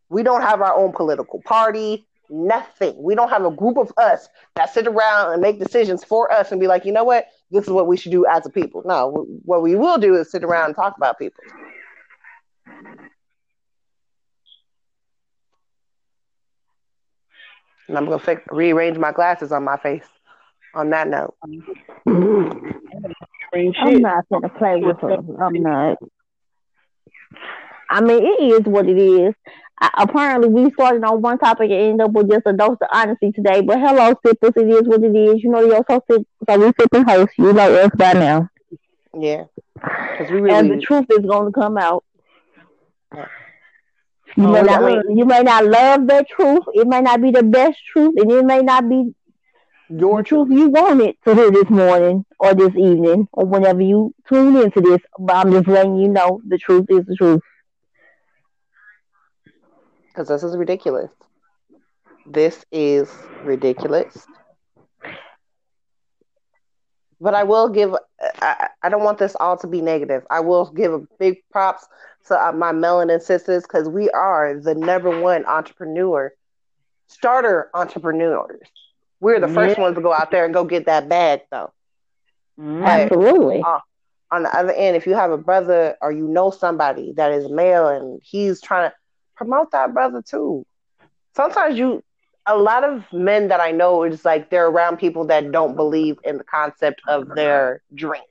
We 0.10 0.24
don't 0.24 0.42
have 0.42 0.62
our 0.62 0.76
own 0.76 0.94
political 0.94 1.42
party. 1.44 2.08
Nothing. 2.30 2.96
We 3.02 3.16
don't 3.16 3.30
have 3.30 3.46
a 3.46 3.52
group 3.52 3.78
of 3.78 3.92
us 3.98 4.28
that 4.56 4.74
sit 4.74 4.88
around 4.88 5.34
and 5.34 5.42
make 5.42 5.60
decisions 5.60 6.04
for 6.04 6.32
us 6.32 6.52
and 6.52 6.60
be 6.60 6.68
like, 6.68 6.84
you 6.84 6.92
know 6.92 7.06
what, 7.06 7.28
this 7.52 7.64
is 7.64 7.70
what 7.70 7.88
we 7.88 7.96
should 7.96 8.12
do 8.12 8.26
as 8.26 8.46
a 8.46 8.50
people. 8.50 8.84
No, 8.86 9.26
what 9.46 9.62
we 9.62 9.76
will 9.76 9.98
do 9.98 10.16
is 10.16 10.30
sit 10.30 10.44
around 10.44 10.66
and 10.66 10.76
talk 10.76 10.98
about 10.98 11.18
people. 11.20 11.42
And 17.88 17.98
I'm 17.98 18.06
gonna 18.06 18.20
fix, 18.20 18.42
rearrange 18.52 18.98
my 18.98 19.12
glasses 19.12 19.52
on 19.52 19.64
my 19.64 19.78
face. 19.78 20.06
On 20.74 20.90
that 20.92 21.08
note, 21.08 21.36
I'm 21.44 21.64
not 24.02 24.26
gonna 24.30 24.50
play 24.50 24.76
with 24.78 25.00
her. 25.00 25.18
I'm 25.42 25.54
not. 25.64 25.98
I 27.90 28.02
mean, 28.02 28.24
it 28.24 28.44
is 28.44 28.62
what 28.66 28.88
it 28.88 28.98
is. 28.98 29.34
I, 29.80 29.90
apparently, 29.98 30.50
we 30.50 30.72
started 30.72 31.04
on 31.04 31.22
one 31.22 31.38
topic 31.40 31.72
and 31.72 31.80
ended 31.80 32.02
up 32.02 32.12
with 32.12 32.30
just 32.30 32.46
a 32.46 32.54
dose 32.54 32.78
of 32.82 32.90
honesty 32.92 33.32
today. 33.32 33.62
But 33.62 33.80
hello, 33.80 34.14
sippers, 34.26 34.54
it 34.56 34.68
is 34.68 34.88
what 34.88 35.04
it 35.04 35.16
is. 35.16 35.44
You 35.44 35.52
know, 35.52 35.62
you're 35.62 35.86
so 35.90 36.04
sip, 36.10 36.28
so 36.48 36.60
we 36.60 36.72
sipping 36.80 37.06
host. 37.06 37.32
You 37.38 37.54
know 37.54 37.74
us 37.76 37.92
by 37.96 38.14
now. 38.14 38.50
Yeah, 39.18 39.46
we 40.20 40.42
really 40.42 40.56
and 40.56 40.72
the 40.72 40.82
truth 40.82 41.06
is 41.10 41.26
going 41.26 41.52
to 41.52 41.60
come 41.60 41.78
out. 41.78 42.04
You, 44.38 44.46
oh, 44.46 44.52
may 44.52 44.62
not, 44.62 45.04
you 45.10 45.26
may 45.26 45.42
not 45.42 45.66
love 45.66 46.08
that 46.08 46.30
truth. 46.30 46.64
It 46.74 46.88
may 46.88 47.02
not 47.02 47.22
be 47.22 47.32
the 47.32 47.44
best 47.44 47.80
truth, 47.92 48.16
and 48.18 48.32
it 48.32 48.46
may 48.46 48.62
not 48.62 48.88
be 48.88 49.14
your 49.90 50.22
truth 50.24 50.50
you 50.52 50.70
wanted 50.70 51.16
to 51.26 51.34
hear 51.34 51.52
this 51.52 51.70
morning 51.70 52.26
or 52.40 52.54
this 52.54 52.76
evening 52.76 53.28
or 53.32 53.46
whenever 53.46 53.82
you 53.82 54.14
tune 54.30 54.56
into 54.58 54.82
this. 54.82 55.02
But 55.20 55.36
I'm 55.38 55.52
just 55.52 55.68
letting 55.68 55.98
you 55.98 56.08
know 56.08 56.42
the 56.48 56.58
truth 56.58 56.86
is 56.90 57.06
the 57.06 57.16
truth 57.16 57.42
because 60.18 60.30
this 60.30 60.44
is 60.44 60.58
ridiculous. 60.58 61.12
This 62.26 62.66
is 62.72 63.10
ridiculous. 63.44 64.26
But 67.22 67.36
I 67.36 67.44
will 67.44 67.70
give, 67.70 67.96
I, 68.42 68.70
I 68.82 68.90
don't 68.90 69.04
want 69.04 69.20
this 69.20 69.36
all 69.40 69.58
to 69.58 69.68
be 69.68 69.82
negative. 69.82 70.24
I 70.30 70.40
will 70.40 70.72
give 70.72 70.94
a 70.94 71.00
big 71.20 71.38
props 71.52 71.88
to 72.28 72.48
uh, 72.48 72.52
my 72.52 72.72
melanin 72.72 73.22
sisters 73.22 73.64
because 73.64 73.88
we 73.88 74.10
are 74.12 74.60
the 74.60 74.76
number 74.76 75.20
one 75.20 75.46
entrepreneur, 75.46 76.34
starter 77.08 77.70
entrepreneurs. 77.74 78.62
We're 79.20 79.40
the 79.40 79.48
first 79.48 79.80
ones 79.80 79.96
to 79.96 80.02
go 80.02 80.14
out 80.14 80.30
there 80.30 80.46
and 80.46 80.54
go 80.54 80.64
get 80.64 80.86
that 80.86 81.10
bag, 81.10 81.42
though. 81.52 81.72
Absolutely. 82.62 83.64
uh, 83.66 83.80
on 84.30 84.44
the 84.44 84.56
other 84.56 84.74
end, 84.74 84.96
if 84.96 85.08
you 85.08 85.16
have 85.16 85.32
a 85.32 85.38
brother 85.38 85.96
or 86.02 86.12
you 86.12 86.28
know 86.28 86.52
somebody 86.52 87.14
that 87.14 87.32
is 87.32 87.50
male 87.50 87.88
and 87.88 88.22
he's 88.24 88.62
trying 88.62 88.90
to, 88.90 88.96
promote 89.38 89.72
that 89.72 89.94
brother 89.94 90.22
too. 90.22 90.66
Sometimes 91.36 91.78
you, 91.78 92.04
a 92.46 92.58
lot 92.58 92.84
of 92.84 93.04
men 93.14 93.48
that 93.50 93.62
I 93.62 93.72
know 93.72 94.04
is 94.04 94.26
like 94.26 94.50
they're 94.50 94.68
around 94.68 94.98
people 94.98 95.26
that 95.28 95.52
don't 95.52 95.76
believe 95.76 96.18
in 96.24 96.38
the 96.38 96.44
concept 96.44 97.02
of 97.08 97.30
their 97.36 97.82
dream. 97.94 98.24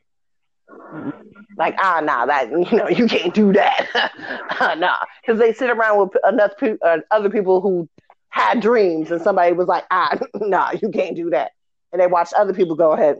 Like 1.57 1.75
ah 1.79 2.01
nah 2.03 2.27
that 2.27 2.51
you 2.71 2.79
know 2.79 2.89
you 2.89 3.07
can't 3.07 3.33
do 3.35 3.53
that 3.53 4.11
nah 4.79 4.97
because 5.23 5.39
they 5.39 5.53
sit 5.53 5.71
around 5.71 5.99
with 5.99 6.11
enough 6.29 6.53
pe- 6.59 6.79
uh, 6.85 6.99
other 7.11 7.31
people 7.31 7.61
who 7.61 7.89
had 8.29 8.61
dreams 8.61 9.11
and 9.11 9.23
somebody 9.23 9.53
was 9.53 9.69
like 9.69 9.85
ah 9.91 10.19
nah 10.35 10.73
you 10.83 10.91
can't 10.91 11.17
do 11.17 11.31
that 11.31 11.53
and 11.93 12.01
they 12.01 12.07
watch 12.07 12.31
other 12.37 12.53
people 12.53 12.77
go 12.77 12.93
ahead 12.93 13.17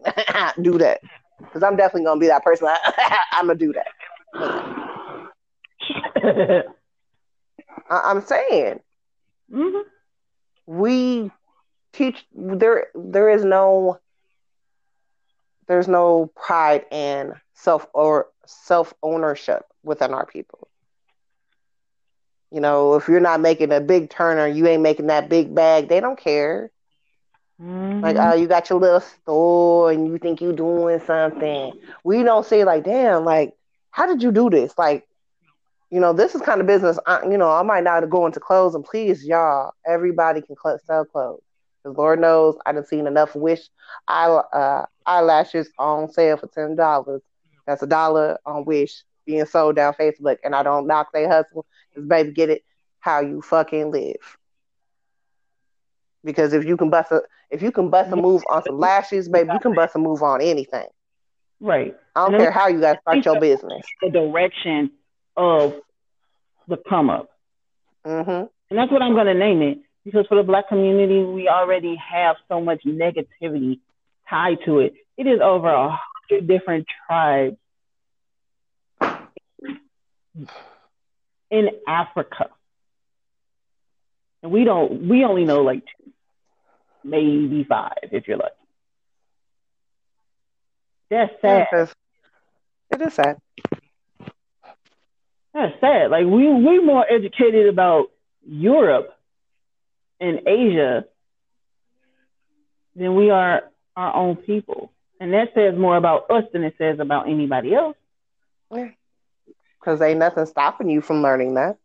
do 0.62 0.78
that. 0.78 1.01
Because 1.38 1.62
I'm 1.62 1.76
definitely 1.76 2.05
gonna 2.05 2.20
be 2.20 2.28
that 2.28 2.44
person. 2.44 2.68
I'm 3.32 3.47
gonna 3.47 3.59
do 3.59 3.74
that. 3.74 3.86
I- 7.90 8.11
am 8.11 8.22
saying 8.22 8.80
mm-hmm. 9.53 9.78
we 10.66 11.30
teach 11.92 12.24
there. 12.34 12.86
There 12.94 13.30
is 13.30 13.44
no. 13.44 13.99
There's 15.68 15.88
no 15.88 16.30
pride 16.36 16.84
in 16.90 17.34
self 17.54 17.86
or 17.92 18.28
self 18.46 18.94
ownership 19.02 19.64
within 19.82 20.12
our 20.12 20.26
people. 20.26 20.68
You 22.50 22.60
know, 22.60 22.94
if 22.94 23.08
you're 23.08 23.20
not 23.20 23.40
making 23.40 23.72
a 23.72 23.80
big 23.80 24.10
turner, 24.10 24.46
you 24.46 24.66
ain't 24.66 24.82
making 24.82 25.08
that 25.08 25.28
big 25.28 25.54
bag, 25.54 25.88
they 25.88 26.00
don't 26.00 26.18
care. 26.18 26.70
Mm-hmm. 27.60 28.00
Like, 28.00 28.16
oh, 28.18 28.34
you 28.34 28.46
got 28.46 28.70
your 28.70 28.78
little 28.78 29.00
store 29.00 29.90
and 29.90 30.06
you 30.06 30.18
think 30.18 30.40
you're 30.40 30.52
doing 30.52 31.00
something. 31.00 31.72
We 32.04 32.22
don't 32.22 32.46
say 32.46 32.64
like, 32.64 32.84
damn, 32.84 33.24
like, 33.24 33.54
how 33.90 34.06
did 34.06 34.22
you 34.22 34.30
do 34.30 34.50
this? 34.50 34.76
Like, 34.76 35.06
you 35.90 36.00
know, 36.00 36.12
this 36.12 36.34
is 36.34 36.42
kind 36.42 36.60
of 36.60 36.66
business. 36.66 36.98
I, 37.06 37.22
you 37.24 37.38
know, 37.38 37.50
I 37.50 37.62
might 37.62 37.84
not 37.84 38.08
go 38.10 38.26
into 38.26 38.40
clothes, 38.40 38.74
and 38.74 38.84
please, 38.84 39.24
y'all, 39.24 39.72
everybody 39.86 40.42
can 40.42 40.56
cl- 40.62 40.80
sell 40.84 41.04
clothes. 41.04 41.42
Because 41.82 41.96
Lord 41.96 42.20
knows 42.20 42.56
I 42.66 42.72
have 42.72 42.86
seen 42.86 43.06
enough 43.06 43.34
wish 43.34 43.68
eye, 44.08 44.26
uh, 44.26 44.86
eyelashes 45.07 45.70
on 45.78 46.11
sale 46.11 46.36
for 46.36 46.48
ten 46.48 46.76
dollars. 46.76 47.22
That's 47.66 47.82
a 47.82 47.86
dollar 47.86 48.38
on 48.44 48.64
Wish 48.64 49.02
being 49.24 49.44
sold 49.46 49.76
down 49.76 49.94
Facebook, 49.94 50.38
and 50.44 50.54
I 50.54 50.62
don't 50.62 50.86
knock 50.86 51.09
they 51.12 51.26
hustle. 51.26 51.66
Cause 51.94 52.04
baby, 52.04 52.32
get 52.32 52.50
it 52.50 52.64
how 53.00 53.20
you 53.20 53.42
fucking 53.42 53.90
live. 53.90 54.38
Because 56.24 56.52
if 56.52 56.64
you 56.64 56.76
can 56.76 56.90
bust 56.90 57.12
a 57.12 57.22
if 57.50 57.62
you 57.62 57.70
can 57.70 57.90
bust 57.90 58.12
a 58.12 58.16
move 58.16 58.42
on 58.50 58.62
some 58.64 58.78
lashes, 58.78 59.28
baby, 59.28 59.50
you 59.52 59.61
can 59.61 59.74
bust 59.74 59.94
a 59.94 59.98
move 59.98 60.22
on 60.22 60.40
anything. 60.40 60.86
Right. 61.61 61.96
I 62.14 62.24
don't 62.24 62.34
and 62.34 62.42
care 62.42 62.50
how 62.50 62.68
you 62.68 62.80
guys 62.80 62.96
start 63.00 63.24
your 63.24 63.40
business. 63.40 63.84
The 64.02 64.11
direction 64.11 64.90
of 65.36 65.74
the 66.68 66.76
come 66.88 67.11
up. 67.11 67.30
Mm-hmm. 68.04 68.46
And 68.70 68.78
that's 68.78 68.90
what 68.90 69.02
I'm 69.02 69.14
going 69.14 69.26
to 69.26 69.34
name 69.34 69.62
it 69.62 69.78
because 70.04 70.26
for 70.26 70.36
the 70.36 70.42
black 70.42 70.68
community, 70.68 71.22
we 71.22 71.48
already 71.48 71.96
have 71.96 72.36
so 72.48 72.61
much 72.61 72.82
negativity 72.84 73.80
tied 74.28 74.58
to 74.64 74.80
it. 74.80 74.94
It 75.16 75.26
is 75.26 75.40
over 75.42 75.68
a 75.68 75.98
hundred 76.28 76.46
different 76.46 76.86
tribes 77.06 77.56
in 81.50 81.70
Africa. 81.86 82.50
And 84.42 84.52
we 84.52 84.64
don't, 84.64 85.08
we 85.08 85.24
only 85.24 85.44
know 85.44 85.62
like 85.62 85.84
two, 85.84 86.12
maybe 87.04 87.64
five 87.64 87.92
if 88.12 88.28
you're 88.28 88.36
lucky. 88.36 88.54
That's 91.08 91.32
sad. 91.40 91.68
It 91.72 91.78
is, 91.78 91.94
it 92.90 93.00
is 93.02 93.14
sad. 93.14 93.38
That's 95.54 95.80
sad. 95.80 96.10
Like 96.10 96.26
we 96.26 96.52
we're 96.52 96.84
more 96.84 97.06
educated 97.08 97.68
about 97.68 98.08
Europe 98.46 99.16
and 100.20 100.40
Asia 100.46 101.04
than 102.94 103.14
we 103.14 103.30
are 103.30 103.62
our 103.97 104.14
own 104.14 104.36
people. 104.36 104.92
And 105.20 105.32
that 105.32 105.55
says 105.55 105.76
more 105.78 105.97
about 105.97 106.30
us 106.30 106.44
than 106.53 106.62
it 106.62 106.74
says 106.78 106.99
about 107.01 107.28
anybody 107.28 107.74
else. 107.74 107.97
Because 108.70 110.01
ain't 110.03 110.18
nothing 110.18 110.47
stopping 110.47 110.90
you 110.90 111.01
from 111.01 111.22
learning 111.22 111.55
that. 111.55 111.78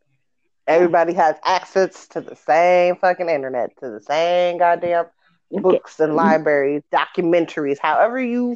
Everybody 0.67 1.13
has 1.13 1.35
access 1.43 2.07
to 2.09 2.21
the 2.21 2.35
same 2.35 2.95
fucking 2.97 3.29
internet, 3.29 3.77
to 3.79 3.89
the 3.89 4.01
same 4.01 4.57
goddamn 4.57 5.05
books 5.51 5.99
and 5.99 6.15
libraries, 6.15 6.83
documentaries, 6.93 7.77
however 7.79 8.21
you 8.21 8.55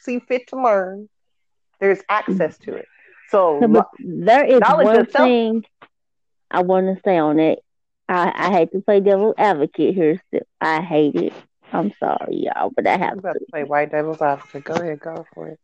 see 0.00 0.18
fit 0.20 0.48
to 0.48 0.62
learn. 0.62 1.08
There's 1.80 2.00
access 2.08 2.58
to 2.58 2.74
it. 2.74 2.86
So 3.30 3.60
no, 3.60 3.84
there 3.98 4.44
is 4.44 4.60
one 4.60 5.06
thing 5.06 5.64
I 6.50 6.62
want 6.62 6.94
to 6.94 7.02
say 7.04 7.18
on 7.18 7.38
it. 7.40 7.60
I, 8.08 8.32
I 8.34 8.52
hate 8.52 8.72
to 8.72 8.80
play 8.80 9.00
devil 9.00 9.34
advocate 9.36 9.94
here. 9.94 10.20
Still, 10.28 10.46
I 10.60 10.82
hate 10.82 11.14
it. 11.16 11.32
I'm 11.72 11.92
sorry, 11.98 12.46
y'all, 12.46 12.70
but 12.74 12.86
I 12.86 12.96
have 12.96 13.20
to. 13.22 13.36
play 13.50 13.64
white 13.64 13.90
devil's 13.90 14.22
advocate. 14.22 14.64
Go 14.64 14.74
ahead, 14.74 15.00
go 15.00 15.26
for 15.34 15.48
it. 15.48 15.58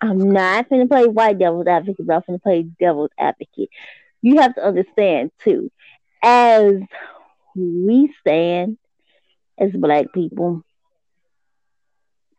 I'm 0.00 0.30
not 0.32 0.68
going 0.68 0.82
to 0.82 0.88
play 0.88 1.06
white 1.06 1.38
devil's 1.38 1.66
advocate, 1.66 2.06
but 2.06 2.14
I'm 2.14 2.22
going 2.26 2.38
to 2.38 2.42
play 2.42 2.62
devil's 2.80 3.10
advocate. 3.18 3.70
You 4.20 4.40
have 4.40 4.54
to 4.56 4.64
understand, 4.64 5.30
too, 5.44 5.70
as 6.22 6.74
we 7.54 8.12
stand 8.20 8.78
as 9.58 9.70
black 9.72 10.12
people, 10.12 10.64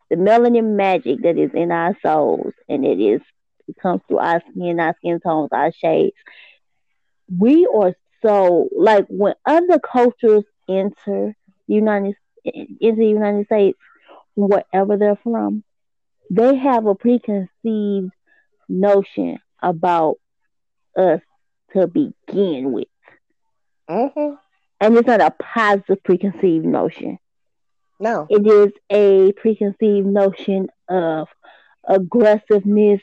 the 0.09 0.17
melanin 0.17 0.75
magic 0.75 1.21
that 1.23 1.37
is 1.37 1.51
in 1.53 1.71
our 1.71 1.97
souls, 2.01 2.53
and 2.67 2.85
it 2.85 2.99
is 2.99 3.21
it 3.67 3.77
comes 3.81 4.01
through 4.07 4.19
our 4.19 4.41
skin, 4.51 4.79
our 4.79 4.95
skin 4.97 5.19
tones, 5.19 5.49
our 5.51 5.71
shades. 5.71 6.15
We 7.35 7.67
are 7.73 7.95
so 8.21 8.69
like 8.75 9.05
when 9.07 9.35
other 9.45 9.79
cultures 9.79 10.43
enter 10.69 11.35
the 11.67 11.73
United 11.73 12.15
into 12.45 12.99
the 12.99 13.07
United 13.07 13.45
States, 13.45 13.77
wherever 14.35 14.97
they're 14.97 15.19
from, 15.23 15.63
they 16.29 16.55
have 16.55 16.85
a 16.85 16.95
preconceived 16.95 18.11
notion 18.67 19.39
about 19.61 20.17
us 20.97 21.21
to 21.73 21.87
begin 21.87 22.71
with. 22.71 22.87
Mm-hmm. 23.89 24.35
And 24.79 24.97
it's 24.97 25.07
not 25.07 25.21
a 25.21 25.31
positive 25.31 26.03
preconceived 26.03 26.65
notion. 26.65 27.19
No. 27.99 28.27
It 28.29 28.45
is 28.45 28.73
a 28.89 29.31
preconceived 29.33 30.07
notion 30.07 30.67
of 30.89 31.27
aggressiveness 31.87 33.01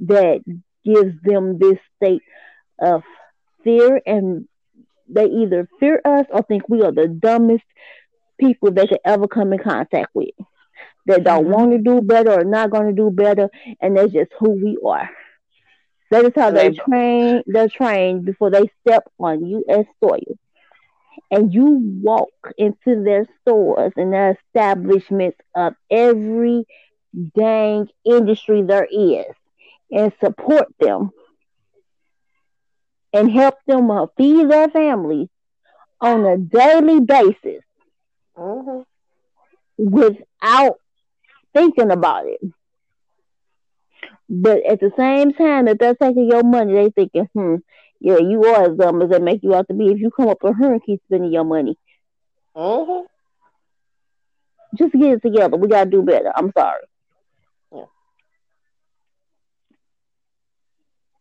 that 0.00 0.40
gives 0.84 1.20
them 1.22 1.58
this 1.58 1.78
state 1.96 2.22
of 2.78 3.02
fear 3.64 4.00
and 4.06 4.46
they 5.08 5.24
either 5.24 5.68
fear 5.80 6.00
us 6.04 6.26
or 6.30 6.42
think 6.42 6.68
we 6.68 6.82
are 6.82 6.92
the 6.92 7.08
dumbest 7.08 7.64
people 8.38 8.70
they 8.70 8.86
could 8.86 9.00
ever 9.04 9.28
come 9.28 9.52
in 9.52 9.58
contact 9.58 10.08
with 10.14 10.30
that 11.06 11.24
don't 11.24 11.44
mm-hmm. 11.44 11.52
want 11.52 11.72
to 11.72 11.78
do 11.78 12.00
better 12.00 12.32
or 12.32 12.44
not 12.44 12.70
going 12.70 12.86
to 12.86 12.92
do 12.92 13.10
better, 13.10 13.48
and 13.80 13.96
that's 13.96 14.12
just 14.12 14.30
who 14.38 14.50
we 14.50 14.78
are. 14.86 15.10
That 16.10 16.24
is 16.24 16.32
how 16.34 16.50
they 16.50 16.70
train. 16.70 17.42
They're 17.46 17.68
trained 17.68 18.24
before 18.24 18.50
they 18.50 18.70
step 18.80 19.10
on 19.18 19.44
U.S. 19.44 19.84
soil, 20.02 20.38
and 21.30 21.52
you 21.52 22.00
walk 22.02 22.30
into 22.56 23.02
their 23.02 23.26
stores 23.40 23.92
and 23.96 24.12
their 24.12 24.38
establishments 24.46 25.38
of 25.54 25.74
every 25.90 26.66
dang 27.36 27.88
industry 28.04 28.62
there 28.62 28.86
is, 28.90 29.34
and 29.90 30.12
support 30.20 30.68
them 30.78 31.10
and 33.12 33.30
help 33.30 33.54
them 33.66 33.90
uh, 33.90 34.06
feed 34.16 34.50
their 34.50 34.68
families 34.68 35.28
on 36.00 36.24
a 36.24 36.36
daily 36.36 37.00
basis 37.00 37.62
mm-hmm. 38.38 38.80
without 39.76 40.78
thinking 41.54 41.90
about 41.90 42.26
it. 42.26 42.40
But 44.28 44.64
at 44.66 44.80
the 44.80 44.92
same 44.96 45.32
time, 45.32 45.68
if 45.68 45.78
they're 45.78 45.94
taking 45.94 46.28
your 46.30 46.42
money, 46.42 46.74
they 46.74 46.90
thinking, 46.90 47.28
hmm, 47.32 47.56
yeah, 48.00 48.18
you 48.18 48.44
are 48.44 48.70
as 48.70 48.76
dumb 48.76 49.02
as 49.02 49.10
they 49.10 49.18
make 49.18 49.42
you 49.42 49.54
out 49.54 49.68
to 49.68 49.74
be 49.74 49.86
if 49.86 49.98
you 49.98 50.10
come 50.10 50.28
up 50.28 50.42
with 50.42 50.56
her 50.56 50.72
and 50.72 50.84
keep 50.84 51.00
spending 51.06 51.32
your 51.32 51.44
money. 51.44 51.76
Mm-hmm. 52.54 53.06
Just 54.76 54.92
get 54.92 55.12
it 55.12 55.22
together. 55.22 55.56
We 55.56 55.68
gotta 55.68 55.88
do 55.88 56.02
better. 56.02 56.30
I'm 56.34 56.52
sorry. 56.56 56.82
Yeah. 57.74 57.84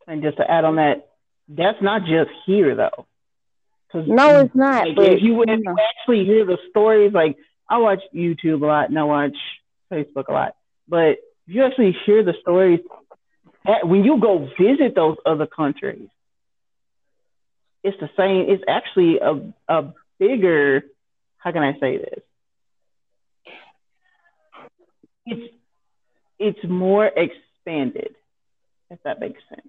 And 0.05 0.21
just 0.21 0.37
to 0.37 0.49
add 0.49 0.65
on 0.65 0.75
that, 0.75 1.07
that's 1.47 1.81
not 1.81 2.01
just 2.01 2.29
here 2.45 2.75
though. 2.75 3.07
No, 3.93 4.41
it's 4.41 4.55
not. 4.55 4.87
Like, 4.87 4.95
but 4.95 5.05
if 5.05 5.21
you, 5.21 5.41
if 5.43 5.59
you 5.63 5.75
actually 5.99 6.25
hear 6.25 6.45
the 6.45 6.57
stories, 6.69 7.13
like 7.13 7.37
I 7.69 7.77
watch 7.77 7.99
YouTube 8.13 8.61
a 8.61 8.65
lot 8.65 8.89
and 8.89 8.99
I 8.99 9.03
watch 9.03 9.35
Facebook 9.91 10.27
a 10.29 10.33
lot. 10.33 10.55
But 10.87 11.17
if 11.47 11.55
you 11.55 11.63
actually 11.65 11.95
hear 12.05 12.23
the 12.23 12.33
stories, 12.41 12.79
eh, 13.65 13.79
when 13.83 14.03
you 14.03 14.19
go 14.19 14.49
visit 14.59 14.95
those 14.95 15.17
other 15.25 15.47
countries, 15.47 16.09
it's 17.83 17.97
the 17.99 18.09
same. 18.17 18.49
It's 18.49 18.63
actually 18.67 19.19
a, 19.19 19.53
a 19.73 19.93
bigger, 20.19 20.83
how 21.37 21.51
can 21.51 21.63
I 21.63 21.73
say 21.79 21.97
this? 21.97 22.23
It's, 25.25 25.53
it's 26.39 26.59
more 26.69 27.05
expanded, 27.05 28.15
if 28.89 28.99
that 29.03 29.19
makes 29.19 29.41
sense. 29.49 29.67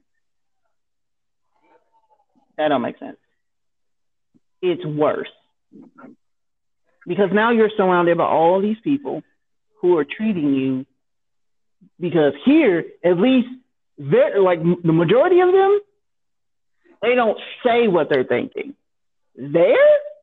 That 2.57 2.69
don't 2.69 2.83
make 2.83 2.99
sense. 2.99 3.17
It's 4.61 4.85
worse. 4.85 5.29
Because 7.07 7.31
now 7.33 7.51
you're 7.51 7.71
surrounded 7.77 8.19
by 8.19 8.25
all 8.25 8.61
these 8.61 8.77
people 8.83 9.23
who 9.81 9.97
are 9.97 10.05
treating 10.05 10.55
you 10.55 10.87
because 12.01 12.33
here 12.45 12.85
at 13.05 13.19
least 13.19 13.49
they're 13.97 14.41
like 14.41 14.61
the 14.61 14.93
majority 14.93 15.41
of 15.41 15.53
them 15.53 15.81
they 17.01 17.15
don't 17.15 17.39
say 17.65 17.87
what 17.87 18.09
they're 18.11 18.25
thinking 18.25 18.75
there 19.37 19.77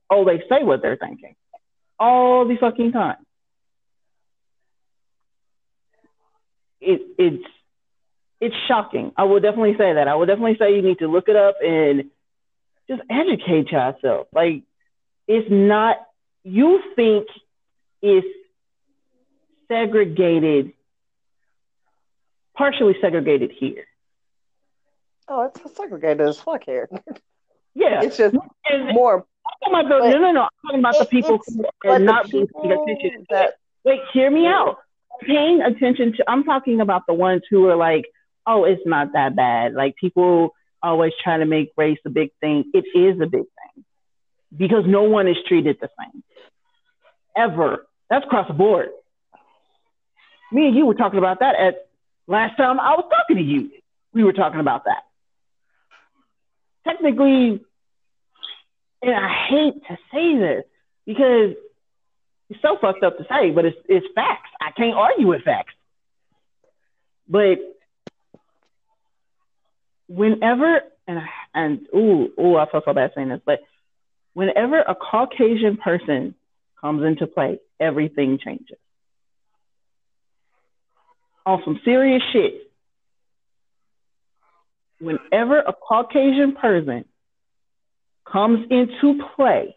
oh 0.10 0.26
they 0.26 0.40
say 0.50 0.64
what 0.64 0.82
they're 0.82 0.98
thinking 0.98 1.36
all 1.98 2.46
the 2.46 2.58
fucking 2.60 2.92
time 2.92 3.16
it, 6.82 7.02
it's 7.18 7.44
it's 8.42 8.56
shocking. 8.68 9.12
I 9.18 9.24
will 9.24 9.40
definitely 9.40 9.76
say 9.78 9.94
that. 9.94 10.08
I 10.08 10.16
will 10.16 10.26
definitely 10.26 10.58
say 10.60 10.76
you 10.76 10.82
need 10.82 11.00
to 11.00 11.08
look 11.08 11.30
it 11.30 11.36
up 11.36 11.56
and 11.64 12.12
just 12.88 13.02
educate 13.10 13.72
yourself. 13.72 14.28
Like 14.34 14.64
it's 15.28 15.48
not 15.50 15.98
you 16.44 16.82
think 16.96 17.28
it's 18.02 18.28
segregated, 19.68 20.74
partially 22.56 22.96
segregated 23.02 23.52
here. 23.58 23.86
Oh, 25.28 25.44
it's 25.44 25.76
segregated 25.76 26.22
as 26.28 26.40
fuck 26.40 26.64
here. 26.66 26.90
Yeah, 27.78 28.04
it's 28.04 28.16
just 28.16 28.34
more. 28.94 29.26
I'm 29.66 29.74
talking 29.74 29.86
about 29.92 30.04
the, 30.04 30.10
no, 30.12 30.18
no, 30.22 30.32
no. 30.32 30.42
I'm 30.44 30.50
talking 30.66 30.80
about 30.80 30.96
the 30.98 31.06
people 31.08 31.42
who 31.46 31.66
are 31.92 32.00
not 32.00 32.30
paying 32.30 32.48
attention. 32.64 33.26
that 33.30 33.56
Wait, 33.84 34.00
hear 34.14 34.32
me 34.32 34.44
Yeah. 34.44 34.54
out. 34.62 34.78
Paying 35.22 35.62
attention 35.62 36.14
to, 36.14 36.24
I'm 36.30 36.46
talking 36.46 36.80
about 36.80 37.02
the 37.06 37.14
ones 37.14 37.42
who 37.50 37.68
are 37.68 37.76
like, 37.76 38.06
oh, 38.48 38.64
it's 38.64 38.82
not 38.86 39.12
that 39.12 39.36
bad. 39.36 39.74
Like 39.74 39.98
people 39.98 40.54
always 40.86 41.14
try 41.24 41.38
to 41.38 41.46
make 41.46 41.72
race 41.78 42.00
a 42.06 42.10
big 42.10 42.30
thing. 42.40 42.72
It 42.74 42.86
is 42.98 43.20
a 43.22 43.26
big 43.26 43.44
thing 43.44 43.86
because 44.56 44.84
no 44.86 45.04
one 45.04 45.28
is 45.28 45.38
treated 45.48 45.78
the 45.82 45.90
same 46.00 46.24
ever. 47.36 47.86
That's 48.10 48.26
across 48.26 48.48
the 48.48 48.54
board. 48.54 48.90
Me 50.52 50.68
and 50.68 50.76
you 50.76 50.86
were 50.86 50.94
talking 50.94 51.20
about 51.20 51.40
that 51.40 51.56
at 51.56 51.88
last 52.28 52.56
time 52.56 52.80
I 52.80 52.96
was 52.96 53.06
talking 53.10 53.38
to 53.38 53.44
you. 53.44 53.72
We 54.14 54.24
were 54.24 54.34
talking 54.34 54.60
about 54.60 54.86
that. 54.86 55.04
Technically, 56.88 57.62
and 59.02 59.16
I 59.16 59.48
hate 59.50 59.74
to 59.88 59.98
say 60.14 60.38
this 60.38 60.64
because 61.06 61.56
it's 62.50 62.62
so 62.62 62.78
fucked 62.80 63.04
up 63.04 63.18
to 63.18 63.26
say, 63.30 63.52
but 63.52 63.66
it's 63.66 63.78
it's 63.90 64.06
facts. 64.14 64.50
I 64.62 64.72
can't 64.72 64.96
argue 64.96 65.28
with 65.28 65.44
facts. 65.44 65.74
But 67.28 67.58
whenever 70.08 70.82
and 71.08 71.20
and 71.54 71.88
ooh 71.96 72.30
ooh 72.40 72.58
I 72.58 72.70
feel 72.70 72.82
so 72.86 72.94
bad 72.94 73.12
saying 73.16 73.30
this, 73.30 73.42
but 73.46 73.60
whenever 74.34 74.80
a 74.80 74.96
Caucasian 74.96 75.78
person 75.78 76.36
comes 76.80 77.04
into 77.04 77.28
play, 77.28 77.60
everything 77.80 78.40
changes. 78.44 78.78
On 81.46 81.62
some 81.64 81.80
serious 81.86 82.24
shit. 82.32 82.54
Whenever 85.00 85.60
a 85.60 85.74
Caucasian 85.74 86.56
person 86.56 87.06
comes 88.26 88.66
into 88.72 89.22
play, 89.36 89.76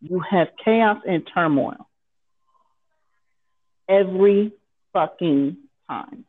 you 0.00 0.20
have 0.20 0.48
chaos 0.62 0.98
and 1.06 1.28
turmoil 1.32 1.88
every 3.88 4.52
fucking 4.92 5.56
time. 5.88 6.10
And 6.10 6.24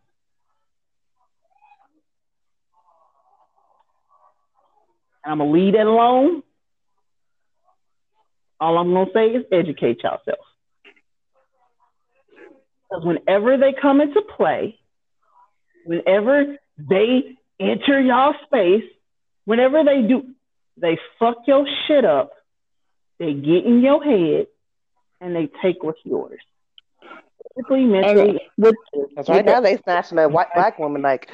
I'm 5.26 5.38
gonna 5.38 5.52
leave 5.52 5.74
that 5.74 5.88
alone. 5.88 6.44
All 8.60 8.78
I'm 8.78 8.94
gonna 8.94 9.12
say 9.14 9.28
is 9.30 9.46
educate 9.52 10.04
yourself. 10.04 10.46
Because 12.90 13.06
whenever 13.06 13.58
they 13.58 13.74
come 13.74 14.02
into 14.02 14.22
play, 14.22 14.80
whenever 15.86 16.58
they 16.78 17.38
enter 17.60 18.00
y'all 18.00 18.36
space, 18.46 18.84
whenever 19.46 19.84
they 19.84 20.02
do, 20.02 20.28
they 20.78 20.98
fuck 21.20 21.38
your 21.48 21.66
shit 21.88 22.06
up, 22.06 22.32
they 23.20 23.34
get 23.34 23.66
in 23.66 23.82
your 23.82 24.04
head, 24.04 24.48
and 25.22 25.36
they 25.36 25.50
take 25.62 25.84
what's 25.84 26.00
yours. 26.04 26.40
Physically, 27.56 27.86
mentally, 27.86 28.40
with 28.58 28.76
Because 29.10 29.30
right 29.30 29.46
now 29.46 29.62
they 29.62 29.78
snatching 29.78 30.18
that 30.18 30.32
white 30.32 30.48
black 30.54 30.80
woman 30.80 31.02
like 31.02 31.30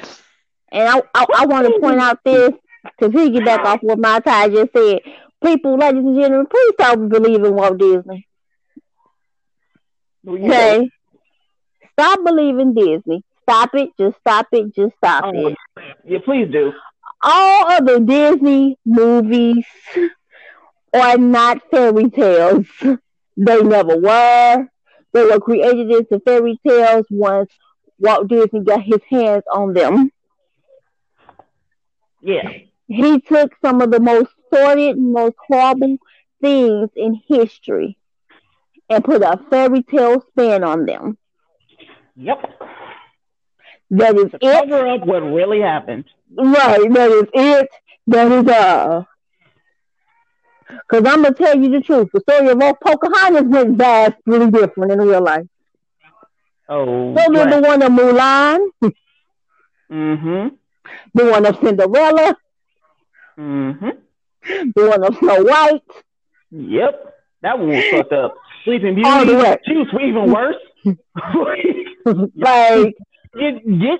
And 0.72 0.88
I, 0.88 1.02
I, 1.16 1.26
I 1.40 1.46
want 1.46 1.68
to 1.68 1.80
point 1.80 2.00
out 2.00 2.20
this 2.24 2.52
to 3.00 3.10
piggyback 3.10 3.60
off 3.66 3.80
what 3.82 4.00
my 4.00 4.20
tie 4.20 4.50
just 4.50 4.72
said. 4.74 5.00
People, 5.44 5.78
ladies 5.78 6.04
and 6.04 6.20
gentlemen, 6.20 6.48
please 6.50 6.74
stop 6.74 6.98
believing 7.08 7.46
in 7.46 7.56
Walt 7.56 7.78
Disney. 7.78 8.28
Okay? 10.28 10.90
Stop 11.94 12.20
believing 12.26 12.74
Disney. 12.74 13.24
Stop 13.44 13.70
it. 13.74 13.90
Just 14.00 14.18
stop 14.20 14.48
it. 14.52 14.76
Just 14.76 14.96
stop 14.98 15.24
Oh, 15.26 15.48
it. 15.48 15.58
yeah, 16.06 16.20
please 16.24 16.52
do. 16.52 16.72
All 17.22 17.72
other 17.72 18.00
Disney 18.00 18.78
movies 18.86 19.66
are 20.94 21.18
not 21.18 21.60
fairy 21.72 22.10
tales. 22.10 22.66
They 23.42 23.62
never 23.64 23.96
were. 23.98 24.68
They 25.14 25.24
were 25.24 25.40
created 25.40 25.90
into 25.90 26.20
fairy 26.26 26.60
tales 26.68 27.06
once 27.10 27.50
Walt 27.98 28.28
Disney 28.28 28.60
got 28.60 28.82
his 28.84 29.00
hands 29.10 29.44
on 29.50 29.72
them. 29.74 30.12
Yeah. 32.22 32.50
He 32.90 33.20
took 33.22 33.54
some 33.62 33.82
of 33.82 33.92
the 33.92 34.00
most 34.00 34.30
sordid, 34.54 34.98
most 34.98 35.36
horrible 35.48 35.98
things 36.42 36.90
in 36.96 37.22
history 37.28 37.98
and 38.90 39.04
put 39.04 39.22
a 39.22 39.40
fairy 39.50 39.84
tale 39.84 40.22
spin 40.30 40.64
on 40.64 40.86
them. 40.86 41.18
Yep. 42.16 42.40
That 43.92 44.16
is 44.18 44.32
To 44.32 44.38
it. 44.42 44.70
cover 44.70 44.88
up 44.88 45.06
what 45.06 45.20
really 45.22 45.62
happened. 45.62 46.06
Right. 46.36 46.92
That 46.94 47.12
is 47.12 47.26
it. 47.34 47.70
That 48.08 48.32
is 48.32 48.48
all. 48.52 49.08
Because 50.68 51.06
I'm 51.12 51.22
going 51.24 51.34
to 51.34 51.44
tell 51.44 51.58
you 51.60 51.70
the 51.70 51.82
truth. 51.82 52.10
The 52.14 52.20
story 52.22 52.50
of 52.50 52.62
old 52.62 52.80
Pocahontas 52.80 53.44
went 53.48 53.78
vastly 53.78 54.50
different 54.52 54.92
in 54.92 55.00
real 55.00 55.24
life. 55.24 55.46
Oh. 56.68 57.16
So 57.16 57.32
did 57.34 57.52
the 57.52 57.62
one 57.68 57.82
of 57.82 57.92
Mulan, 57.92 58.60
Mm-hmm. 59.92 60.48
the 61.16 61.26
one 61.32 61.46
of 61.48 61.58
Cinderella, 61.64 62.36
Mm-hmm. 63.40 64.70
the 64.76 64.90
one 64.90 65.04
of 65.04 65.18
Snow 65.18 65.44
White. 65.44 65.82
Yep. 66.52 67.16
That 67.42 67.58
one 67.60 67.70
was 67.70 67.84
fucked 67.90 68.12
up. 68.12 68.36
Sleeping 68.66 69.02
All 69.06 69.20
the 69.22 69.26
Beauty. 69.34 69.44
way. 69.44 69.58
She 69.66 69.76
was 69.76 69.88
even 70.02 70.32
worse. 70.32 70.56
like, 72.36 72.96
get, 73.38 73.80
get 73.80 74.00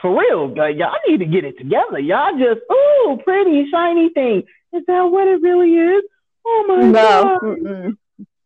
for 0.00 0.18
real. 0.18 0.54
Like, 0.54 0.76
y'all 0.76 0.94
need 1.08 1.18
to 1.18 1.26
get 1.26 1.44
it 1.44 1.58
together. 1.58 1.98
Y'all 1.98 2.32
just, 2.38 2.60
ooh, 2.70 3.18
pretty 3.24 3.66
shiny 3.70 4.10
thing. 4.10 4.44
Is 4.72 4.84
that 4.86 5.02
what 5.02 5.26
it 5.26 5.42
really 5.42 5.72
is? 5.74 6.04
Oh 6.46 6.64
my 6.68 6.76
no. 6.76 6.92
god. 6.92 7.40
Mm-mm. 7.42 7.96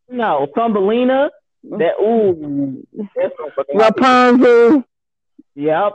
No, 0.09 0.47
Thumbelina. 0.55 1.29
That 1.63 1.93
ooh. 1.99 2.85
That's 3.15 3.33
Rapunzel. 3.73 4.83
Yep. 5.55 5.93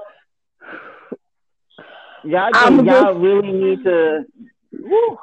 Y'all, 2.24 2.50
I'm 2.52 2.84
y'all 2.84 3.14
really 3.14 3.52
need 3.52 3.84
to. 3.84 4.24
Woo. 4.72 5.18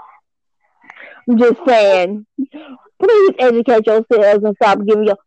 I'm 1.29 1.37
just 1.37 1.59
saying, 1.65 2.25
please 2.37 3.31
educate 3.39 3.85
yourselves 3.85 4.43
and 4.43 4.55
stop 4.55 4.79
giving 4.85 5.05
your 5.05 5.17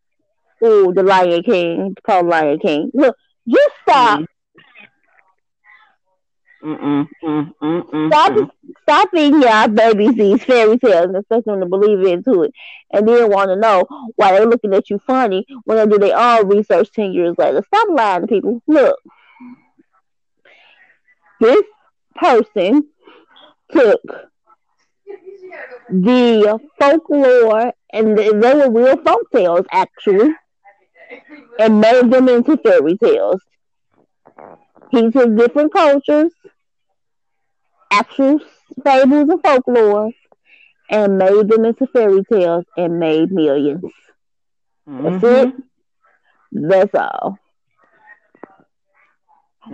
ooh 0.65 0.93
the 0.95 1.03
Lion 1.03 1.43
King, 1.43 1.93
it's 1.93 2.05
called 2.05 2.27
Lion 2.27 2.59
King. 2.59 2.91
Look, 2.95 3.17
just 3.49 3.71
stop, 3.83 4.21
Mm-mm, 6.63 7.09
mm, 7.25 7.55
mm, 7.63 7.91
mm, 7.91 8.07
stop, 8.09 8.51
stop 8.83 9.09
feeding 9.13 9.41
y'all 9.41 9.69
babies 9.69 10.15
these 10.15 10.45
fairy 10.45 10.77
tales 10.79 11.07
and 11.07 11.17
expecting 11.17 11.53
them 11.53 11.61
to 11.61 11.67
believe 11.67 12.01
into 12.07 12.43
it, 12.43 12.53
and 12.93 13.09
then 13.09 13.31
want 13.31 13.49
to 13.49 13.57
know 13.57 13.87
why 14.17 14.33
they're 14.33 14.47
looking 14.47 14.75
at 14.75 14.91
you 14.91 14.99
funny 15.07 15.47
when 15.65 15.79
they 15.79 15.87
do 15.87 15.99
their 15.99 16.19
own 16.19 16.49
research 16.49 16.91
ten 16.93 17.13
years 17.13 17.35
later. 17.39 17.65
Stop 17.67 17.89
lying 17.91 18.23
to 18.23 18.27
people. 18.27 18.63
Look, 18.67 18.97
this 21.41 21.65
person 22.17 22.89
took 23.73 24.01
the 25.89 26.59
folklore 26.79 27.73
and 27.93 28.17
they 28.19 28.29
they 28.31 28.55
were 28.55 28.71
real 28.71 28.97
folk 29.05 29.23
tales 29.35 29.67
actually 29.73 30.31
and 31.59 31.81
made 31.81 32.11
them 32.11 32.29
into 32.29 32.57
fairy 32.59 32.97
tales. 32.97 33.41
He 34.91 35.11
took 35.11 35.37
different 35.37 35.73
cultures, 35.73 36.33
actual 37.93 38.41
fables 38.85 39.29
and 39.29 39.43
folklore, 39.43 40.11
and 40.91 41.19
made 41.19 41.49
them 41.49 41.65
into 41.65 41.87
fairy 41.87 42.23
tales 42.31 42.65
and 42.77 42.99
made 42.99 43.31
millions. 43.33 43.83
That's 44.99 45.23
Mhm. 45.23 45.23
it. 45.23 45.51
That's 46.53 46.95
all. 46.95 47.39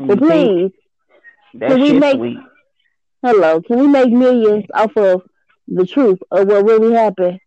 But 0.06 0.18
please, 0.18 0.72
that 1.60 1.70
can 1.70 1.80
we 1.80 1.92
make- 1.98 2.16
sweet. 2.16 2.38
hello, 3.22 3.60
can 3.62 3.78
we 3.78 3.86
make 3.86 4.10
millions 4.10 4.64
off 4.74 4.96
of 4.96 5.22
the 5.68 5.86
truth 5.86 6.18
of 6.30 6.46
what 6.48 6.64
really 6.64 6.94
happened? 6.94 7.40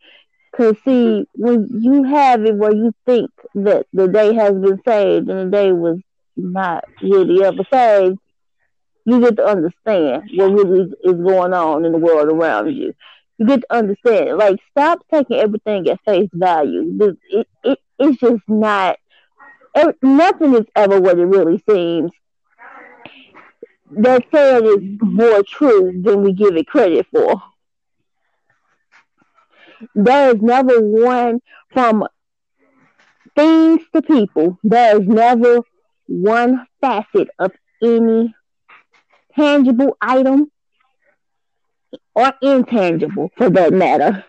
Cause 0.55 0.75
see, 0.83 1.25
when 1.35 1.67
you 1.81 2.03
have 2.03 2.43
it 2.43 2.55
where 2.55 2.73
you 2.73 2.91
think 3.05 3.29
that 3.55 3.85
the 3.93 4.07
day 4.07 4.33
has 4.33 4.53
been 4.53 4.81
saved 4.85 5.29
and 5.29 5.47
the 5.47 5.57
day 5.57 5.71
was 5.71 5.99
not 6.35 6.83
really 7.01 7.43
ever 7.43 7.63
saved, 7.71 8.17
you 9.05 9.19
get 9.21 9.37
to 9.37 9.45
understand 9.45 10.23
what 10.35 10.51
really 10.51 10.91
is 11.03 11.13
going 11.13 11.53
on 11.53 11.85
in 11.85 11.91
the 11.91 11.97
world 11.97 12.27
around 12.29 12.75
you. 12.75 12.93
You 13.37 13.45
get 13.47 13.61
to 13.61 13.73
understand. 13.73 14.37
Like, 14.37 14.59
stop 14.71 14.99
taking 15.13 15.37
everything 15.37 15.87
at 15.87 16.03
face 16.03 16.29
value. 16.33 17.15
It, 17.29 17.47
it, 17.63 17.79
it's 17.97 18.19
just 18.19 18.43
not. 18.47 18.97
nothing 20.01 20.55
is 20.55 20.65
ever 20.75 20.99
what 20.99 21.19
it 21.19 21.25
really 21.25 21.63
seems. 21.69 22.11
That 23.91 24.23
saying 24.31 24.65
is 24.65 24.99
more 25.01 25.43
true 25.43 26.01
than 26.03 26.23
we 26.23 26.33
give 26.33 26.55
it 26.55 26.67
credit 26.67 27.07
for. 27.11 27.41
There 29.95 30.35
is 30.35 30.41
never 30.41 30.79
one 30.79 31.41
from 31.71 32.05
things 33.35 33.81
to 33.93 34.01
people. 34.01 34.59
There 34.63 35.01
is 35.01 35.07
never 35.07 35.61
one 36.07 36.65
facet 36.81 37.29
of 37.39 37.51
any 37.81 38.33
tangible 39.35 39.97
item 40.01 40.51
or 42.13 42.33
intangible 42.41 43.31
for 43.37 43.49
that 43.49 43.73
matter. 43.73 44.25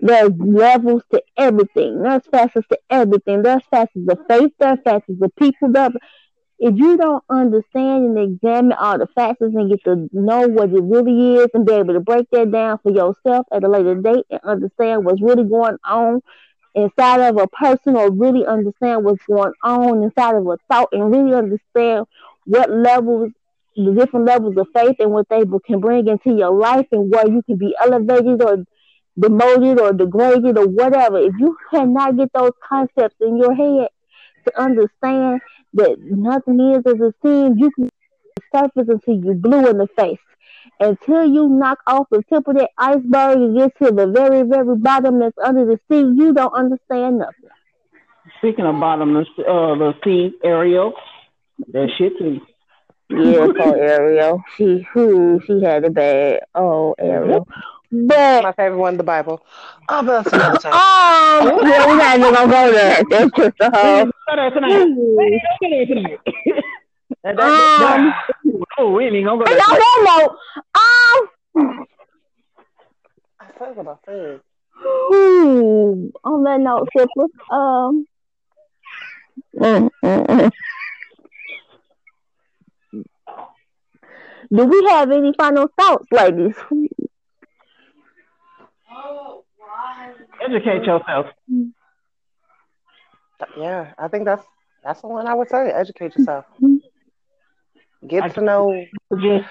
There's 0.00 0.32
levels 0.36 1.02
to 1.12 1.22
everything. 1.36 2.02
There's 2.02 2.26
facets 2.30 2.66
to 2.68 2.78
everything. 2.90 3.42
There's 3.42 3.62
facets 3.70 4.08
of 4.08 4.18
faith. 4.28 4.52
There's 4.58 4.78
facets 4.84 5.20
of 5.20 5.36
people. 5.36 5.70
There's, 5.70 5.92
if 6.62 6.76
you 6.76 6.96
don't 6.96 7.24
understand 7.28 8.16
and 8.16 8.34
examine 8.34 8.72
all 8.74 8.96
the 8.96 9.08
factors 9.16 9.52
and 9.52 9.68
get 9.68 9.82
to 9.82 10.08
know 10.12 10.46
what 10.46 10.70
it 10.70 10.80
really 10.80 11.34
is 11.34 11.48
and 11.54 11.66
be 11.66 11.72
able 11.72 11.92
to 11.92 11.98
break 11.98 12.30
that 12.30 12.52
down 12.52 12.78
for 12.84 12.92
yourself 12.92 13.44
at 13.50 13.64
a 13.64 13.68
later 13.68 13.96
date 13.96 14.24
and 14.30 14.40
understand 14.44 15.04
what's 15.04 15.20
really 15.20 15.42
going 15.42 15.76
on 15.82 16.22
inside 16.76 17.20
of 17.20 17.36
a 17.36 17.48
person 17.48 17.96
or 17.96 18.12
really 18.12 18.46
understand 18.46 19.04
what's 19.04 19.24
going 19.26 19.52
on 19.64 20.04
inside 20.04 20.36
of 20.36 20.46
a 20.46 20.56
thought 20.70 20.88
and 20.92 21.10
really 21.10 21.34
understand 21.34 22.06
what 22.44 22.70
levels 22.70 23.32
the 23.74 23.92
different 23.98 24.26
levels 24.26 24.56
of 24.56 24.68
faith 24.72 24.94
and 25.00 25.10
what 25.10 25.28
they 25.30 25.42
can 25.66 25.80
bring 25.80 26.06
into 26.06 26.32
your 26.32 26.56
life 26.56 26.86
and 26.92 27.10
where 27.10 27.26
you 27.26 27.42
can 27.42 27.56
be 27.56 27.74
elevated 27.82 28.40
or 28.40 28.64
demoted 29.18 29.80
or 29.80 29.92
degraded 29.92 30.56
or 30.56 30.68
whatever. 30.68 31.18
If 31.18 31.34
you 31.40 31.56
cannot 31.72 32.16
get 32.16 32.32
those 32.32 32.52
concepts 32.62 33.16
in 33.20 33.36
your 33.36 33.52
head 33.52 33.88
to 34.44 34.60
understand 34.60 35.40
that 35.74 35.96
nothing 36.00 36.60
is 36.72 36.82
as 36.86 37.00
it 37.00 37.14
seems, 37.22 37.58
you 37.58 37.70
can 37.72 37.90
surface 38.54 38.88
until 38.88 39.14
you 39.14 39.34
blue 39.34 39.68
in 39.68 39.78
the 39.78 39.88
face. 39.96 40.18
Until 40.80 41.26
you 41.26 41.48
knock 41.48 41.78
off 41.86 42.06
the 42.10 42.22
tip 42.28 42.46
of 42.46 42.56
that 42.56 42.70
iceberg 42.78 43.36
and 43.36 43.56
get 43.56 43.76
to 43.78 43.92
the 43.92 44.06
very, 44.06 44.42
very 44.42 44.76
bottom 44.76 45.18
that's 45.18 45.36
under 45.38 45.64
the 45.64 45.78
sea, 45.88 46.00
you 46.00 46.32
don't 46.32 46.54
understand 46.54 47.18
nothing. 47.18 47.50
Speaking 48.38 48.64
of 48.64 48.78
bottomless, 48.78 49.28
uh, 49.38 49.74
the 49.74 49.94
sea, 50.04 50.32
Ariel, 50.44 50.94
that 51.72 51.88
shit 51.98 52.16
too. 52.18 52.40
Yeah, 53.10 53.46
poor 53.56 53.76
Ariel. 53.76 54.42
She 54.56 54.86
who 54.92 55.40
she 55.46 55.62
had 55.62 55.84
it 55.84 55.94
bad. 55.94 56.40
Oh, 56.54 56.94
Ariel. 56.98 57.46
But 57.90 58.42
my 58.42 58.52
favorite 58.52 58.78
one, 58.78 58.96
the 58.96 59.02
Bible. 59.02 59.44
Oh, 59.88 60.02
but 60.02 60.22
that's 60.22 60.32
another 60.32 60.58
time. 60.58 60.72
Oh, 60.74 61.60
yeah, 61.62 61.86
we're 61.86 61.96
not 61.96 62.18
even 62.18 62.32
gonna 62.32 62.50
go 62.50 62.72
there. 62.72 63.02
That's 63.10 63.30
just 63.36 63.60
a 63.60 63.70
whole. 63.70 64.11
Um, 67.24 68.14
oh, 68.78 68.92
we 68.92 69.04
ain't 69.04 69.24
gonna 69.26 69.38
go 69.38 69.44
there. 69.44 69.58
No, 69.58 69.66
no, 69.72 69.90
no. 70.04 70.36
Um, 70.74 71.86
I 73.40 73.46
forgot 73.58 73.76
what 73.76 73.88
I 73.88 73.96
said. 74.06 74.40
hmm, 74.74 76.06
on 76.24 76.44
that 76.44 76.60
note, 76.60 76.88
Simple. 76.96 77.28
Um. 77.50 78.06
mm, 79.56 79.90
mm, 80.04 80.26
mm. 80.26 80.50
Do 84.54 84.64
we 84.66 84.84
have 84.90 85.10
any 85.10 85.32
final 85.38 85.68
thoughts, 85.78 86.06
ladies? 86.12 86.54
Educate 90.44 90.84
yourself. 90.84 91.26
Yeah, 93.56 93.92
I 93.98 94.08
think 94.08 94.24
that's 94.24 94.44
that's 94.84 95.00
the 95.00 95.08
one 95.08 95.26
I 95.26 95.34
would 95.34 95.48
say. 95.48 95.70
Educate 95.70 96.16
yourself. 96.16 96.44
Get 98.06 98.34
to 98.34 98.40
know. 98.40 98.84
Just. 99.20 99.48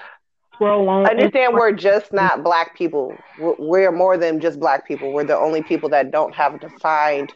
Understand 0.60 1.54
we're 1.54 1.72
just 1.72 2.12
not 2.12 2.44
black 2.44 2.76
people. 2.76 3.16
We're, 3.38 3.56
we're 3.58 3.92
more 3.92 4.16
than 4.16 4.38
just 4.38 4.60
black 4.60 4.86
people. 4.86 5.12
We're 5.12 5.24
the 5.24 5.36
only 5.36 5.62
people 5.62 5.88
that 5.88 6.12
don't 6.12 6.32
have 6.34 6.54
a 6.54 6.58
defined 6.58 7.32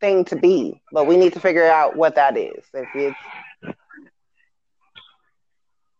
thing 0.00 0.24
to 0.26 0.36
be. 0.36 0.80
But 0.92 1.06
we 1.06 1.16
need 1.16 1.32
to 1.32 1.40
figure 1.40 1.66
out 1.66 1.96
what 1.96 2.14
that 2.14 2.36
is. 2.36 2.64
If 2.74 2.86
it's 2.94 3.16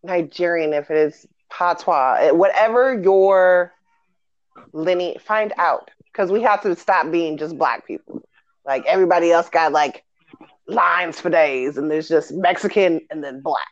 Nigerian, 0.04 0.72
if 0.74 0.90
it 0.90 0.96
is 0.96 1.26
patois, 1.50 2.18
eh, 2.20 2.30
whatever 2.30 3.00
your 3.00 3.72
lineage, 4.72 5.20
find 5.22 5.52
out 5.56 5.90
because 6.04 6.30
we 6.30 6.42
have 6.42 6.60
to 6.62 6.76
stop 6.76 7.10
being 7.10 7.36
just 7.36 7.56
black 7.56 7.86
people. 7.86 8.22
Like 8.64 8.84
everybody 8.86 9.32
else 9.32 9.48
got 9.48 9.72
like 9.72 10.04
lines 10.66 11.20
for 11.20 11.30
days, 11.30 11.76
and 11.76 11.90
there's 11.90 12.08
just 12.08 12.32
Mexican 12.32 13.00
and 13.10 13.22
then 13.22 13.40
black. 13.40 13.66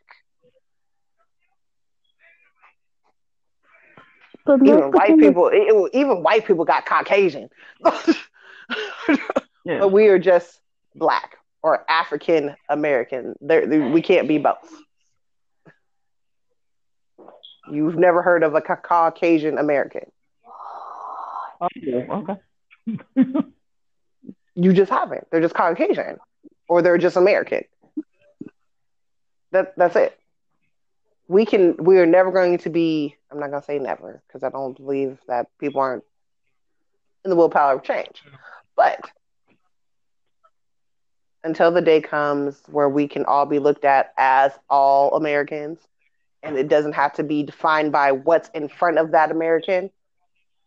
But 4.46 4.62
Even 4.66 4.90
white 4.90 5.18
people, 5.18 5.50
it- 5.52 5.90
even 5.94 6.22
white 6.22 6.44
people 6.46 6.64
got 6.64 6.86
Caucasian, 6.86 7.48
Yeah. 9.64 9.78
but 9.80 9.88
we 9.92 10.08
are 10.08 10.18
just 10.18 10.60
black 10.94 11.36
or 11.62 11.84
African 11.90 12.56
American. 12.68 13.34
There, 13.40 13.66
we 13.90 14.00
can't 14.02 14.26
be 14.26 14.38
both. 14.38 14.56
You've 17.70 17.96
never 17.96 18.22
heard 18.22 18.42
of 18.42 18.54
a 18.54 18.60
Ca- 18.60 18.76
Caucasian 18.76 19.58
American. 19.58 20.10
Oh, 21.60 21.68
okay. 21.86 22.36
You 24.54 24.72
just 24.72 24.90
haven't. 24.90 25.26
They're 25.30 25.40
just 25.40 25.54
Caucasian, 25.54 26.18
or 26.68 26.82
they're 26.82 26.98
just 26.98 27.16
American. 27.16 27.64
That 29.52 29.74
that's 29.76 29.96
it. 29.96 30.18
We 31.28 31.44
can. 31.46 31.76
We 31.76 31.98
are 31.98 32.06
never 32.06 32.30
going 32.32 32.58
to 32.58 32.70
be. 32.70 33.16
I'm 33.30 33.38
not 33.38 33.50
gonna 33.50 33.62
say 33.62 33.78
never 33.78 34.22
because 34.26 34.42
I 34.42 34.50
don't 34.50 34.76
believe 34.76 35.18
that 35.28 35.46
people 35.58 35.80
aren't 35.80 36.04
in 37.24 37.30
the 37.30 37.36
willpower 37.36 37.74
of 37.74 37.82
change. 37.82 38.22
But 38.76 39.00
until 41.44 41.70
the 41.70 41.80
day 41.82 42.00
comes 42.00 42.62
where 42.66 42.88
we 42.88 43.08
can 43.08 43.24
all 43.24 43.46
be 43.46 43.58
looked 43.58 43.84
at 43.84 44.12
as 44.16 44.52
all 44.68 45.16
Americans, 45.16 45.78
and 46.42 46.56
it 46.56 46.68
doesn't 46.68 46.92
have 46.92 47.14
to 47.14 47.22
be 47.22 47.42
defined 47.42 47.92
by 47.92 48.12
what's 48.12 48.48
in 48.50 48.68
front 48.68 48.98
of 48.98 49.12
that 49.12 49.30
American, 49.30 49.90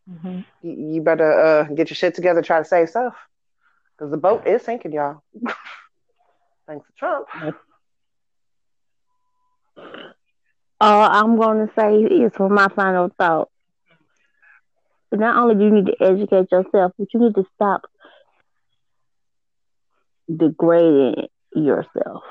hmm 0.08 0.42
you, 0.62 0.94
you 0.96 1.02
better 1.02 1.32
uh, 1.32 1.64
get 1.76 1.90
your 1.90 1.96
shit 1.96 2.16
together. 2.16 2.42
Try 2.42 2.60
to 2.60 2.66
save 2.66 2.90
stuff 2.90 3.16
because 3.98 4.12
the 4.12 4.18
boat 4.18 4.48
is 4.48 4.64
sinking, 4.64 4.94
y'all. 4.94 5.24
Thanks 6.68 6.88
to 6.88 6.94
Trump. 6.98 7.28
all 10.80 11.10
I'm 11.10 11.38
going 11.38 11.68
to 11.68 11.74
say 11.78 11.96
is 11.96 12.32
for 12.36 12.50
my 12.50 12.68
final 12.76 13.10
thought. 13.18 13.50
Not 15.12 15.38
only 15.38 15.56
do 15.56 15.64
you 15.64 15.72
need 15.72 15.86
to 15.86 15.96
educate 16.02 16.52
yourself, 16.52 16.94
but 16.98 17.08
you 17.14 17.20
need 17.20 17.36
to 17.36 17.46
stop 17.56 17.84
degrading 20.36 21.28
yourself. 21.54 22.24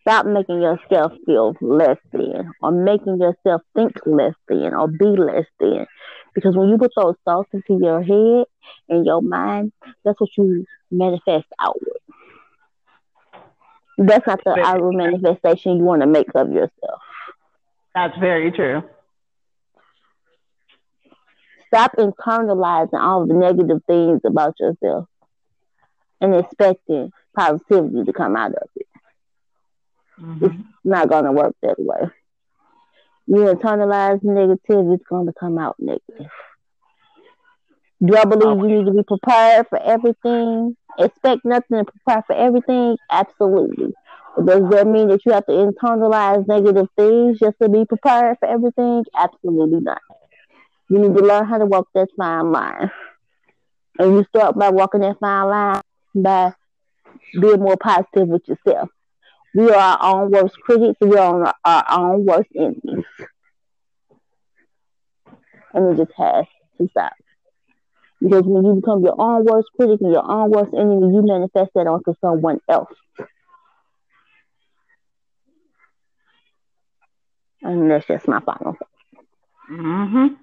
Stop 0.00 0.26
making 0.26 0.60
yourself 0.60 1.12
feel 1.24 1.54
less 1.60 1.98
than, 2.12 2.50
or 2.60 2.72
making 2.72 3.20
yourself 3.20 3.62
think 3.76 3.92
less 4.04 4.34
than, 4.48 4.74
or 4.74 4.88
be 4.88 5.04
less 5.04 5.46
than. 5.60 5.86
Because 6.34 6.56
when 6.56 6.68
you 6.68 6.78
put 6.78 6.92
those 6.96 7.16
thoughts 7.24 7.48
into 7.52 7.78
your 7.82 8.02
head 8.02 8.46
and 8.88 9.04
your 9.04 9.22
mind, 9.22 9.72
that's 10.04 10.20
what 10.20 10.30
you 10.36 10.64
manifest 10.90 11.46
outward. 11.60 11.98
That's 13.98 14.26
not 14.26 14.42
the 14.44 14.58
outward 14.60 14.94
manifestation 14.94 15.76
you 15.76 15.84
want 15.84 16.00
to 16.02 16.06
make 16.06 16.28
of 16.34 16.50
yourself. 16.50 17.00
That's 17.94 18.16
very 18.18 18.50
true. 18.50 18.82
Stop 21.66 21.96
internalizing 21.96 23.00
all 23.00 23.26
the 23.26 23.34
negative 23.34 23.82
things 23.86 24.20
about 24.24 24.54
yourself 24.58 25.06
and 26.20 26.34
expecting 26.34 27.12
positivity 27.36 28.04
to 28.04 28.12
come 28.12 28.36
out 28.36 28.54
of 28.54 28.68
it. 28.76 28.86
Mhm. 30.20 30.42
It's 30.42 30.54
not 30.84 31.08
going 31.08 31.24
to 31.24 31.32
work 31.32 31.54
that 31.62 31.78
way. 31.78 32.10
You 33.32 33.44
internalize 33.44 34.20
negativity, 34.24 34.96
it's 34.96 35.04
going 35.08 35.26
to 35.26 35.32
come 35.32 35.56
out 35.56 35.76
negative. 35.78 36.26
Do 38.04 38.16
I 38.16 38.24
believe 38.24 38.58
you 38.58 38.78
need 38.78 38.86
to 38.86 38.92
be 38.92 39.04
prepared 39.04 39.68
for 39.68 39.80
everything? 39.80 40.76
Expect 40.98 41.44
nothing 41.44 41.78
and 41.78 41.86
prepare 41.86 42.24
for 42.26 42.34
everything? 42.34 42.96
Absolutely. 43.08 43.92
But 44.36 44.46
does 44.46 44.70
that 44.70 44.88
mean 44.88 45.06
that 45.10 45.20
you 45.24 45.30
have 45.30 45.46
to 45.46 45.52
internalize 45.52 46.48
negative 46.48 46.88
things 46.96 47.38
just 47.38 47.54
to 47.62 47.68
be 47.68 47.84
prepared 47.84 48.38
for 48.40 48.48
everything? 48.48 49.04
Absolutely 49.16 49.78
not. 49.78 50.02
You 50.88 50.98
need 50.98 51.16
to 51.16 51.22
learn 51.22 51.46
how 51.46 51.58
to 51.58 51.66
walk 51.66 51.86
that 51.94 52.08
fine 52.16 52.50
line. 52.50 52.90
And 54.00 54.14
you 54.14 54.24
start 54.24 54.58
by 54.58 54.70
walking 54.70 55.02
that 55.02 55.20
fine 55.20 55.46
line 55.46 55.82
by 56.16 56.52
being 57.40 57.60
more 57.60 57.76
positive 57.76 58.26
with 58.26 58.42
yourself. 58.48 58.88
We 59.54 59.70
are 59.70 59.98
our 59.98 60.24
own 60.24 60.30
worst 60.30 60.56
critics. 60.60 60.98
We 61.00 61.16
are 61.16 61.46
our, 61.46 61.54
our 61.64 62.12
own 62.12 62.24
worst 62.24 62.50
enemies. 62.56 63.04
And 65.72 65.92
it 65.92 66.04
just 66.04 66.16
has 66.16 66.46
to 66.78 66.88
stop. 66.90 67.12
Because 68.20 68.42
when 68.44 68.64
you 68.64 68.74
become 68.74 69.02
your 69.02 69.18
own 69.18 69.44
worst 69.44 69.68
critic 69.74 70.00
and 70.02 70.12
your 70.12 70.30
own 70.30 70.50
worst 70.50 70.74
enemy, 70.74 71.14
you 71.14 71.22
manifest 71.24 71.70
that 71.74 71.86
onto 71.86 72.14
someone 72.20 72.60
else. 72.68 72.92
And 77.62 77.90
that's 77.90 78.06
just 78.06 78.28
my 78.28 78.40
final 78.40 78.74
thought. 78.74 79.24
Mm-hmm. 79.70 80.34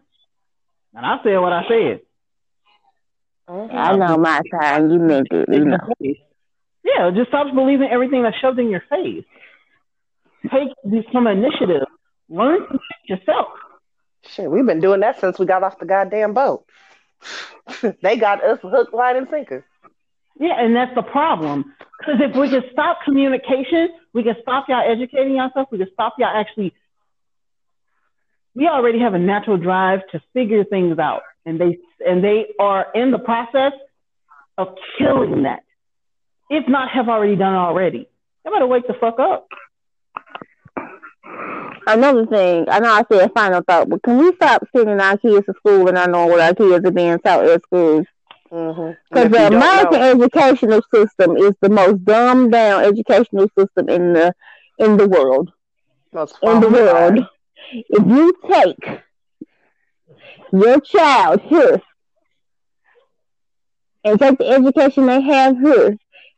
And 0.96 1.06
I 1.06 1.18
said 1.24 1.38
what 1.38 1.54
I 1.54 1.68
said. 1.68 2.02
Mm-hmm. 3.50 3.78
I 3.78 3.96
know 3.96 4.18
my 4.18 4.42
time. 4.52 4.90
You 4.90 5.00
meant 5.00 5.28
it. 5.32 5.48
You 5.50 5.66
know. 5.66 5.78
Yeah, 6.88 7.12
just 7.14 7.30
stop 7.30 7.54
believing 7.54 7.90
everything 7.92 8.24
that's 8.24 8.38
shoved 8.38 8.60
in 8.60 8.70
your 8.70 8.84
face. 8.90 9.26
Take 10.44 10.70
some 11.12 11.28
initiative. 11.28 11.88
Learn 12.30 12.62
to 12.68 12.80
yourself. 13.06 13.48
Shit, 14.24 14.50
we've 14.50 14.66
been 14.66 14.80
doing 14.80 15.02
that 15.02 15.20
since 15.20 15.38
we 15.40 15.46
got 15.46 15.64
off 15.64 15.80
the 15.80 15.86
goddamn 15.86 16.34
boat. 16.34 16.66
they 18.02 18.18
got 18.18 18.44
us 18.44 18.60
hook, 18.62 18.94
line, 18.94 19.18
and 19.18 19.28
sinker. 19.30 19.66
Yeah, 20.40 20.54
and 20.60 20.76
that's 20.76 20.94
the 20.96 21.02
problem. 21.02 21.74
Because 22.00 22.22
if 22.22 22.36
we 22.36 22.50
can 22.50 22.64
stop 22.72 23.00
communication, 23.04 23.90
we 24.14 24.24
can 24.24 24.36
stop 24.42 24.66
y'all 24.70 24.84
educating 24.90 25.36
yourself. 25.36 25.68
We 25.72 25.80
can 25.80 25.90
stop 25.94 26.16
y'all 26.20 26.30
actually. 26.34 26.74
We 28.56 28.68
already 28.68 29.00
have 29.00 29.14
a 29.14 29.20
natural 29.20 29.58
drive 29.58 30.02
to 30.12 30.22
figure 30.34 30.64
things 30.64 31.00
out, 31.00 31.24
and 31.46 31.60
they 31.60 31.80
and 32.06 32.24
they 32.24 32.48
are 32.60 32.88
in 32.94 33.12
the 33.12 33.20
process 33.20 33.74
of 34.58 34.76
killing 34.98 35.44
that. 35.44 35.64
If 36.50 36.68
not, 36.68 36.90
have 36.90 37.10
already 37.10 37.36
done 37.36 37.54
already. 37.54 38.10
You 38.46 38.52
better 38.52 38.68
wake 38.68 38.88
the 38.88 38.94
fuck 38.94 39.20
up 39.20 39.48
another 41.88 42.26
thing, 42.26 42.66
I 42.70 42.80
know 42.80 42.92
I 42.92 43.04
said 43.12 43.32
final 43.34 43.62
thought, 43.62 43.90
but 43.90 44.04
can 44.04 44.18
we 44.18 44.34
stop 44.36 44.64
sending 44.76 45.00
our 45.00 45.18
kids 45.18 45.46
to 45.46 45.54
school 45.54 45.88
and 45.88 45.96
not 45.96 46.12
knowing 46.12 46.30
what 46.30 46.42
our 46.42 46.54
kids 46.54 46.86
are 46.86 46.92
being 46.92 47.18
taught 47.20 47.46
at 47.46 47.64
schools? 47.64 48.06
Because 48.44 48.96
mm-hmm. 49.16 49.32
the 49.32 49.48
American 49.48 50.00
know. 50.00 50.12
educational 50.12 50.82
system 50.94 51.38
is 51.38 51.54
the 51.62 51.70
most 51.70 52.04
dumbed 52.06 52.52
down 52.52 52.84
educational 52.84 53.50
system 53.58 53.90
in 53.90 54.14
the 54.14 54.34
in 54.80 54.98
the 54.98 55.08
world. 55.08 55.52
in 56.14 56.60
the 56.62 56.70
world, 56.70 57.26
if 57.72 58.08
you 58.08 58.34
take 58.50 59.02
your 60.54 60.80
child 60.80 61.42
here 61.42 61.82
and 64.04 64.20
take 64.20 64.38
the 64.38 64.48
education 64.48 65.08
they 65.08 65.22
have 65.22 65.58
here 65.60 65.98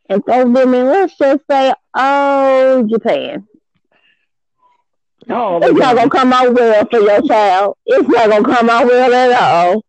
and 0.10 0.24
them 0.26 0.74
in, 0.74 0.86
let's 0.88 1.18
just 1.18 1.42
say, 1.50 1.74
oh, 1.96 2.88
Japan 2.90 3.48
Oh, 5.30 5.60
it's 5.62 5.78
not 5.78 5.96
gonna 5.96 6.10
come 6.10 6.34
out 6.34 6.54
well 6.54 6.86
for 6.90 7.00
your 7.00 7.22
child. 7.22 7.78
It's 7.86 8.08
not 8.10 8.30
gonna 8.30 8.44
come 8.56 8.70
out 8.70 8.86
well 8.88 9.14
at 9.14 9.42
all. 9.42 9.86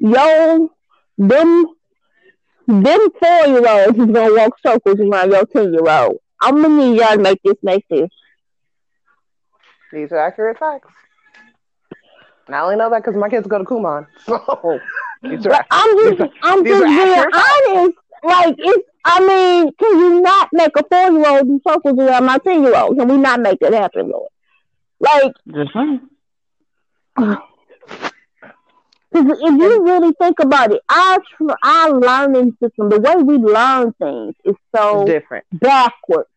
Yo, 0.00 0.70
them 1.18 1.66
them 2.68 3.00
four 3.18 3.46
year 3.46 3.68
olds 3.68 3.98
is 3.98 4.06
gonna 4.06 4.34
walk 4.34 4.52
circles 4.64 5.00
around 5.00 5.32
your 5.32 5.46
ten 5.46 5.72
year 5.72 5.88
old. 5.88 6.18
I'm 6.40 6.62
gonna 6.62 6.76
need 6.76 7.00
y'all 7.00 7.16
to 7.16 7.18
make 7.22 7.40
this 7.42 7.56
make 7.62 7.84
sense. 7.92 8.12
These 9.92 10.12
are 10.12 10.18
accurate 10.18 10.58
facts. 10.58 10.92
And 12.46 12.54
I 12.54 12.60
only 12.60 12.76
know 12.76 12.88
that 12.90 13.02
because 13.02 13.16
my 13.16 13.28
kids 13.28 13.46
go 13.48 13.58
to 13.58 13.64
Kumon. 13.64 14.06
So 14.26 14.78
these 15.22 15.46
are, 15.46 15.66
I'm 15.70 16.16
just, 16.16 16.32
I'm 16.42 16.64
just 16.64 16.84
being 16.84 17.24
honest. 17.32 17.98
Like 18.22 18.56
it's 18.58 18.88
I 19.04 19.20
mean, 19.20 19.72
can 19.78 19.98
you 19.98 20.20
not 20.20 20.50
make 20.52 20.72
a 20.76 20.84
four 20.84 21.10
year 21.18 21.30
old 21.30 21.48
do 21.48 21.60
circles 21.66 21.98
around 21.98 22.26
my 22.26 22.36
ten 22.38 22.62
year 22.62 22.76
old? 22.76 22.98
Can 22.98 23.08
we 23.08 23.16
not 23.16 23.40
make 23.40 23.58
it 23.62 23.72
happen, 23.72 24.10
Lord? 24.10 24.30
Like. 25.00 25.32
Because 27.16 27.38
if 29.12 29.60
you 29.60 29.82
really 29.84 30.12
think 30.20 30.40
about 30.40 30.72
it, 30.72 30.82
our 30.90 31.18
our 31.62 31.90
learning 31.98 32.56
system, 32.62 32.90
the 32.90 33.00
way 33.00 33.16
we 33.22 33.36
learn 33.36 33.94
things, 33.94 34.34
is 34.44 34.56
so 34.76 35.06
different, 35.06 35.46
backwards. 35.52 36.28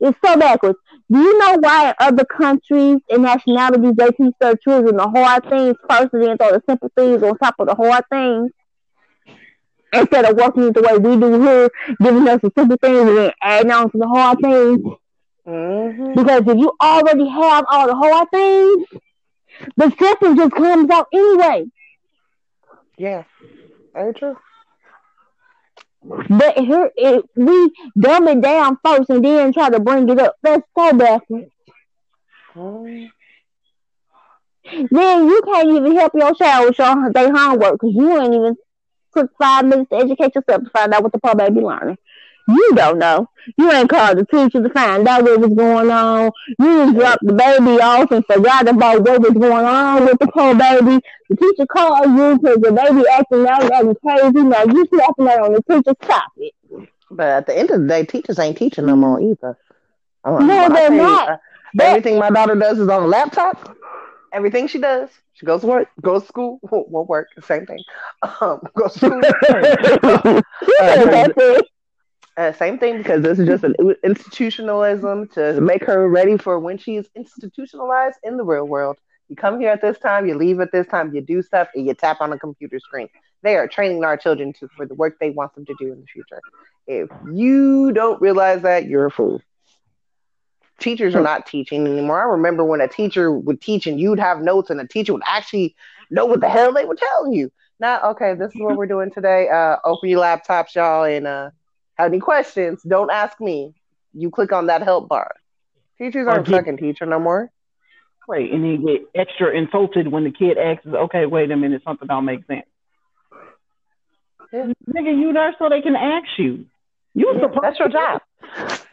It's 0.00 0.18
so 0.24 0.36
backwards. 0.36 0.78
Do 1.10 1.18
you 1.18 1.38
know 1.38 1.56
why 1.58 1.88
in 1.88 1.94
other 1.98 2.24
countries 2.24 2.98
and 3.10 3.22
nationalities 3.22 3.94
they 3.96 4.10
teach 4.10 4.34
their 4.40 4.56
children 4.56 4.96
the 4.96 5.08
hard 5.08 5.48
things 5.48 5.76
first 5.88 6.12
and 6.12 6.22
then 6.22 6.38
throw 6.38 6.50
the 6.50 6.62
simple 6.68 6.90
things 6.96 7.22
on 7.22 7.36
top 7.38 7.56
of 7.58 7.66
the 7.66 7.74
hard 7.74 8.04
things? 8.10 8.52
instead 9.92 10.24
of 10.24 10.36
working 10.36 10.64
it 10.64 10.74
the 10.74 10.82
way 10.82 10.98
we 10.98 11.16
do 11.18 11.40
here, 11.40 11.70
giving 12.02 12.28
us 12.28 12.40
the 12.42 12.52
simple 12.56 12.76
things 12.76 13.08
and 13.08 13.16
then 13.16 13.32
adding 13.42 13.70
on 13.70 13.90
to 13.90 13.98
the 13.98 14.06
hard 14.06 14.38
things. 14.40 14.80
Mm-hmm. 15.46 16.14
Because 16.14 16.42
if 16.46 16.58
you 16.58 16.72
already 16.80 17.28
have 17.28 17.64
all 17.70 17.86
the 17.86 17.94
hard 17.94 18.30
things, 18.30 18.86
the 19.76 19.94
simple 19.98 20.34
just 20.34 20.52
comes 20.52 20.90
out 20.90 21.08
anyway. 21.12 21.66
Yeah, 22.96 23.24
very 23.94 24.12
true. 24.14 24.36
But 26.02 26.58
here, 26.58 26.90
we 27.36 27.72
dumb 27.98 28.28
it 28.28 28.40
down 28.40 28.78
first 28.84 29.10
and 29.10 29.24
then 29.24 29.52
try 29.52 29.70
to 29.70 29.80
bring 29.80 30.08
it 30.08 30.18
up. 30.18 30.36
That's 30.42 30.62
so 30.76 30.92
backwards. 30.92 31.50
Mm-hmm. 32.54 33.06
Then 34.90 35.26
you 35.26 35.42
can't 35.44 35.70
even 35.70 35.96
help 35.96 36.12
your 36.14 36.34
child 36.34 36.68
with 36.68 36.78
your 36.78 37.12
their 37.12 37.32
homework 37.34 37.80
because 37.80 37.94
you 37.94 38.20
ain't 38.20 38.34
even 38.34 38.56
took 39.16 39.30
five 39.40 39.64
minutes 39.64 39.88
to 39.90 39.96
educate 39.96 40.34
yourself 40.34 40.64
to 40.64 40.70
find 40.70 40.92
out 40.92 41.02
what 41.02 41.12
the 41.12 41.18
poor 41.18 41.34
baby 41.34 41.60
learning. 41.60 41.96
You 42.48 42.72
don't 42.74 42.98
know. 42.98 43.28
You 43.58 43.70
ain't 43.70 43.90
called 43.90 44.18
the 44.18 44.26
teacher 44.26 44.62
to 44.62 44.70
find 44.70 45.06
out 45.06 45.22
what 45.22 45.40
was 45.40 45.54
going 45.54 45.90
on. 45.90 46.30
You 46.58 46.86
just 46.86 46.96
dropped 46.96 47.26
the 47.26 47.34
baby 47.34 47.80
off 47.80 48.10
and 48.10 48.24
forgot 48.26 48.68
about 48.68 49.02
what 49.02 49.20
was 49.20 49.32
going 49.32 49.66
on 49.66 50.04
with 50.06 50.18
the 50.18 50.28
poor 50.28 50.54
baby. 50.54 51.00
The 51.28 51.36
teacher 51.36 51.66
called 51.66 52.06
you 52.06 52.38
because 52.38 52.58
the 52.60 52.72
baby 52.72 53.04
acting 53.12 53.46
out 53.46 53.70
acting 53.70 53.96
crazy. 54.04 54.42
Now 54.42 54.64
you 54.64 54.86
slapping 54.86 55.26
that 55.26 55.40
on 55.40 55.52
the 55.52 55.62
teacher. 55.62 55.94
Stop 56.02 56.32
it. 56.38 56.54
But 57.10 57.28
at 57.28 57.46
the 57.46 57.58
end 57.58 57.70
of 57.70 57.82
the 57.82 57.86
day, 57.86 58.04
teachers 58.04 58.38
ain't 58.38 58.56
teaching 58.58 58.86
no 58.86 58.96
more 58.96 59.20
either. 59.20 59.56
No, 60.26 60.68
they're 60.68 60.90
not. 60.90 61.30
Uh, 61.30 61.38
everything 61.80 62.18
my 62.18 62.30
daughter 62.30 62.54
does 62.54 62.78
is 62.78 62.88
on 62.88 63.02
a 63.02 63.06
laptop. 63.06 63.76
Everything 64.32 64.66
she 64.66 64.78
does, 64.78 65.10
she 65.32 65.46
goes 65.46 65.62
to 65.62 65.66
work, 65.66 65.88
goes 66.02 66.22
to 66.22 66.28
school, 66.28 66.60
won't 66.70 67.08
work, 67.08 67.28
same 67.42 67.66
thing. 67.66 67.82
Um, 68.40 68.60
goes 68.76 68.94
to 68.94 68.98
school. 68.98 69.20
uh, 70.80 71.62
uh, 72.38 72.52
same 72.52 72.78
thing 72.78 72.98
because 72.98 73.22
this 73.22 73.38
is 73.38 73.46
just 73.46 73.64
an 73.64 73.74
institutionalism 74.04 75.28
to 75.28 75.60
make 75.60 75.84
her 75.84 76.08
ready 76.08 76.38
for 76.38 76.58
when 76.58 76.78
she's 76.78 77.08
institutionalized 77.14 78.18
in 78.22 78.36
the 78.36 78.44
real 78.44 78.66
world. 78.66 78.96
You 79.28 79.36
come 79.36 79.60
here 79.60 79.70
at 79.70 79.82
this 79.82 79.98
time, 79.98 80.26
you 80.26 80.36
leave 80.36 80.60
at 80.60 80.72
this 80.72 80.86
time, 80.86 81.14
you 81.14 81.20
do 81.20 81.42
stuff, 81.42 81.68
and 81.74 81.86
you 81.86 81.94
tap 81.94 82.20
on 82.20 82.32
a 82.32 82.38
computer 82.38 82.78
screen. 82.78 83.08
They 83.42 83.56
are 83.56 83.68
training 83.68 84.04
our 84.04 84.16
children 84.16 84.52
to, 84.54 84.68
for 84.76 84.86
the 84.86 84.94
work 84.94 85.18
they 85.20 85.30
want 85.30 85.54
them 85.54 85.66
to 85.66 85.74
do 85.78 85.92
in 85.92 86.00
the 86.00 86.06
future. 86.06 86.40
If 86.86 87.10
you 87.30 87.92
don't 87.92 88.20
realize 88.22 88.62
that, 88.62 88.86
you're 88.86 89.06
a 89.06 89.10
fool 89.10 89.42
teachers 90.78 91.14
are 91.14 91.22
not 91.22 91.46
teaching 91.46 91.86
anymore. 91.86 92.20
I 92.20 92.24
remember 92.24 92.64
when 92.64 92.80
a 92.80 92.88
teacher 92.88 93.32
would 93.32 93.60
teach 93.60 93.86
and 93.86 94.00
you'd 94.00 94.20
have 94.20 94.40
notes 94.40 94.70
and 94.70 94.80
a 94.80 94.86
teacher 94.86 95.12
would 95.12 95.22
actually 95.26 95.74
know 96.10 96.26
what 96.26 96.40
the 96.40 96.48
hell 96.48 96.72
they 96.72 96.84
were 96.84 96.94
telling 96.94 97.32
you. 97.32 97.50
Now, 97.80 98.00
okay, 98.10 98.34
this 98.34 98.54
is 98.54 98.60
what 98.60 98.76
we're 98.76 98.86
doing 98.86 99.10
today. 99.10 99.48
Uh, 99.48 99.76
open 99.84 100.08
your 100.08 100.20
laptops, 100.20 100.74
y'all, 100.74 101.04
and 101.04 101.26
uh, 101.26 101.50
have 101.98 102.12
any 102.12 102.20
questions, 102.20 102.82
don't 102.82 103.10
ask 103.10 103.40
me. 103.40 103.74
You 104.14 104.30
click 104.30 104.52
on 104.52 104.66
that 104.66 104.82
help 104.82 105.08
bar. 105.08 105.34
Teachers 105.98 106.26
aren't 106.26 106.46
get, 106.46 106.56
fucking 106.56 106.76
teacher 106.76 107.06
no 107.06 107.18
more. 107.18 107.50
Right, 108.28 108.50
and 108.50 108.64
they 108.64 108.76
get 108.76 109.08
extra 109.14 109.56
insulted 109.56 110.08
when 110.08 110.24
the 110.24 110.30
kid 110.30 110.58
asks, 110.58 110.86
okay, 110.86 111.26
wait 111.26 111.50
a 111.50 111.56
minute, 111.56 111.82
something 111.84 112.06
don't 112.06 112.24
make 112.24 112.46
sense. 112.46 112.66
Yeah. 114.52 114.72
Nigga, 114.88 115.18
you 115.18 115.32
there 115.32 115.54
so 115.58 115.68
they 115.68 115.82
can 115.82 115.96
ask 115.96 116.26
you. 116.38 116.66
You 117.14 117.34
yeah, 117.34 117.48
that's 117.60 117.78
your 117.78 117.88
job. 117.88 118.22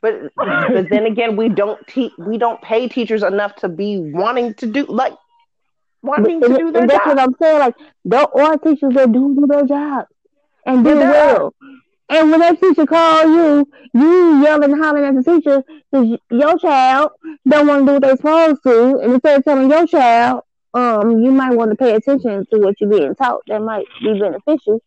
But 0.01 0.31
but 0.35 0.89
then 0.89 1.05
again, 1.05 1.35
we 1.35 1.49
don't 1.49 1.85
teach 1.87 2.11
we 2.17 2.37
don't 2.37 2.61
pay 2.61 2.87
teachers 2.87 3.23
enough 3.23 3.55
to 3.57 3.69
be 3.69 3.97
wanting 3.99 4.53
to 4.55 4.65
do 4.65 4.85
like 4.85 5.13
wanting 6.01 6.41
to 6.41 6.47
do 6.47 6.71
their 6.71 6.81
and 6.81 6.89
that's 6.89 7.05
job. 7.05 7.17
what 7.17 7.19
I'm 7.19 7.35
saying. 7.41 7.59
Like 7.59 7.75
there 8.03 8.37
are 8.37 8.57
teachers 8.57 8.93
that 8.95 9.11
do 9.11 9.35
do 9.35 9.45
their 9.47 9.65
job 9.65 10.07
and 10.65 10.83
do 10.83 10.95
well. 10.97 11.53
And 12.09 12.29
when 12.31 12.39
that 12.39 12.59
teacher 12.61 12.85
call 12.85 13.23
you, 13.23 13.67
you 13.93 14.43
yelling 14.43 14.77
hollering 14.77 15.17
at 15.17 15.23
the 15.23 15.31
teacher 15.31 15.63
because 15.91 16.19
your 16.29 16.57
child 16.59 17.11
don't 17.47 17.67
want 17.67 17.81
to 17.81 17.85
do 17.85 17.93
what 17.93 18.01
they're 18.03 18.17
supposed 18.17 18.63
to, 18.63 18.99
and 18.99 19.13
instead 19.13 19.39
of 19.39 19.43
telling 19.43 19.69
your 19.69 19.87
child, 19.87 20.43
um, 20.73 21.19
you 21.23 21.31
might 21.31 21.55
want 21.55 21.71
to 21.71 21.75
pay 21.75 21.95
attention 21.95 22.45
to 22.51 22.59
what 22.59 22.79
you're 22.79 22.89
being 22.89 23.15
taught. 23.15 23.41
That 23.47 23.61
might 23.61 23.85
be 24.01 24.19
beneficial. 24.19 24.81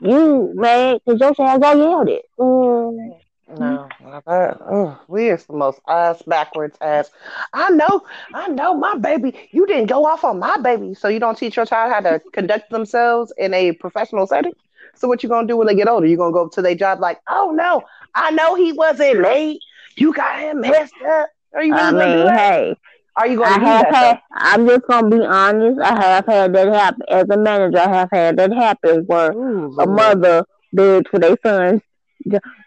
You 0.00 0.52
mad 0.54 1.00
because 1.04 1.20
your 1.20 1.34
child 1.34 1.62
got 1.62 1.76
yelled 1.76 2.08
at. 2.08 2.22
Mm. 2.38 3.20
No, 3.58 3.88
that, 4.26 4.58
oh, 4.62 4.98
we 5.06 5.28
are 5.30 5.36
the 5.36 5.52
most 5.52 5.80
ass 5.86 6.22
backwards 6.22 6.76
ass. 6.80 7.10
I 7.52 7.70
know, 7.70 8.02
I 8.32 8.48
know 8.48 8.74
my 8.74 8.96
baby. 8.96 9.48
You 9.52 9.66
didn't 9.66 9.86
go 9.86 10.06
off 10.06 10.24
on 10.24 10.38
my 10.38 10.56
baby, 10.56 10.94
so 10.94 11.08
you 11.08 11.20
don't 11.20 11.36
teach 11.36 11.56
your 11.56 11.66
child 11.66 11.92
how 11.92 12.00
to 12.00 12.20
conduct 12.32 12.70
themselves 12.70 13.32
in 13.36 13.54
a 13.54 13.72
professional 13.72 14.26
setting. 14.26 14.54
So 14.96 15.08
what 15.08 15.22
you 15.22 15.28
gonna 15.28 15.46
do 15.46 15.56
when 15.56 15.66
they 15.66 15.74
get 15.74 15.88
older? 15.88 16.06
You 16.06 16.16
gonna 16.16 16.32
go 16.32 16.48
to 16.48 16.62
their 16.62 16.74
job 16.74 17.00
like, 17.00 17.20
oh 17.28 17.52
no, 17.54 17.82
I 18.14 18.30
know 18.30 18.54
he 18.54 18.72
wasn't 18.72 19.20
late. 19.20 19.60
You 19.96 20.12
got 20.12 20.40
him 20.40 20.60
messed 20.60 20.94
up. 21.08 21.28
Are 21.54 21.62
you 21.64 21.74
really 21.74 21.80
I 21.80 21.92
mean, 21.92 22.28
hey, 22.28 22.76
Are 23.16 23.26
you 23.26 23.36
going 23.36 23.54
I 23.54 23.58
to 23.60 23.60
have 23.66 23.78
that? 23.78 23.94
had. 23.94 24.16
though? 24.16 24.18
I'm 24.32 24.66
just 24.66 24.82
gonna 24.88 25.08
be 25.08 25.24
honest. 25.24 25.80
I 25.80 25.94
have 26.00 26.26
had 26.26 26.52
that 26.54 26.68
happen 26.68 27.02
as 27.08 27.26
a 27.30 27.36
manager. 27.36 27.78
I 27.78 27.88
have 27.88 28.08
had 28.12 28.36
that 28.38 28.52
happen 28.52 29.04
where 29.06 29.32
Ooh, 29.32 29.74
a 29.78 29.86
mother 29.86 30.44
begged 30.72 31.08
for 31.08 31.18
their 31.18 31.36
sons. 31.44 31.82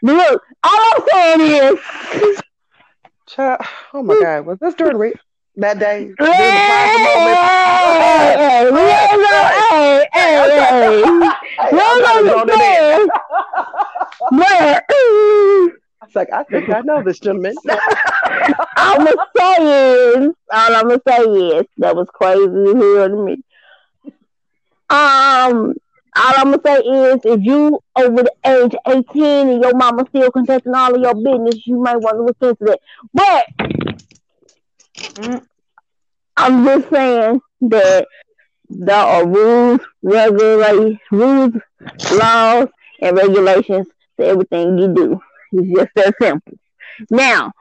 Look, 0.01 0.41
all 0.63 0.79
I'm 0.79 1.03
saying 1.11 1.41
is, 1.73 2.41
Child, 3.27 3.61
oh 3.93 4.03
my 4.03 4.15
God, 4.15 4.45
was 4.45 4.57
this 4.59 4.73
during 4.75 4.93
the 4.93 4.99
week? 4.99 5.15
That 5.57 5.79
day? 5.79 6.13
hey, 6.19 6.35
hey, 6.35 7.25
hey, 9.71 10.05
hey, 10.13 10.37
It's 16.03 16.15
like, 16.15 16.31
I 16.31 16.43
think 16.43 16.69
I 16.69 16.81
know 16.81 17.01
this 17.03 17.19
gentleman. 17.19 17.55
I'm 18.77 18.97
gonna 18.97 19.15
say 19.35 20.13
is, 20.13 20.29
all 20.51 20.75
I'm 20.75 20.89
gonna 20.89 21.01
say 21.07 21.23
is, 21.23 21.65
that 21.77 21.95
was 21.95 22.07
crazy 22.13 22.45
to 22.45 23.09
me. 23.09 23.43
Um, 24.91 25.73
all 26.15 26.33
I'm 26.37 26.51
gonna 26.51 26.61
say 26.63 26.77
is, 26.77 27.19
if 27.25 27.41
you 27.43 27.79
over 27.95 28.23
the 28.23 28.33
age 28.45 28.75
of 28.85 29.05
18 29.09 29.49
and 29.49 29.63
your 29.63 29.75
mama 29.75 30.05
still 30.09 30.31
conducting 30.31 30.75
all 30.75 30.93
of 30.93 31.01
your 31.01 31.15
business, 31.15 31.65
you 31.65 31.81
might 31.81 31.97
want 31.97 32.17
to 32.17 32.23
look 32.23 32.37
into 32.41 32.63
that. 32.65 32.79
But 33.13 33.45
Mm. 34.97 35.45
I'm 36.37 36.65
just 36.65 36.89
saying 36.89 37.41
that 37.61 38.07
there 38.69 38.95
are 38.95 39.23
uh, 39.23 39.25
rules, 39.25 39.79
regulations, 40.03 40.99
rules, 41.11 41.53
laws, 42.11 42.67
and 43.01 43.17
regulations 43.17 43.87
to 44.19 44.25
everything 44.25 44.77
you 44.77 44.93
do. 44.93 45.19
It's 45.51 45.75
just 45.75 45.89
that 45.95 46.15
simple. 46.21 46.57
Now, 47.09 47.51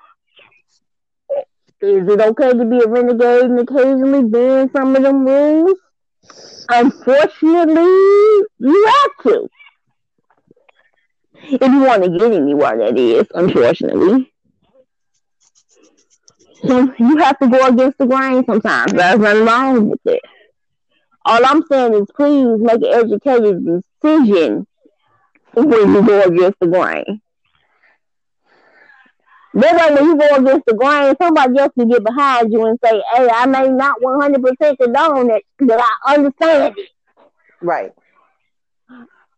is 1.80 2.08
it 2.08 2.20
okay 2.20 2.52
to 2.52 2.64
be 2.64 2.78
a 2.78 2.88
renegade 2.88 3.44
and 3.44 3.60
occasionally 3.60 4.24
bend 4.24 4.70
some 4.74 4.96
of 4.96 5.02
them 5.02 5.24
rules? 5.24 5.78
Unfortunately, 6.68 8.44
you 8.58 8.86
have 8.86 9.24
to. 9.24 9.48
If 11.48 11.62
you 11.62 11.80
want 11.80 12.02
to 12.02 12.10
get 12.10 12.32
anywhere, 12.32 12.78
that 12.78 12.98
is, 12.98 13.26
unfortunately. 13.34 14.32
So 16.68 16.92
you 16.98 17.16
have 17.18 17.38
to 17.38 17.48
go 17.48 17.66
against 17.66 17.98
the 17.98 18.06
grain 18.06 18.44
sometimes. 18.46 18.92
There's 18.92 19.18
nothing 19.18 19.44
wrong 19.44 19.88
with 19.90 20.00
it. 20.06 20.20
All 21.24 21.44
I'm 21.44 21.64
saying 21.66 21.94
is 21.94 22.06
please 22.14 22.58
make 22.58 22.82
an 22.82 22.84
educated 22.84 23.64
decision 23.64 24.66
when 25.54 25.94
you 25.94 26.02
go 26.06 26.22
against 26.22 26.58
the 26.60 26.68
grain. 26.68 27.20
That 29.54 29.74
way, 29.74 29.94
when 29.94 30.04
you 30.04 30.16
go 30.18 30.36
against 30.36 30.66
the 30.66 30.74
grain, 30.74 31.14
somebody 31.20 31.58
else 31.58 31.72
can 31.78 31.88
get 31.88 32.04
behind 32.04 32.52
you 32.52 32.66
and 32.66 32.78
say, 32.84 33.02
"Hey, 33.14 33.28
I 33.32 33.46
may 33.46 33.68
not 33.68 34.00
100% 34.02 34.78
condone 34.78 35.30
it, 35.30 35.44
but 35.58 35.80
I 35.80 36.14
understand 36.14 36.74
it. 36.76 36.90
right. 37.62 37.92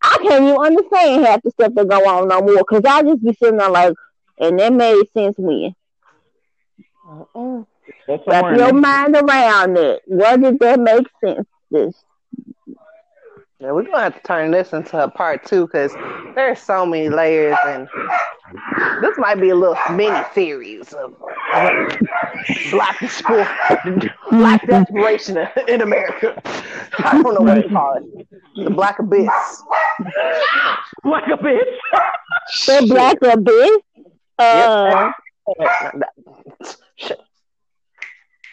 I 0.02 0.18
can't 0.22 0.44
even 0.44 0.58
understand 0.58 1.24
half 1.24 1.42
the 1.42 1.50
stuff 1.50 1.72
that 1.74 1.88
go 1.88 2.08
on 2.08 2.28
no 2.28 2.40
more 2.40 2.58
because 2.58 2.84
I 2.84 3.02
just 3.02 3.22
be 3.24 3.32
sitting 3.34 3.58
there 3.58 3.70
like, 3.70 3.94
and 4.38 4.58
that 4.58 4.72
made 4.72 5.04
sense 5.12 5.36
when. 5.38 5.74
Wrap 7.08 8.56
your 8.56 8.72
mind 8.72 9.16
around 9.16 9.76
it. 9.78 10.02
What 10.06 10.40
did 10.40 10.58
that 10.60 10.80
make 10.80 11.06
sense? 11.24 11.46
This 11.70 11.94
Yeah, 13.60 13.72
we're 13.72 13.84
gonna 13.84 14.00
have 14.00 14.14
to 14.14 14.22
turn 14.22 14.50
this 14.50 14.72
into 14.72 15.02
a 15.02 15.08
part 15.08 15.44
two 15.44 15.66
because 15.66 15.92
there's 16.34 16.58
so 16.60 16.84
many 16.86 17.08
layers, 17.08 17.56
and 17.66 17.88
this 19.02 19.16
might 19.18 19.40
be 19.40 19.50
a 19.50 19.54
little 19.54 19.76
mini 19.90 20.22
series 20.34 20.92
of 20.92 21.14
black 22.70 22.98
sport, 23.10 23.48
black 24.30 24.66
desperation 24.66 25.38
in 25.66 25.82
America. 25.82 26.40
I 26.98 27.22
don't 27.22 27.34
know 27.34 27.40
what 27.40 27.62
to 27.62 27.68
call 27.68 27.96
it. 27.96 28.28
The 28.64 28.70
black 28.70 28.98
abyss. 28.98 29.28
Like 31.04 31.26
a 31.26 31.38
bitch. 31.38 31.78
the 32.66 32.86
black 32.86 33.18
abyss. 33.22 33.78
Uh, 34.38 35.10
Shit. 36.98 37.20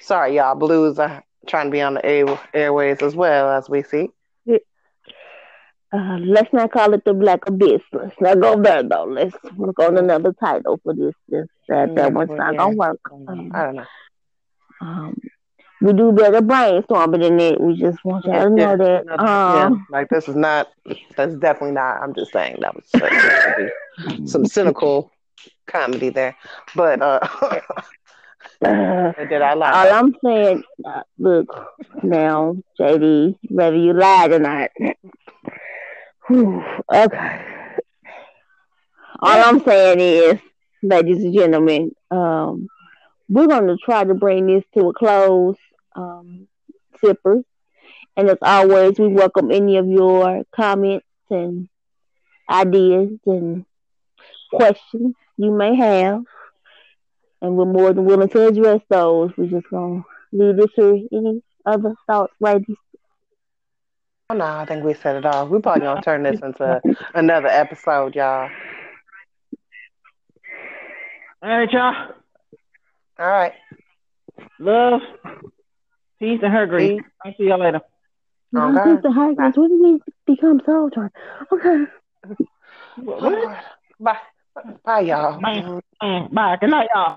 Sorry, 0.01 0.35
y'all. 0.37 0.55
Blues 0.55 0.99
are 0.99 1.23
trying 1.47 1.67
to 1.67 1.71
be 1.71 1.81
on 1.81 1.95
the 1.95 2.05
air- 2.05 2.39
airways 2.53 3.01
as 3.01 3.15
well 3.15 3.49
as 3.51 3.69
we 3.69 3.83
see. 3.83 4.09
uh, 5.93 6.17
let's 6.19 6.51
not 6.53 6.71
call 6.71 6.93
it 6.93 7.03
the 7.05 7.13
black 7.13 7.47
abyss. 7.47 7.81
Let's 7.93 8.15
not 8.19 8.39
go 8.39 8.61
there 8.61 8.83
though. 8.83 9.05
Let's 9.05 9.35
work 9.55 9.79
on 9.79 9.97
another 9.97 10.33
title 10.33 10.79
for 10.83 10.93
this. 10.93 11.13
This 11.29 11.47
that 11.69 11.95
that 11.95 12.11
one's 12.13 12.31
not 12.31 12.57
gonna 12.57 12.75
work. 12.75 12.99
Um, 13.11 13.51
I 13.53 13.63
don't 13.63 13.75
know. 13.75 13.85
um, 14.81 15.21
we 15.81 15.93
do 15.93 16.11
better 16.11 16.41
brainstorming 16.41 17.21
than 17.21 17.37
that. 17.37 17.61
We 17.61 17.75
just 17.77 18.03
want 18.03 18.25
y'all 18.25 18.43
to 18.43 18.49
know 18.49 18.71
Yeah, 18.71 18.75
that. 18.75 19.05
no, 19.05 19.15
yeah, 19.19 19.65
Um, 19.67 19.87
like 19.89 20.09
this 20.09 20.27
is 20.27 20.35
not. 20.35 20.67
That's 21.15 21.35
definitely 21.35 21.71
not. 21.75 22.01
I'm 22.01 22.13
just 22.13 22.31
saying 22.33 22.57
that 22.61 22.75
was 22.75 22.89
like, 22.99 24.27
some 24.27 24.45
cynical 24.45 25.11
comedy 25.67 26.09
there, 26.09 26.35
but 26.75 27.01
uh, 27.01 27.19
did 28.61 29.41
I 29.41 29.53
like? 29.53 29.73
all? 29.73 29.93
I'm 29.93 30.15
saying, 30.23 30.63
uh, 30.85 31.01
look 31.17 31.47
now, 32.03 32.55
JD, 32.79 33.37
whether 33.49 33.75
you 33.75 33.93
lied 33.93 34.31
or 34.31 34.39
not. 34.39 34.71
Whew, 36.27 36.63
okay. 36.93 37.41
All 39.19 39.43
I'm 39.43 39.63
saying 39.63 39.99
is, 39.99 40.39
ladies 40.81 41.23
and 41.23 41.33
gentlemen, 41.33 41.91
um, 42.11 42.67
we're 43.29 43.47
going 43.47 43.67
to 43.67 43.77
try 43.77 44.03
to 44.03 44.13
bring 44.13 44.47
this 44.47 44.63
to 44.75 44.89
a 44.89 44.93
close, 44.93 45.55
um, 45.95 46.47
sippers. 46.99 47.43
And 48.17 48.29
as 48.29 48.37
always, 48.41 48.97
we 48.97 49.07
welcome 49.07 49.51
any 49.51 49.77
of 49.77 49.87
your 49.87 50.43
comments 50.55 51.05
and 51.29 51.67
ideas 52.49 53.09
and 53.25 53.65
questions 54.51 55.15
you 55.37 55.51
may 55.51 55.75
have. 55.75 56.23
And 57.41 57.55
we're 57.57 57.65
more 57.65 57.93
than 57.93 58.05
willing 58.05 58.29
to 58.29 58.47
address 58.47 58.81
those. 58.89 59.31
We're 59.37 59.47
just 59.47 59.69
going 59.69 60.03
to 60.03 60.37
leave 60.37 60.57
this 60.57 60.71
here. 60.75 60.99
Any 61.11 61.43
other 61.65 61.93
thoughts, 62.07 62.33
ladies? 62.39 62.77
Oh, 64.29 64.35
no, 64.35 64.45
I 64.45 64.65
think 64.65 64.83
we 64.83 64.95
said 64.95 65.17
it 65.17 65.25
all. 65.25 65.47
We're 65.47 65.59
probably 65.59 65.83
gonna 65.83 66.01
turn 66.01 66.23
this 66.23 66.39
into 66.41 66.81
another 67.13 67.47
episode, 67.47 68.15
y'all. 68.15 68.49
All 71.43 71.59
right, 71.59 71.71
y'all. 71.71 72.13
All 73.19 73.27
right. 73.27 73.53
Love, 74.57 75.01
peace, 76.17 76.39
and 76.41 76.51
her 76.51 76.65
grief. 76.65 77.01
I'll 77.23 77.35
see 77.37 77.43
y'all 77.43 77.59
later. 77.59 77.81
Oh, 78.55 78.59
I 78.59 78.73
God. 78.73 78.83
think 78.83 79.01
the 79.03 79.11
husbands, 79.11 79.57
when 79.59 79.69
did 79.69 79.79
we 79.79 80.35
become 80.35 80.59
Soul 80.65 80.89
Train? 80.89 81.11
Okay. 81.51 81.85
Bye. 83.99 84.17
Bye, 84.83 84.99
y'all. 85.01 85.39
Bye. 85.39 85.81
Bye. 86.31 86.57
Good 86.59 86.71
night, 86.71 86.89
y'all. 86.95 87.15